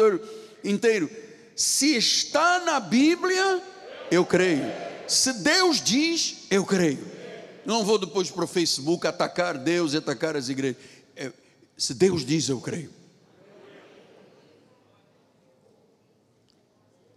inteiro. 0.64 1.10
Se 1.54 1.96
está 1.96 2.60
na 2.60 2.80
Bíblia, 2.80 3.62
eu 4.10 4.24
creio. 4.24 4.64
Se 5.06 5.32
Deus 5.32 5.80
diz, 5.80 6.46
eu 6.50 6.64
creio. 6.64 7.10
Não 7.64 7.84
vou 7.84 7.98
depois 7.98 8.30
para 8.30 8.44
o 8.44 8.48
Facebook 8.48 9.06
atacar 9.06 9.56
Deus 9.56 9.92
e 9.92 9.98
atacar 9.98 10.36
as 10.36 10.48
igrejas. 10.48 10.82
É, 11.14 11.32
se 11.76 11.94
Deus 11.94 12.24
diz, 12.24 12.48
eu 12.48 12.60
creio. 12.60 12.90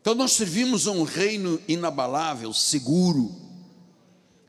Então 0.01 0.13
nós 0.13 0.33
servimos 0.33 0.87
a 0.87 0.91
um 0.91 1.01
reino 1.01 1.59
inabalável, 1.67 2.53
seguro 2.53 3.44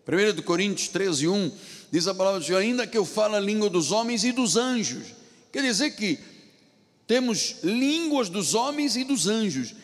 1 0.06 0.42
Coríntios 0.42 0.88
13, 0.88 1.26
1 1.26 1.52
diz 1.90 2.06
a 2.06 2.14
palavra 2.14 2.38
do 2.38 2.46
Senhor: 2.46 2.58
ainda 2.58 2.86
que 2.86 2.96
eu 2.96 3.04
fale 3.04 3.34
a 3.34 3.40
língua 3.40 3.68
dos 3.68 3.90
homens 3.90 4.22
e 4.22 4.30
dos 4.30 4.56
anjos. 4.56 5.08
Quer 5.52 5.62
dizer 5.62 5.96
que 5.96 6.18
temos 7.06 7.56
línguas 7.64 8.28
dos 8.28 8.54
homens 8.54 8.94
e 8.96 9.02
dos 9.02 9.26
anjos. 9.26 9.74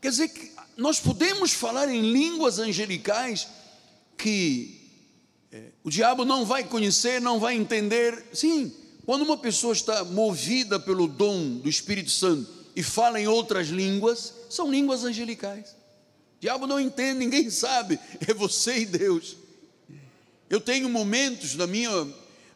Quer 0.00 0.10
dizer 0.10 0.28
que 0.28 0.52
nós 0.76 1.00
podemos 1.00 1.52
falar 1.52 1.88
em 1.88 2.12
línguas 2.12 2.58
angelicais 2.58 3.48
que 4.18 4.90
é, 5.50 5.68
o 5.82 5.90
diabo 5.90 6.26
não 6.26 6.44
vai 6.44 6.64
conhecer, 6.64 7.20
não 7.20 7.40
vai 7.40 7.54
entender. 7.54 8.26
Sim, 8.32 8.70
quando 9.06 9.22
uma 9.22 9.38
pessoa 9.38 9.72
está 9.72 10.04
movida 10.04 10.78
pelo 10.78 11.06
dom 11.06 11.56
do 11.56 11.68
Espírito 11.68 12.10
Santo 12.10 12.50
e 12.76 12.82
fala 12.82 13.18
em 13.18 13.26
outras 13.26 13.68
línguas, 13.68 14.34
são 14.50 14.70
línguas 14.70 15.04
angelicais 15.04 15.74
diabo 16.44 16.66
não 16.66 16.78
entende, 16.78 17.20
ninguém 17.20 17.48
sabe, 17.48 17.98
é 18.28 18.34
você 18.34 18.80
e 18.80 18.84
Deus. 18.84 19.34
Eu 20.50 20.60
tenho 20.60 20.90
momentos 20.90 21.54
na 21.54 21.66
minha 21.66 22.06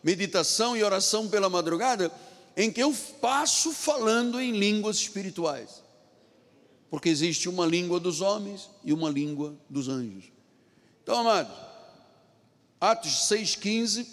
meditação 0.05 0.77
e 0.77 0.85
oração 0.85 1.27
pela 1.27 1.49
madrugada 1.49 2.13
em 2.55 2.71
que 2.71 2.83
eu 2.83 2.95
passo 3.19 3.73
falando 3.73 4.39
em 4.39 4.53
línguas 4.53 4.99
espirituais, 4.99 5.83
porque 6.91 7.09
existe 7.09 7.49
uma 7.49 7.65
língua 7.65 7.99
dos 7.99 8.21
homens 8.21 8.69
e 8.85 8.93
uma 8.93 9.09
língua 9.09 9.57
dos 9.71 9.89
anjos. 9.89 10.25
Então, 11.03 11.21
amados, 11.21 11.57
Atos 12.79 13.27
6,15 13.31 14.07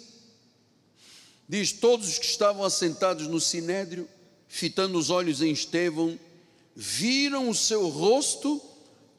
diz: 1.46 1.72
Todos 1.72 2.08
os 2.08 2.18
que 2.18 2.24
estavam 2.24 2.64
assentados 2.64 3.26
no 3.26 3.38
sinédrio, 3.38 4.08
fitando 4.48 4.96
os 4.96 5.10
olhos 5.10 5.42
em 5.42 5.52
Estevão, 5.52 6.18
viram 6.74 7.50
o 7.50 7.54
seu 7.54 7.88
rosto 7.88 8.74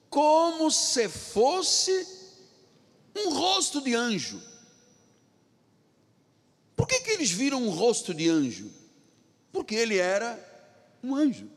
como 0.09 0.71
se 0.71 1.09
fosse 1.09 2.07
um 3.15 3.33
rosto 3.33 3.81
de 3.81 3.93
anjo. 3.93 4.41
Por 6.75 6.87
que, 6.87 6.99
que 6.99 7.11
eles 7.11 7.31
viram 7.31 7.61
um 7.63 7.69
rosto 7.69 8.13
de 8.13 8.29
anjo? 8.29 8.71
Porque 9.51 9.75
ele 9.75 9.97
era 9.97 10.39
um 11.03 11.15
anjo. 11.15 11.49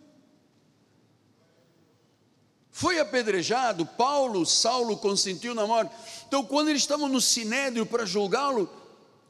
Foi 2.70 2.98
apedrejado, 2.98 3.84
Paulo, 3.84 4.46
Saulo 4.46 4.96
consentiu 4.96 5.54
na 5.54 5.66
morte. 5.66 5.94
Então, 6.26 6.42
quando 6.42 6.68
eles 6.68 6.80
estavam 6.80 7.08
no 7.08 7.20
sinédrio 7.20 7.84
para 7.84 8.06
julgá-lo, 8.06 8.70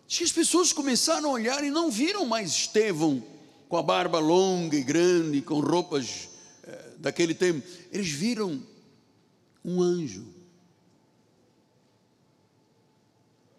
as 0.08 0.30
pessoas 0.30 0.72
começaram 0.72 1.30
a 1.30 1.32
olhar 1.32 1.64
e 1.64 1.70
não 1.70 1.90
viram 1.90 2.24
mais 2.24 2.50
Estevão 2.50 3.22
com 3.68 3.76
a 3.76 3.82
barba 3.82 4.18
longa 4.18 4.76
e 4.76 4.82
grande, 4.82 5.40
com 5.42 5.58
roupas 5.60 6.28
é, 6.62 6.90
daquele 6.98 7.34
tempo. 7.34 7.66
Eles 7.90 8.08
viram 8.08 8.62
um 9.64 9.82
anjo. 9.82 10.26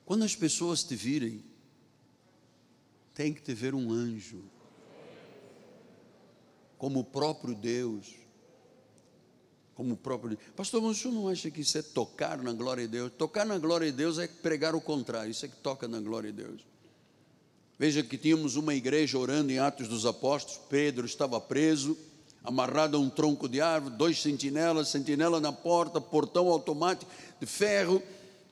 Quando 0.06 0.24
as 0.24 0.36
pessoas 0.36 0.84
te 0.84 0.96
virem, 0.96 1.44
tem 3.14 3.34
que 3.34 3.42
te 3.42 3.54
ver 3.54 3.74
um 3.74 3.92
anjo, 3.92 4.44
como 6.78 7.00
o 7.00 7.04
próprio 7.04 7.54
Deus, 7.54 8.16
como 9.76 9.94
o 9.94 9.98
próprio 9.98 10.32
Deus. 10.32 10.42
Pastor, 10.56 10.82
mas 10.82 10.98
o 10.98 11.02
senhor 11.02 11.14
não 11.14 11.28
acha 11.28 11.50
que 11.50 11.62
isso 11.62 11.78
é 11.78 11.82
tocar 11.82 12.42
na 12.42 12.52
glória 12.54 12.86
de 12.86 12.92
Deus? 12.92 13.12
Tocar 13.18 13.46
na 13.46 13.58
glória 13.58 13.90
de 13.90 13.96
Deus 13.96 14.18
é 14.18 14.28
pregar 14.28 14.76
o 14.76 14.82
contrário, 14.82 15.32
isso 15.32 15.46
é 15.46 15.50
que 15.50 15.58
toca 15.58 15.88
na 15.88 16.00
glória 16.00 16.32
de 16.32 16.44
Deus. 16.44 16.66
Veja 17.78 18.04
que 18.04 18.18
tínhamos 18.18 18.56
uma 18.56 18.76
igreja 18.76 19.18
orando 19.18 19.52
em 19.52 19.60
Atos 19.60 19.88
dos 19.88 20.06
Apóstolos, 20.06 20.62
Pedro 20.70 21.06
estava 21.06 21.40
preso, 21.40 21.98
amarrado 22.44 22.98
a 22.98 23.00
um 23.00 23.10
tronco 23.10 23.48
de 23.48 23.62
árvore, 23.62 23.96
dois 23.96 24.22
sentinelas, 24.22 24.90
sentinela 24.90 25.40
na 25.40 25.52
porta, 25.52 26.02
portão 26.02 26.48
automático 26.50 27.10
de 27.40 27.46
ferro, 27.46 28.02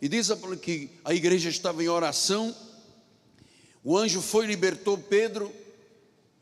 e 0.01 0.07
diz 0.07 0.29
que 0.61 0.89
a 1.03 1.13
igreja 1.13 1.49
estava 1.49 1.83
em 1.83 1.87
oração. 1.87 2.55
O 3.83 3.97
anjo 3.97 4.21
foi 4.21 4.45
e 4.45 4.47
libertou 4.47 4.97
Pedro, 4.97 5.51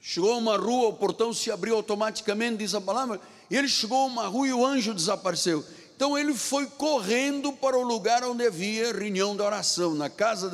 Chegou 0.10 0.32
a 0.32 0.38
uma 0.38 0.56
rua, 0.56 0.88
o 0.88 0.94
portão 0.94 1.34
se 1.34 1.52
abriu 1.52 1.76
automaticamente, 1.76 2.58
diz 2.60 2.74
a 2.74 2.80
palavra, 2.80 3.20
e 3.50 3.58
ele 3.58 3.68
chegou 3.68 4.04
a 4.04 4.06
uma 4.06 4.28
rua 4.28 4.48
e 4.48 4.54
o 4.54 4.66
anjo 4.66 4.94
desapareceu. 4.94 5.66
Então 5.98 6.18
ele 6.18 6.34
foi 6.34 6.66
correndo 6.66 7.52
para 7.52 7.78
o 7.78 7.82
lugar 7.82 8.24
onde 8.24 8.46
havia 8.46 8.94
reunião 8.94 9.36
de 9.36 9.42
oração. 9.42 9.96
Na 9.96 10.10
casa 10.10 10.50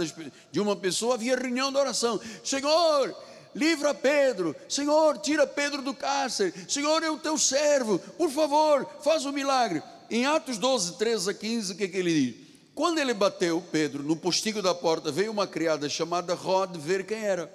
de 0.51 0.59
uma 0.59 0.75
pessoa 0.75 1.13
havia 1.13 1.35
reunião 1.35 1.71
de 1.71 1.77
oração. 1.77 2.19
Senhor, 2.43 3.15
livra 3.55 3.93
Pedro. 3.93 4.55
Senhor, 4.67 5.17
tira 5.17 5.45
Pedro 5.47 5.81
do 5.81 5.93
cárcere. 5.93 6.53
Senhor, 6.67 7.03
é 7.03 7.09
o 7.09 7.17
teu 7.17 7.37
servo. 7.37 7.99
Por 7.99 8.29
favor, 8.29 8.87
faz 9.03 9.25
o 9.25 9.29
um 9.29 9.33
milagre. 9.33 9.81
Em 10.09 10.25
Atos 10.25 10.57
12, 10.57 10.97
13 10.97 11.29
a 11.29 11.33
15, 11.33 11.73
o 11.73 11.75
que, 11.75 11.83
é 11.83 11.87
que 11.87 11.97
ele 11.97 12.13
diz? 12.13 12.43
Quando 12.75 12.97
ele 12.97 13.13
bateu 13.13 13.63
Pedro 13.71 14.03
no 14.03 14.15
postigo 14.15 14.61
da 14.61 14.73
porta, 14.73 15.11
veio 15.11 15.31
uma 15.31 15.45
criada 15.45 15.87
chamada 15.87 16.33
Rod 16.33 16.75
ver 16.77 17.05
quem 17.05 17.19
era. 17.19 17.51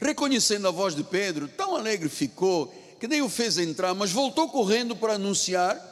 Reconhecendo 0.00 0.68
a 0.68 0.70
voz 0.70 0.94
de 0.94 1.02
Pedro, 1.02 1.48
tão 1.48 1.76
alegre 1.76 2.08
ficou 2.08 2.72
que 3.00 3.08
nem 3.08 3.22
o 3.22 3.28
fez 3.28 3.58
entrar, 3.58 3.94
mas 3.94 4.12
voltou 4.12 4.48
correndo 4.48 4.94
para 4.94 5.14
anunciar 5.14 5.90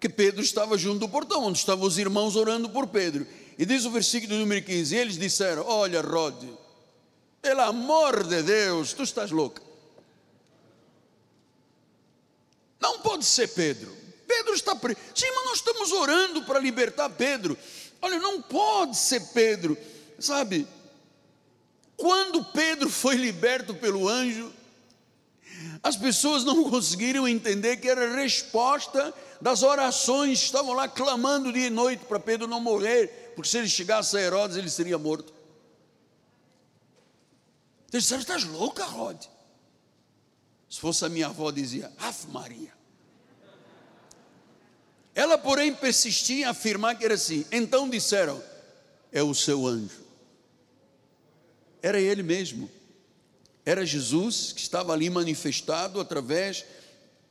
que 0.00 0.08
Pedro 0.08 0.42
estava 0.42 0.76
junto 0.76 1.00
do 1.00 1.08
portão, 1.08 1.44
onde 1.44 1.58
estavam 1.58 1.86
os 1.86 1.98
irmãos 1.98 2.36
orando 2.36 2.68
por 2.68 2.86
Pedro. 2.86 3.26
E 3.58 3.64
diz 3.64 3.84
o 3.84 3.90
versículo 3.90 4.38
número 4.38 4.64
15: 4.64 4.94
e 4.94 4.98
eles 4.98 5.18
disseram: 5.18 5.64
Olha, 5.66 6.00
Rod, 6.00 6.44
pelo 7.40 7.60
amor 7.62 8.24
de 8.24 8.42
Deus, 8.42 8.92
tu 8.92 9.02
estás 9.02 9.30
louca. 9.30 9.62
Não 12.80 13.00
pode 13.00 13.24
ser 13.24 13.48
Pedro. 13.48 13.96
Pedro 14.26 14.54
está 14.54 14.74
preso. 14.74 14.98
Sim, 15.14 15.30
mas 15.34 15.44
nós 15.46 15.56
estamos 15.56 15.92
orando 15.92 16.44
para 16.44 16.58
libertar 16.58 17.08
Pedro. 17.10 17.56
Olha, 18.00 18.18
não 18.18 18.40
pode 18.42 18.96
ser 18.96 19.20
Pedro. 19.32 19.76
Sabe, 20.18 20.66
quando 21.96 22.44
Pedro 22.44 22.88
foi 22.88 23.16
liberto 23.16 23.74
pelo 23.74 24.08
anjo, 24.08 24.52
as 25.82 25.96
pessoas 25.96 26.44
não 26.44 26.68
conseguiram 26.70 27.26
entender 27.26 27.78
que 27.78 27.88
era 27.88 28.14
resposta 28.14 29.12
das 29.40 29.62
orações, 29.62 30.42
estavam 30.42 30.74
lá 30.74 30.88
clamando 30.88 31.52
dia 31.52 31.66
e 31.66 31.70
noite 31.70 32.04
para 32.04 32.18
Pedro 32.20 32.46
não 32.46 32.60
morrer, 32.60 33.32
porque 33.34 33.48
se 33.48 33.58
ele 33.58 33.68
chegasse 33.68 34.16
a 34.16 34.20
Herodes, 34.20 34.56
ele 34.56 34.70
seria 34.70 34.98
morto. 34.98 35.32
Disseram: 37.90 38.20
Estás 38.20 38.44
louca, 38.44 38.84
Rod? 38.84 39.20
Se 40.68 40.80
fosse 40.80 41.04
a 41.04 41.08
minha 41.08 41.26
avó, 41.28 41.50
dizia: 41.50 41.90
Ave 41.98 42.26
Maria. 42.28 42.72
Ela, 45.14 45.38
porém, 45.38 45.74
persistia 45.74 46.36
em 46.36 46.44
afirmar 46.44 46.96
que 46.96 47.04
era 47.04 47.14
assim. 47.14 47.44
Então 47.50 47.88
disseram: 47.88 48.42
É 49.10 49.22
o 49.22 49.34
seu 49.34 49.66
anjo. 49.66 50.04
Era 51.82 52.00
ele 52.00 52.22
mesmo. 52.22 52.70
Era 53.64 53.84
Jesus 53.84 54.52
que 54.52 54.60
estava 54.60 54.92
ali 54.92 55.10
manifestado 55.10 56.00
através 56.00 56.64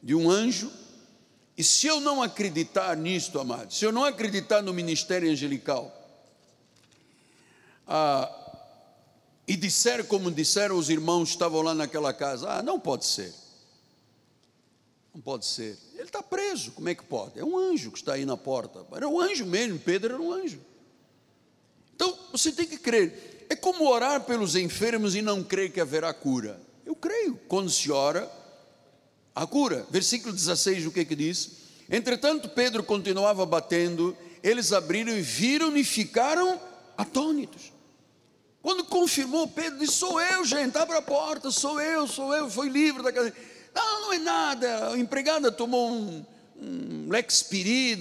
de 0.01 0.15
um 0.15 0.29
anjo. 0.29 0.71
E 1.57 1.63
se 1.63 1.87
eu 1.87 1.99
não 1.99 2.21
acreditar 2.21 2.95
nisto, 2.95 3.39
amado, 3.39 3.73
se 3.73 3.83
eu 3.83 3.91
não 3.91 4.05
acreditar 4.05 4.61
no 4.61 4.71
ministério 4.71 5.31
angelical, 5.31 5.91
ah, 7.87 8.46
e 9.47 9.55
disser 9.55 10.03
como 10.05 10.29
disseram 10.29 10.77
os 10.77 10.89
irmãos 10.89 11.29
que 11.29 11.35
estavam 11.35 11.61
lá 11.61 11.73
naquela 11.73 12.13
casa: 12.13 12.49
Ah, 12.49 12.61
não 12.61 12.79
pode 12.79 13.05
ser. 13.05 13.33
Não 15.13 15.21
pode 15.21 15.45
ser. 15.45 15.77
Ele 15.93 16.03
está 16.03 16.21
preso, 16.21 16.71
como 16.73 16.89
é 16.89 16.93
que 16.95 17.03
pode? 17.03 17.39
É 17.39 17.43
um 17.43 17.57
anjo 17.57 17.91
que 17.91 17.97
está 17.97 18.13
aí 18.13 18.25
na 18.25 18.37
porta. 18.37 18.85
Era 18.91 19.07
um 19.07 19.19
anjo 19.19 19.45
mesmo, 19.45 19.79
Pedro 19.79 20.13
era 20.13 20.21
um 20.21 20.31
anjo. 20.31 20.59
Então 21.95 22.15
você 22.31 22.51
tem 22.51 22.67
que 22.67 22.77
crer. 22.77 23.47
É 23.49 23.55
como 23.55 23.89
orar 23.89 24.21
pelos 24.25 24.55
enfermos 24.55 25.15
e 25.15 25.21
não 25.21 25.43
crer 25.43 25.71
que 25.71 25.79
haverá 25.79 26.13
cura. 26.13 26.59
Eu 26.85 26.95
creio. 26.95 27.39
Quando 27.47 27.69
se 27.69 27.91
ora, 27.91 28.29
a 29.33 29.47
cura. 29.47 29.87
Versículo 29.89 30.33
16, 30.33 30.85
o 30.85 30.91
que 30.91 30.99
é 30.99 31.05
que 31.05 31.15
diz? 31.15 31.51
Entretanto, 31.89 32.49
Pedro 32.49 32.83
continuava 32.83 33.45
batendo, 33.45 34.15
eles 34.43 34.73
abriram 34.73 35.17
e 35.17 35.21
viram 35.21 35.75
e 35.77 35.83
ficaram 35.83 36.59
atônitos. 36.97 37.71
Quando 38.67 38.83
confirmou, 38.83 39.47
Pedro 39.47 39.79
disse: 39.79 39.93
Sou 39.93 40.19
eu, 40.19 40.43
gente, 40.43 40.77
abre 40.77 40.97
a 40.97 41.01
porta, 41.01 41.49
sou 41.51 41.79
eu, 41.79 42.05
sou 42.05 42.35
eu, 42.35 42.49
foi 42.49 42.67
livre 42.67 43.01
da 43.01 43.13
cadeia. 43.13 43.33
Não, 43.73 44.01
não 44.01 44.11
é 44.11 44.17
nada. 44.17 44.89
A 44.89 44.99
empregada 44.99 45.49
tomou 45.49 45.89
um, 45.89 46.25
um 46.61 47.09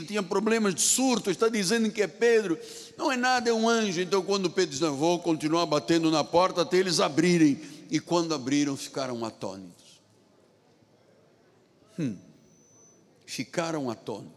tinha 0.09 0.25
problemas 0.25 0.75
de 0.75 0.81
surto, 0.81 1.31
está 1.31 1.49
dizendo 1.49 1.89
que 1.93 2.03
é 2.03 2.09
Pedro. 2.09 2.59
Não 2.99 3.13
é 3.13 3.17
nada, 3.17 3.49
é 3.49 3.53
um 3.53 3.69
anjo. 3.69 4.01
Então, 4.01 4.21
quando 4.25 4.51
Pedro 4.51 4.73
disse: 4.73 4.83
Não, 4.83 4.97
vou 4.97 5.21
continuar 5.21 5.67
batendo 5.67 6.11
na 6.11 6.25
porta 6.25 6.63
até 6.63 6.79
eles 6.79 6.99
abrirem. 6.99 7.61
E 7.89 8.01
quando 8.01 8.35
abriram, 8.35 8.77
ficaram 8.77 9.25
atônitos. 9.25 10.01
Hum, 11.97 12.17
ficaram 13.25 13.89
atônitos. 13.89 14.35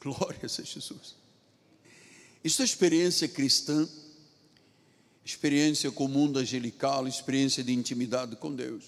Glória 0.00 0.38
a 0.44 0.46
Jesus. 0.46 1.16
Isso 2.44 2.62
é 2.62 2.64
experiência 2.64 3.26
cristã 3.26 3.88
experiência 5.30 5.90
com 5.90 6.04
o 6.04 6.08
mundo 6.08 6.38
angelical, 6.38 7.06
experiência 7.06 7.62
de 7.62 7.72
intimidade 7.72 8.36
com 8.36 8.54
Deus. 8.54 8.84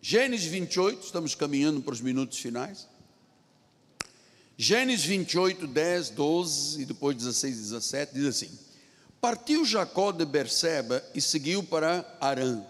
Gênesis 0.00 0.46
28, 0.46 1.04
estamos 1.04 1.34
caminhando 1.34 1.80
para 1.80 1.92
os 1.92 2.00
minutos 2.00 2.38
finais. 2.38 2.88
Gênesis 4.56 5.04
28, 5.06 5.66
10, 5.66 6.10
12 6.10 6.82
e 6.82 6.84
depois 6.84 7.16
16 7.16 7.56
e 7.56 7.60
17 7.62 8.14
diz 8.14 8.26
assim: 8.26 8.50
Partiu 9.20 9.64
Jacó 9.64 10.10
de 10.10 10.24
Berseba 10.24 11.04
e 11.14 11.20
seguiu 11.20 11.62
para 11.62 12.04
Arã. 12.20 12.64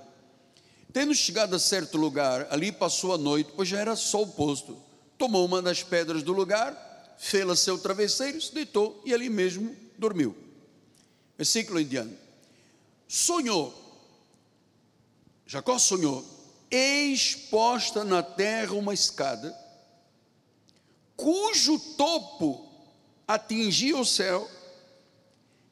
Tendo 0.93 1.15
chegado 1.15 1.55
a 1.55 1.59
certo 1.59 1.97
lugar, 1.97 2.47
ali 2.51 2.73
passou 2.73 3.15
a 3.15 3.19
noite, 3.19 3.53
pois 3.55 3.69
já 3.69 3.79
era 3.79 3.97
sol 3.97 4.27
posto. 4.27 4.77
Tomou 5.17 5.45
uma 5.45 5.61
das 5.61 5.83
pedras 5.83 6.23
do 6.23 6.33
lugar, 6.33 7.17
fê-la 7.19 7.57
seu 7.57 7.79
travesseiro, 7.79 8.41
se 8.41 8.55
deitou 8.55 9.03
e 9.05 9.13
ali 9.13 9.29
mesmo 9.29 9.75
dormiu. 9.99 10.48
Versículo 11.39 11.79
em 11.79 11.87
diante. 11.87 12.19
Sonhou, 13.07 13.73
Jacó 15.47 15.79
sonhou, 15.79 16.27
exposta 16.71 18.05
na 18.05 18.23
terra 18.23 18.75
uma 18.75 18.93
escada, 18.93 19.57
cujo 21.17 21.79
topo 21.97 22.69
atingia 23.27 23.97
o 23.97 24.05
céu, 24.05 24.51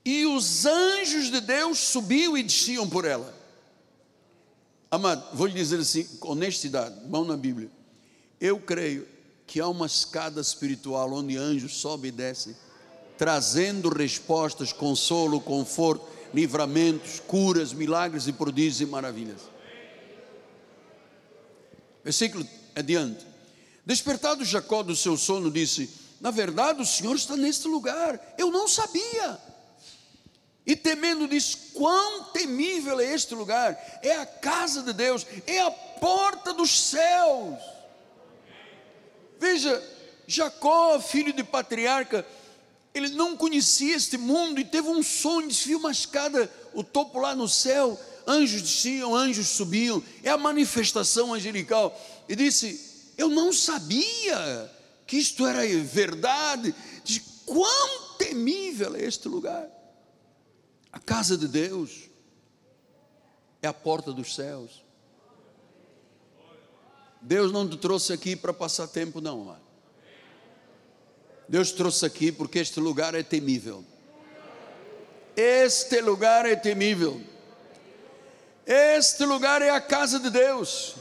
e 0.04 0.24
os 0.24 0.64
anjos 0.64 1.32
de 1.32 1.40
Deus 1.40 1.78
subiam 1.78 2.38
e 2.38 2.42
desciam 2.44 2.88
por 2.88 3.04
ela. 3.04 3.34
Amado, 4.88 5.36
vou 5.36 5.48
lhe 5.48 5.52
dizer 5.52 5.80
assim, 5.80 6.04
com 6.18 6.30
honestidade, 6.30 7.04
mão 7.08 7.24
na 7.24 7.36
Bíblia. 7.36 7.68
Eu 8.40 8.60
creio 8.60 9.06
que 9.46 9.60
há 9.60 9.66
uma 9.66 9.86
escada 9.86 10.40
espiritual 10.40 11.12
onde 11.12 11.36
anjos 11.36 11.74
sobem 11.74 12.08
e 12.10 12.12
descem 12.12 12.56
trazendo 13.16 13.88
respostas, 13.88 14.72
consolo, 14.72 15.40
conforto, 15.40 16.06
livramentos, 16.32 17.20
curas, 17.20 17.72
milagres 17.72 18.26
e 18.26 18.32
prodígios 18.32 18.80
e 18.80 18.86
maravilhas. 18.86 19.40
Versículo 22.04 22.46
adiante. 22.74 23.26
Despertado 23.84 24.44
Jacó 24.44 24.82
do 24.82 24.94
seu 24.94 25.16
sono, 25.16 25.50
disse: 25.50 25.90
Na 26.20 26.30
verdade, 26.30 26.82
o 26.82 26.86
Senhor 26.86 27.14
está 27.14 27.36
neste 27.36 27.66
lugar. 27.68 28.34
Eu 28.36 28.50
não 28.50 28.68
sabia. 28.68 29.40
E 30.66 30.74
temendo 30.74 31.28
disse: 31.28 31.56
Quão 31.72 32.24
temível 32.24 33.00
é 33.00 33.14
este 33.14 33.34
lugar! 33.34 33.78
É 34.02 34.16
a 34.16 34.26
casa 34.26 34.82
de 34.82 34.92
Deus, 34.92 35.26
é 35.46 35.60
a 35.60 35.70
porta 35.70 36.52
dos 36.52 36.90
céus. 36.90 37.58
Veja, 39.38 39.82
Jacó, 40.26 40.98
filho 40.98 41.32
de 41.32 41.44
patriarca, 41.44 42.26
ele 42.96 43.10
não 43.10 43.36
conhecia 43.36 43.94
este 43.94 44.16
mundo 44.16 44.58
e 44.58 44.64
teve 44.64 44.88
um 44.88 45.02
sonho, 45.02 45.48
desviou 45.48 45.80
uma 45.80 45.90
escada, 45.90 46.50
o 46.72 46.82
topo 46.82 47.18
lá 47.18 47.34
no 47.34 47.46
céu, 47.46 48.00
anjos 48.26 48.62
desciam, 48.62 49.14
anjos 49.14 49.48
subiam, 49.48 50.02
é 50.22 50.30
a 50.30 50.38
manifestação 50.38 51.34
angelical. 51.34 51.94
E 52.26 52.34
disse: 52.34 53.12
Eu 53.18 53.28
não 53.28 53.52
sabia 53.52 54.72
que 55.06 55.18
isto 55.18 55.46
era 55.46 55.60
verdade. 55.84 56.74
De 57.04 57.20
quão 57.44 58.16
temível 58.16 58.96
é 58.96 59.04
este 59.04 59.28
lugar. 59.28 59.68
A 60.90 60.98
casa 60.98 61.36
de 61.36 61.46
Deus 61.46 62.08
é 63.60 63.68
a 63.68 63.74
porta 63.74 64.10
dos 64.10 64.34
céus. 64.34 64.82
Deus 67.20 67.52
não 67.52 67.68
te 67.68 67.76
trouxe 67.76 68.14
aqui 68.14 68.34
para 68.34 68.54
passar 68.54 68.88
tempo, 68.88 69.20
não, 69.20 69.42
amado. 69.42 69.65
Deus 71.48 71.72
trouxe 71.72 72.04
aqui 72.04 72.32
porque 72.32 72.58
este 72.58 72.80
lugar 72.80 73.14
é 73.14 73.22
temível. 73.22 73.84
Este 75.36 76.00
lugar 76.00 76.46
é 76.46 76.56
temível. 76.56 77.20
Este 78.66 79.24
lugar 79.24 79.62
é 79.62 79.70
a 79.70 79.80
casa 79.80 80.18
de 80.18 80.30
Deus. 80.30 80.96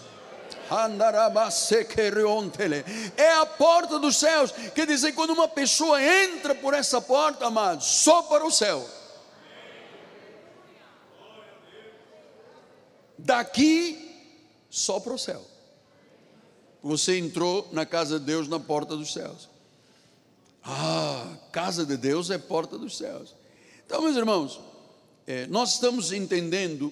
É 3.17 3.31
a 3.33 3.45
porta 3.45 3.97
dos 3.97 4.17
céus. 4.17 4.51
Quer 4.73 4.85
dizer, 4.87 5.13
quando 5.13 5.31
uma 5.31 5.47
pessoa 5.47 6.01
entra 6.01 6.53
por 6.53 6.73
essa 6.73 6.99
porta, 6.99 7.45
amado, 7.45 7.83
só 7.83 8.23
para 8.23 8.45
o 8.45 8.51
céu. 8.51 8.87
daqui 13.25 14.01
só 14.69 14.99
para 14.99 15.13
o 15.13 15.17
céu. 15.17 15.43
Você 16.81 17.17
entrou 17.17 17.67
na 17.71 17.85
casa 17.85 18.19
de 18.19 18.25
Deus 18.25 18.47
na 18.47 18.59
porta 18.59 18.95
dos 18.95 19.11
céus. 19.11 19.49
Ah, 20.65 21.37
casa 21.51 21.85
de 21.85 21.95
Deus 21.95 22.31
é 22.31 22.39
porta 22.39 22.77
dos 22.77 22.97
céus. 22.97 23.35
Então, 23.85 24.01
meus 24.01 24.17
irmãos, 24.17 24.59
é, 25.27 25.45
nós 25.45 25.73
estamos 25.73 26.11
entendendo 26.11 26.91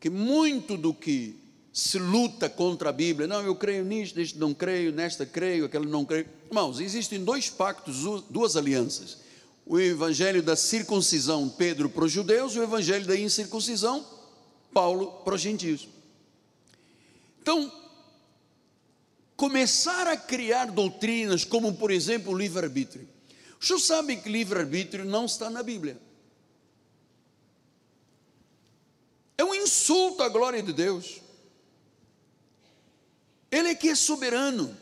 que 0.00 0.08
muito 0.08 0.76
do 0.76 0.94
que 0.94 1.38
se 1.70 1.98
luta 1.98 2.48
contra 2.48 2.88
a 2.88 2.92
Bíblia, 2.92 3.26
não, 3.26 3.42
eu 3.42 3.54
creio 3.54 3.84
nisto, 3.84 4.16
neste 4.16 4.38
não 4.38 4.54
creio, 4.54 4.90
nesta 4.92 5.26
creio, 5.26 5.66
aquela 5.66 5.84
não 5.84 6.04
creio. 6.04 6.26
Irmãos, 6.46 6.80
existem 6.80 7.22
dois 7.22 7.50
pactos, 7.50 8.04
duas 8.30 8.56
alianças. 8.56 9.18
O 9.66 9.78
evangelho 9.78 10.42
da 10.42 10.56
circuncisão, 10.56 11.48
Pedro 11.48 11.90
para 11.90 12.04
os 12.04 12.12
judeus, 12.12 12.54
e 12.54 12.58
o 12.58 12.62
evangelho 12.62 13.06
da 13.06 13.18
incircuncisão, 13.18 14.06
Paulo 14.72 15.08
para 15.24 15.34
os 15.34 15.40
gentios. 15.40 15.88
Então, 17.42 17.70
começar 19.36 20.06
a 20.06 20.16
criar 20.16 20.66
doutrinas, 20.66 21.44
como 21.44 21.74
por 21.74 21.90
exemplo 21.90 22.32
o 22.32 22.38
livre-arbítrio. 22.38 23.08
O 23.60 23.64
senhor 23.64 23.78
sabe 23.78 24.16
que 24.16 24.28
livre-arbítrio 24.28 25.04
não 25.04 25.24
está 25.24 25.48
na 25.48 25.62
Bíblia. 25.62 25.98
É 29.36 29.44
um 29.44 29.54
insulto 29.54 30.22
à 30.22 30.28
glória 30.28 30.62
de 30.62 30.72
Deus. 30.72 31.20
Ele 33.50 33.68
é 33.68 33.74
que 33.74 33.88
é 33.88 33.94
soberano. 33.94 34.76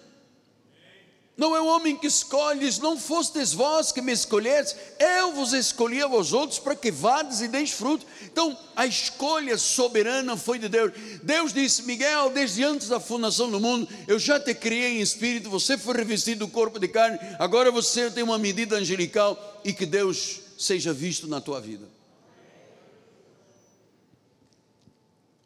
Não 1.35 1.57
é 1.57 1.61
o 1.61 1.67
homem 1.67 1.97
que 1.97 2.07
escolhe, 2.07 2.61
diz, 2.61 2.79
não 2.79 2.99
fostes 2.99 3.55
vós 3.55 3.91
que 3.91 4.03
me 4.03 4.13
escolhestes, 4.13 4.77
eu 4.99 5.33
vos 5.33 5.55
escolhi 5.55 6.03
a 6.03 6.07
vós 6.07 6.33
outros 6.35 6.59
para 6.59 6.77
que 6.77 6.91
vades 6.91 7.41
e 7.41 7.49
deis 7.49 7.71
fruto. 7.71 8.07
Então, 8.25 8.57
a 8.77 8.87
escolha 8.87 9.57
soberana 9.57 10.37
foi 10.37 10.59
de 10.59 10.69
Deus. 10.69 10.93
Deus 11.23 11.53
disse: 11.53 11.85
Miguel, 11.85 12.29
desde 12.31 12.63
antes 12.63 12.89
da 12.89 13.01
fundação 13.01 13.51
do 13.51 13.59
mundo, 13.59 13.89
eu 14.07 14.19
já 14.19 14.39
te 14.39 14.55
criei 14.55 14.99
em 14.99 15.01
espírito, 15.01 15.49
você 15.49 15.79
foi 15.79 15.97
revestido 15.97 16.45
do 16.45 16.53
corpo 16.53 16.79
de 16.79 16.87
carne, 16.87 17.19
agora 17.39 17.71
você 17.71 18.11
tem 18.11 18.23
uma 18.23 18.39
medida 18.39 18.77
angelical 18.77 19.61
e 19.65 19.73
que 19.73 19.87
Deus 19.87 20.41
seja 20.59 20.93
visto 20.93 21.27
na 21.27 21.41
tua 21.41 21.63
vida. 21.63 21.89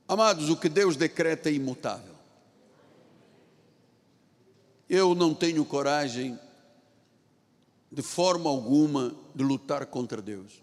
Amados, 0.08 0.50
o 0.50 0.56
que 0.56 0.68
Deus 0.68 0.96
decreta 0.96 1.48
é 1.48 1.52
imutável. 1.52 2.15
Eu 4.88 5.14
não 5.14 5.34
tenho 5.34 5.64
coragem, 5.64 6.38
de 7.90 8.02
forma 8.02 8.48
alguma, 8.48 9.16
de 9.34 9.42
lutar 9.42 9.86
contra 9.86 10.22
Deus. 10.22 10.62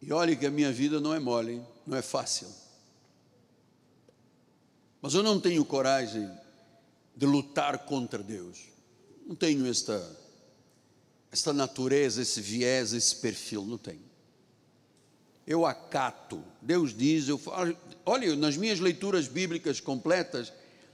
E 0.00 0.12
olhe 0.12 0.36
que 0.36 0.46
a 0.46 0.50
minha 0.50 0.72
vida 0.72 1.00
não 1.00 1.12
é 1.12 1.18
mole, 1.18 1.60
não 1.86 1.96
é 1.96 2.02
fácil. 2.02 2.48
Mas 5.02 5.14
eu 5.14 5.22
não 5.22 5.40
tenho 5.40 5.64
coragem 5.64 6.30
de 7.16 7.26
lutar 7.26 7.84
contra 7.86 8.22
Deus. 8.22 8.58
Não 9.26 9.34
tenho 9.34 9.66
esta, 9.66 10.16
esta 11.32 11.52
natureza, 11.52 12.22
esse 12.22 12.40
viés, 12.40 12.92
esse 12.92 13.16
perfil, 13.16 13.64
não 13.64 13.76
tenho 13.76 14.07
eu 15.48 15.64
acato. 15.64 16.44
Deus 16.60 16.94
diz, 16.94 17.26
eu 17.26 17.38
falo, 17.38 17.74
olha, 18.04 18.36
nas 18.36 18.58
minhas 18.58 18.78
leituras 18.78 19.26
bíblicas 19.26 19.80
completas, 19.80 20.52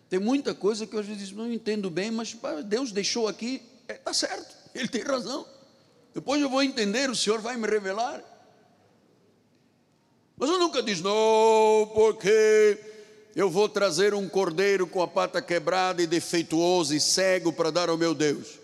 tem 0.09 0.21
muita 0.21 0.55
coisa 0.55 0.87
que 0.87 0.95
eu 0.95 1.01
às 1.01 1.07
vezes 1.07 1.33
não 1.33 1.53
entendo 1.53 1.91
bem, 1.91 2.13
mas 2.13 2.37
Deus 2.65 2.93
deixou 2.93 3.27
aqui, 3.27 3.61
está 3.83 3.95
é, 3.95 3.97
tá 3.97 4.15
certo, 4.15 4.55
Ele 4.73 4.87
tem 4.87 5.03
razão. 5.03 5.45
Depois 6.15 6.41
eu 6.41 6.49
vou 6.49 6.63
entender, 6.63 7.11
o 7.11 7.17
Senhor 7.17 7.41
vai 7.41 7.57
me 7.57 7.67
revelar. 7.67 8.23
Mas 10.37 10.49
eu 10.49 10.59
nunca 10.59 10.81
diz, 10.81 11.01
não, 11.01 11.91
porque 11.93 12.79
eu 13.35 13.51
vou 13.51 13.69
trazer 13.69 14.15
um 14.15 14.29
cordeiro 14.29 14.87
com 14.87 15.03
a 15.03 15.09
pata 15.09 15.43
quebrada 15.43 16.01
e 16.01 16.07
defeituoso 16.07 16.95
e 16.95 17.01
cego 17.01 17.53
para 17.53 17.73
dar 17.73 17.89
ao 17.89 17.99
meu 17.99 18.15
Deus. 18.15 18.61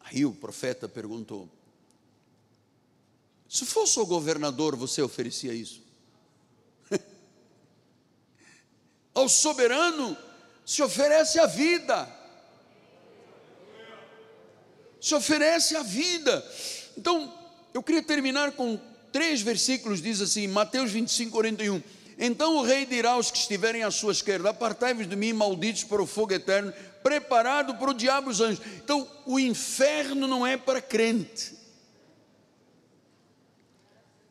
Aí 0.00 0.24
o 0.24 0.32
profeta 0.32 0.88
perguntou: 0.88 1.48
se 3.54 3.64
fosse 3.64 4.00
o 4.00 4.04
governador, 4.04 4.74
você 4.74 5.00
oferecia 5.00 5.54
isso? 5.54 5.80
Ao 9.14 9.28
soberano 9.28 10.18
se 10.66 10.82
oferece 10.82 11.38
a 11.38 11.46
vida. 11.46 12.12
Se 15.00 15.14
oferece 15.14 15.76
a 15.76 15.84
vida. 15.84 16.44
Então, 16.98 17.32
eu 17.72 17.80
queria 17.80 18.02
terminar 18.02 18.50
com 18.50 18.76
três 19.12 19.40
versículos, 19.40 20.02
diz 20.02 20.20
assim, 20.20 20.48
Mateus 20.48 20.90
25, 20.90 21.30
41. 21.30 21.80
Então 22.18 22.56
o 22.56 22.62
rei 22.62 22.84
dirá 22.84 23.12
aos 23.12 23.30
que 23.30 23.38
estiverem 23.38 23.84
à 23.84 23.90
sua 23.92 24.10
esquerda: 24.10 24.50
Apartai-vos 24.50 25.08
de 25.08 25.14
mim, 25.14 25.32
malditos, 25.32 25.84
para 25.84 26.02
o 26.02 26.06
fogo 26.08 26.32
eterno, 26.32 26.72
preparado 27.04 27.76
para 27.76 27.90
o 27.90 27.94
diabo 27.94 28.30
e 28.30 28.32
os 28.32 28.40
anjos. 28.40 28.64
Então, 28.82 29.08
o 29.24 29.38
inferno 29.38 30.26
não 30.26 30.44
é 30.44 30.56
para 30.56 30.82
crente 30.82 31.62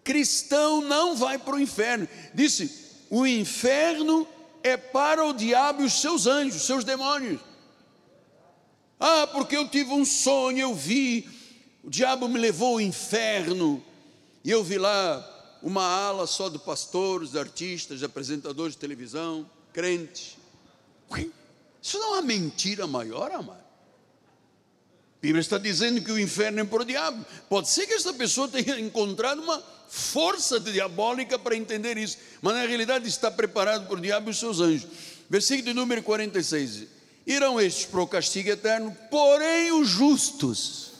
cristão 0.04 0.82
não 0.82 1.16
vai 1.16 1.38
para 1.38 1.56
o 1.56 1.60
inferno. 1.60 2.08
Disse: 2.34 2.84
o 3.10 3.26
inferno 3.26 4.28
é 4.64 4.78
para 4.78 5.26
o 5.26 5.34
diabo 5.34 5.82
e 5.82 5.86
os 5.86 6.02
seus 6.02 6.26
anjos, 6.26 6.62
os 6.62 6.66
seus 6.66 6.84
demônios. 6.84 7.40
Ah, 9.00 9.28
porque 9.28 9.58
eu 9.58 9.68
tive 9.68 9.92
um 9.92 10.06
sonho, 10.06 10.60
eu 10.60 10.74
vi, 10.74 11.30
o 11.84 11.90
diabo 11.90 12.28
me 12.28 12.40
levou 12.40 12.76
ao 12.76 12.82
inferno, 12.82 13.84
e 14.44 14.50
eu 14.50 14.64
vi 14.64 14.78
lá 14.78 15.30
uma 15.62 15.84
ala 15.84 16.26
só 16.26 16.50
de 16.50 16.58
pastores, 16.58 17.32
de 17.32 17.40
artistas, 17.40 18.00
de 18.00 18.06
apresentadores 18.06 18.74
de 18.74 18.80
televisão, 18.80 19.50
crentes. 19.74 20.38
Isso 21.82 22.00
não 22.00 22.16
é 22.16 22.20
uma 22.20 22.22
mentira 22.22 22.88
maior, 22.88 23.32
amado. 23.32 23.60
A 23.60 25.22
Bíblia 25.22 25.42
está 25.42 25.58
dizendo 25.58 26.02
que 26.02 26.12
o 26.12 26.20
inferno 26.20 26.62
é 26.62 26.64
para 26.64 26.82
o 26.82 26.86
diabo. 26.86 27.26
Pode 27.50 27.70
ser 27.70 27.86
que 27.86 27.94
essa 27.94 28.14
pessoa 28.14 28.48
tenha 28.48 28.80
encontrado 28.80 29.42
uma 29.42 29.62
força 29.88 30.60
diabólica 30.60 31.38
para 31.38 31.56
entender 31.56 31.98
isso, 31.98 32.18
mas 32.42 32.56
na 32.56 32.66
realidade 32.66 33.08
está 33.08 33.30
preparado 33.30 33.88
por 33.88 34.00
diabo 34.00 34.30
e 34.30 34.32
os 34.32 34.40
seus 34.40 34.60
anjos. 34.60 34.88
Versículo 35.30 35.68
de 35.68 35.74
número 35.74 36.02
46: 36.02 36.88
Irão 37.26 37.60
estes 37.60 37.86
para 37.86 38.02
o 38.02 38.08
castigo 38.08 38.50
eterno, 38.50 38.96
porém 39.10 39.72
os 39.72 39.88
justos. 39.88 40.92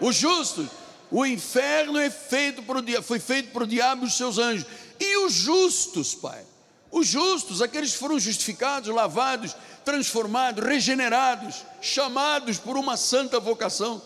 Os 0.00 0.16
justos, 0.16 0.68
o 1.10 1.24
inferno 1.26 1.98
é 1.98 2.10
feito 2.10 2.62
por, 2.62 2.76
foi 3.02 3.18
feito 3.18 3.50
por 3.52 3.66
diabo 3.66 4.04
e 4.04 4.08
os 4.08 4.16
seus 4.16 4.38
anjos. 4.38 4.66
E 4.98 5.16
os 5.18 5.32
justos, 5.32 6.14
Pai, 6.14 6.44
os 6.90 7.06
justos, 7.06 7.60
aqueles 7.60 7.92
que 7.92 7.98
foram 7.98 8.18
justificados, 8.18 8.88
lavados, 8.88 9.56
transformados, 9.84 10.64
regenerados, 10.64 11.64
chamados 11.80 12.58
por 12.58 12.76
uma 12.76 12.96
santa 12.96 13.38
vocação 13.38 14.00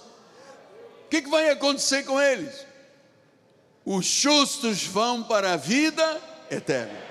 o 1.08 1.10
que, 1.10 1.22
que 1.22 1.30
vai 1.30 1.48
acontecer 1.48 2.02
com 2.02 2.20
eles? 2.20 2.66
Os 3.82 4.04
justos 4.04 4.82
vão 4.82 5.22
para 5.22 5.54
a 5.54 5.56
vida 5.56 6.20
eterna. 6.50 7.02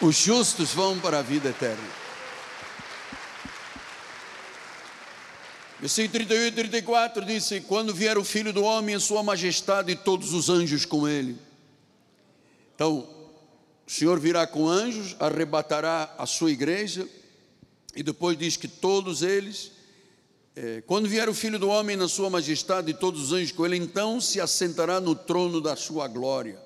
Os 0.00 0.16
justos 0.16 0.74
vão 0.74 0.98
para 0.98 1.20
a 1.20 1.22
vida 1.22 1.50
eterna. 1.50 1.88
Versículo 5.78 6.26
38 6.26 6.46
e 6.46 6.50
34 6.50 7.24
disse: 7.24 7.60
Quando 7.60 7.94
vier 7.94 8.18
o 8.18 8.24
filho 8.24 8.52
do 8.52 8.64
homem, 8.64 8.98
sua 8.98 9.22
majestade 9.22 9.92
e 9.92 9.96
todos 9.96 10.32
os 10.32 10.48
anjos 10.48 10.84
com 10.84 11.06
ele. 11.06 11.38
Então, 12.74 13.08
o 13.86 13.90
Senhor 13.90 14.18
virá 14.18 14.48
com 14.48 14.68
anjos, 14.68 15.14
arrebatará 15.20 16.12
a 16.18 16.26
sua 16.26 16.50
igreja 16.50 17.08
e 17.96 18.02
depois 18.02 18.36
diz 18.36 18.56
que 18.56 18.68
todos 18.68 19.22
eles, 19.22 19.72
é, 20.56 20.82
quando 20.86 21.08
vier 21.08 21.28
o 21.28 21.34
Filho 21.34 21.58
do 21.58 21.68
Homem 21.68 21.96
na 21.96 22.08
sua 22.08 22.28
majestade 22.28 22.90
e 22.90 22.94
todos 22.94 23.24
os 23.24 23.32
anjos 23.32 23.52
com 23.52 23.64
ele, 23.64 23.76
então 23.76 24.20
se 24.20 24.40
assentará 24.40 25.00
no 25.00 25.14
trono 25.14 25.60
da 25.60 25.76
sua 25.76 26.08
glória. 26.08 26.58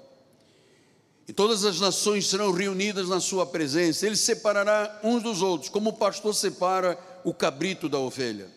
E 1.26 1.32
todas 1.32 1.64
as 1.64 1.78
nações 1.78 2.26
serão 2.26 2.50
reunidas 2.50 3.08
na 3.08 3.20
sua 3.20 3.44
presença. 3.44 4.06
Ele 4.06 4.16
separará 4.16 5.00
uns 5.04 5.22
dos 5.22 5.42
outros, 5.42 5.68
como 5.68 5.90
o 5.90 5.92
pastor 5.92 6.34
separa 6.34 6.98
o 7.22 7.34
cabrito 7.34 7.86
da 7.86 7.98
ovelha. 7.98 8.50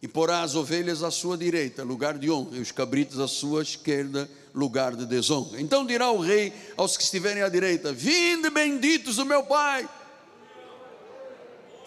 E 0.00 0.06
porá 0.06 0.42
as 0.42 0.54
ovelhas 0.54 1.02
à 1.02 1.10
sua 1.10 1.36
direita, 1.36 1.82
lugar 1.82 2.16
de 2.16 2.30
honra, 2.30 2.56
e 2.56 2.60
os 2.60 2.70
cabritos 2.70 3.18
à 3.18 3.26
sua 3.26 3.62
esquerda, 3.62 4.30
lugar 4.54 4.94
de 4.94 5.06
desonra. 5.06 5.60
Então 5.60 5.84
dirá 5.84 6.08
o 6.12 6.20
rei 6.20 6.52
aos 6.76 6.96
que 6.96 7.02
estiverem 7.02 7.42
à 7.42 7.48
direita: 7.48 7.92
Vinde 7.92 8.48
benditos 8.48 9.16
do 9.16 9.26
meu 9.26 9.42
Pai 9.42 9.88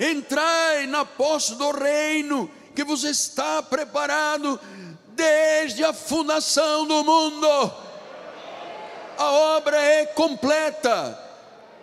entrai 0.02 0.88
na 0.88 1.06
posse 1.06 1.54
do 1.56 1.70
reino 1.72 2.50
que 2.76 2.84
vos 2.84 3.04
está 3.04 3.62
preparado 3.62 4.60
desde 5.10 5.84
a 5.84 5.94
fundação 5.94 6.88
do 6.88 7.04
mundo. 7.04 7.48
A 9.18 9.32
obra 9.32 9.80
é 9.80 10.06
completa. 10.08 11.20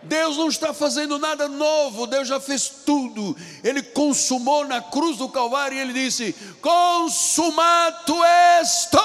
Deus 0.02 0.36
não 0.36 0.48
está 0.48 0.72
fazendo 0.72 1.18
nada 1.18 1.48
novo, 1.48 2.06
Deus 2.06 2.26
já 2.26 2.40
fez 2.40 2.68
tudo. 2.68 3.36
Ele 3.62 3.82
consumou 3.82 4.66
na 4.66 4.80
cruz 4.80 5.16
do 5.16 5.28
Calvário 5.28 5.76
e 5.76 5.80
ele 5.80 5.92
disse: 5.92 6.32
Consumado 6.60 8.24
esto. 8.60 8.98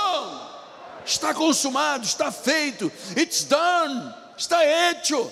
Está 1.06 1.34
consumado, 1.34 2.06
está 2.06 2.32
feito. 2.32 2.92
It's 3.18 3.44
done. 3.44 4.14
Está 4.38 4.64
hecho. 4.66 5.32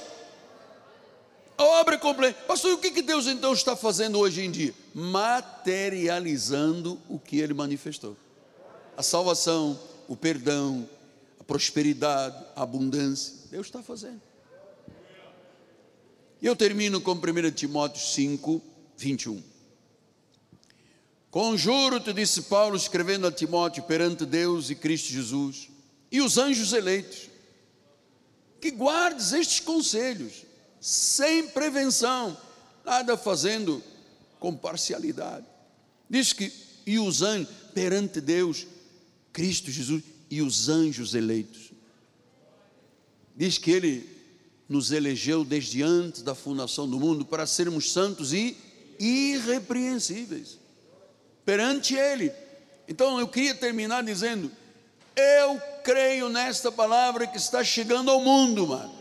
A 1.61 1.79
obra 1.79 1.93
é 1.93 1.97
completa. 1.99 2.41
Pastor, 2.47 2.73
o 2.73 2.79
que, 2.79 2.89
que 2.89 3.03
Deus 3.03 3.27
então 3.27 3.53
está 3.53 3.75
fazendo 3.75 4.17
hoje 4.17 4.41
em 4.41 4.49
dia? 4.49 4.73
Materializando 4.95 6.99
o 7.07 7.19
que 7.19 7.37
ele 7.37 7.53
manifestou. 7.53 8.17
A 8.97 9.03
salvação, 9.03 9.79
o 10.07 10.15
perdão, 10.15 10.89
a 11.39 11.43
prosperidade, 11.43 12.43
a 12.55 12.63
abundância. 12.63 13.35
Deus 13.51 13.67
está 13.67 13.83
fazendo. 13.83 14.19
E 16.41 16.47
eu 16.47 16.55
termino 16.55 16.99
com 16.99 17.11
1 17.11 17.51
Timóteo 17.51 18.01
5, 18.01 18.59
21. 18.97 19.43
Conjuro-te, 21.29 22.11
disse 22.11 22.41
Paulo, 22.41 22.75
escrevendo 22.75 23.27
a 23.27 23.31
Timóteo 23.31 23.83
perante 23.83 24.25
Deus 24.25 24.71
e 24.71 24.75
Cristo 24.75 25.09
Jesus 25.09 25.69
e 26.11 26.21
os 26.21 26.39
anjos 26.39 26.73
eleitos, 26.73 27.29
que 28.59 28.71
guardes 28.71 29.31
estes 29.31 29.59
conselhos, 29.59 30.49
sem 30.81 31.47
prevenção, 31.47 32.35
nada 32.83 33.15
fazendo 33.15 33.81
com 34.39 34.53
parcialidade. 34.53 35.45
Diz 36.09 36.33
que, 36.33 36.51
e 36.85 36.99
os 36.99 37.21
anjos, 37.21 37.47
perante 37.73 38.19
Deus, 38.19 38.67
Cristo 39.31 39.71
Jesus 39.71 40.03
e 40.29 40.41
os 40.41 40.67
anjos 40.67 41.15
eleitos. 41.15 41.71
Diz 43.33 43.57
que 43.57 43.71
ele 43.71 44.09
nos 44.67 44.91
elegeu 44.91 45.45
desde 45.45 45.81
antes 45.81 46.21
da 46.21 46.35
fundação 46.35 46.89
do 46.89 46.99
mundo 46.99 47.23
para 47.23 47.45
sermos 47.45 47.93
santos 47.93 48.33
e 48.33 48.57
irrepreensíveis 48.99 50.59
perante 51.45 51.95
Ele. 51.95 52.31
Então 52.87 53.19
eu 53.19 53.27
queria 53.27 53.55
terminar 53.55 54.03
dizendo: 54.03 54.51
eu 55.15 55.59
creio 55.83 56.29
nesta 56.29 56.71
palavra 56.71 57.27
que 57.27 57.37
está 57.37 57.63
chegando 57.63 58.09
ao 58.09 58.21
mundo, 58.21 58.67
mano. 58.67 59.00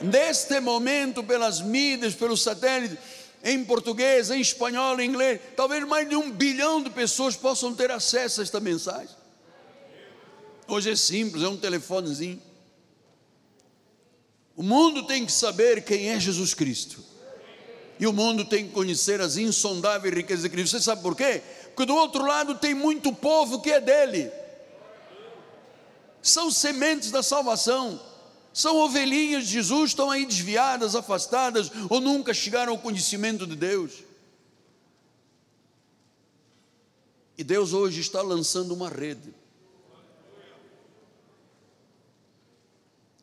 Neste 0.00 0.60
momento, 0.60 1.22
pelas 1.22 1.60
mídias, 1.60 2.14
pelos 2.14 2.42
satélites, 2.42 2.98
em 3.42 3.64
português, 3.64 4.30
em 4.30 4.40
espanhol, 4.40 5.00
em 5.00 5.08
inglês, 5.08 5.40
talvez 5.56 5.86
mais 5.86 6.08
de 6.08 6.16
um 6.16 6.30
bilhão 6.30 6.82
de 6.82 6.90
pessoas 6.90 7.36
possam 7.36 7.74
ter 7.74 7.90
acesso 7.90 8.40
a 8.40 8.44
esta 8.44 8.60
mensagem. 8.60 9.14
Hoje 10.68 10.92
é 10.92 10.96
simples, 10.96 11.42
é 11.42 11.48
um 11.48 11.56
telefonezinho. 11.56 12.40
O 14.54 14.62
mundo 14.62 15.06
tem 15.06 15.24
que 15.24 15.32
saber 15.32 15.82
quem 15.84 16.10
é 16.10 16.20
Jesus 16.20 16.54
Cristo. 16.54 17.02
E 17.98 18.06
o 18.06 18.12
mundo 18.12 18.44
tem 18.44 18.66
que 18.66 18.72
conhecer 18.72 19.20
as 19.20 19.36
insondáveis 19.36 20.14
riquezas 20.14 20.42
de 20.42 20.48
Cristo. 20.48 20.76
Você 20.76 20.84
sabe 20.84 21.02
por 21.02 21.16
quê? 21.16 21.42
Porque 21.66 21.84
do 21.84 21.94
outro 21.94 22.24
lado 22.24 22.54
tem 22.54 22.74
muito 22.74 23.12
povo 23.12 23.60
que 23.60 23.70
é 23.70 23.80
dele. 23.80 24.30
São 26.22 26.50
sementes 26.50 27.10
da 27.10 27.22
salvação. 27.22 28.00
São 28.52 28.76
ovelhinhas 28.78 29.44
de 29.46 29.52
Jesus, 29.52 29.90
estão 29.90 30.10
aí 30.10 30.26
desviadas, 30.26 30.94
afastadas, 30.94 31.70
ou 31.88 32.00
nunca 32.00 32.34
chegaram 32.34 32.72
ao 32.72 32.78
conhecimento 32.78 33.46
de 33.46 33.54
Deus. 33.54 34.02
E 37.38 37.44
Deus 37.44 37.72
hoje 37.72 38.00
está 38.00 38.20
lançando 38.20 38.74
uma 38.74 38.88
rede. 38.88 39.32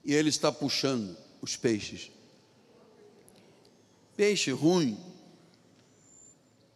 E 0.03 0.13
Ele 0.13 0.29
está 0.29 0.51
puxando 0.51 1.17
os 1.41 1.55
peixes. 1.55 2.09
Peixe 4.15 4.51
ruim, 4.51 4.97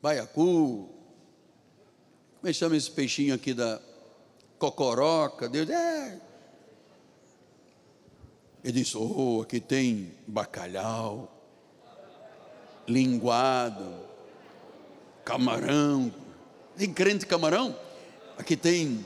baiacu, 0.02 0.90
como 2.42 2.50
é 2.50 2.54
que 2.54 2.58
chama 2.58 2.76
esse 2.76 2.90
peixinho 2.90 3.36
aqui 3.36 3.54
da 3.54 3.80
cocoroca? 4.58 5.48
Deus, 5.48 5.70
é. 5.70 6.20
Ele 8.64 8.82
disse: 8.82 8.98
Oh, 8.98 9.42
aqui 9.42 9.60
tem 9.60 10.14
bacalhau, 10.28 11.32
linguado, 12.88 13.94
camarão. 15.24 16.14
Tem 16.78 16.92
crente 16.92 17.26
camarão? 17.26 17.76
Aqui 18.38 18.56
tem 18.56 19.06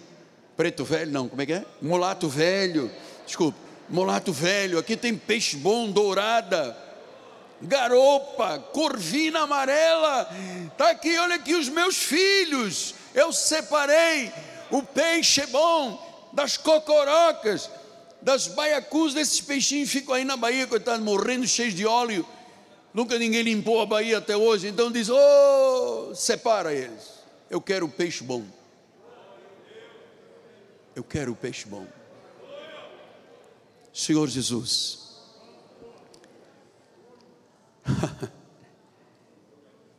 preto 0.56 0.86
velho, 0.86 1.12
não, 1.12 1.28
como 1.28 1.42
é 1.42 1.46
que 1.46 1.54
é? 1.54 1.66
Mulato 1.82 2.30
velho, 2.30 2.90
desculpa 3.26 3.66
mulato 3.90 4.34
velho, 4.34 4.80
aqui 4.80 4.98
tem 4.98 5.16
peixe 5.16 5.58
bom, 5.58 5.90
dourada, 5.90 6.76
garopa, 7.62 8.60
corvina 8.74 9.42
amarela, 9.42 10.30
está 10.72 10.92
aqui, 10.92 11.18
olha 11.18 11.36
aqui 11.36 11.54
os 11.54 11.70
meus 11.70 11.96
filhos, 11.96 12.96
eu 13.14 13.32
separei 13.32 14.32
o 14.72 14.82
peixe 14.82 15.46
bom 15.48 16.30
das 16.34 16.58
cocorocas, 16.58 17.70
das 18.26 18.48
baiacus, 18.48 19.14
desses 19.14 19.40
peixinhos 19.40 19.92
ficam 19.92 20.16
aí 20.16 20.26
na 20.26 20.36
Bahia, 20.36 20.66
coitado, 20.66 21.04
morrendo 21.04 21.48
cheios 21.48 21.76
de 21.76 21.86
óleo, 21.86 22.28
nunca 22.92 23.20
ninguém 23.20 23.44
limpou 23.44 23.80
a 23.80 23.86
Bahia 23.86 24.18
até 24.18 24.36
hoje, 24.36 24.68
então 24.68 24.92
diz, 24.92 25.10
oh, 25.10 26.12
separa 26.16 26.74
eles, 26.74 27.20
eu 27.52 27.62
quero 27.62 27.86
o 27.86 27.90
peixe 27.90 28.24
bom, 28.24 28.44
eu 30.96 31.04
quero 31.04 31.34
o 31.34 31.36
peixe 31.36 31.68
bom, 31.68 31.86
Senhor 33.94 34.28
Jesus. 34.28 35.06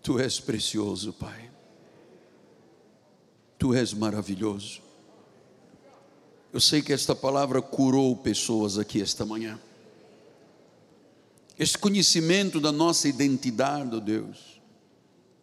tu 0.02 0.18
és 0.18 0.40
precioso, 0.40 1.12
Pai. 1.12 1.48
Tu 3.56 3.72
és 3.72 3.94
maravilhoso. 3.94 4.85
Eu 6.56 6.60
sei 6.60 6.80
que 6.80 6.90
esta 6.90 7.14
palavra 7.14 7.60
curou 7.60 8.16
pessoas 8.16 8.78
aqui 8.78 9.02
esta 9.02 9.26
manhã. 9.26 9.60
Este 11.58 11.76
conhecimento 11.76 12.58
da 12.58 12.72
nossa 12.72 13.06
identidade, 13.06 13.94
oh 13.94 14.00
Deus, 14.00 14.58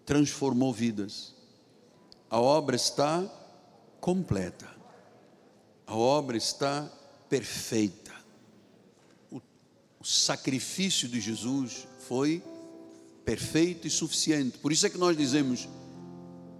transformou 0.07 0.74
vidas. 0.74 1.36
A 2.32 2.41
obra 2.41 2.76
está 2.76 3.24
completa. 4.01 4.68
A 5.86 5.95
obra 5.95 6.36
está 6.36 6.91
perfeita 7.30 8.03
o 10.03 10.05
sacrifício 10.05 11.07
de 11.07 11.22
Jesus 11.22 11.88
foi 12.09 12.43
perfeito 13.24 13.88
e 13.88 13.89
suficiente. 13.89 14.57
Por 14.57 14.70
isso 14.74 14.86
é 14.86 14.89
que 14.89 14.97
nós 14.97 15.16
dizemos, 15.16 15.66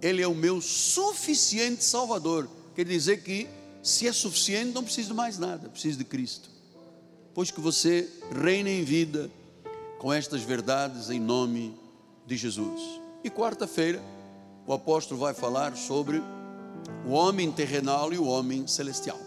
Ele 0.00 0.22
é 0.22 0.26
o 0.26 0.34
meu 0.34 0.62
suficiente 0.62 1.84
Salvador. 1.84 2.48
Quer 2.74 2.86
dizer 2.86 3.22
que, 3.22 3.46
se 3.84 4.08
é 4.08 4.12
suficiente, 4.12 4.72
não 4.72 4.82
preciso 4.82 5.08
de 5.08 5.14
mais 5.14 5.38
nada, 5.38 5.68
preciso 5.68 5.98
de 5.98 6.04
Cristo. 6.04 6.48
Pois 7.34 7.50
que 7.50 7.60
você 7.60 8.08
reine 8.32 8.70
em 8.70 8.82
vida 8.82 9.30
com 9.98 10.10
estas 10.10 10.40
verdades 10.40 11.10
em 11.10 11.20
nome 11.20 11.78
de 12.26 12.34
Jesus. 12.34 12.80
E 13.22 13.28
quarta-feira, 13.28 14.02
o 14.66 14.72
apóstolo 14.72 15.20
vai 15.20 15.34
falar 15.34 15.76
sobre 15.76 16.22
o 17.06 17.10
homem 17.10 17.52
terrenal 17.52 18.10
e 18.10 18.18
o 18.18 18.24
homem 18.24 18.66
celestial. 18.66 19.20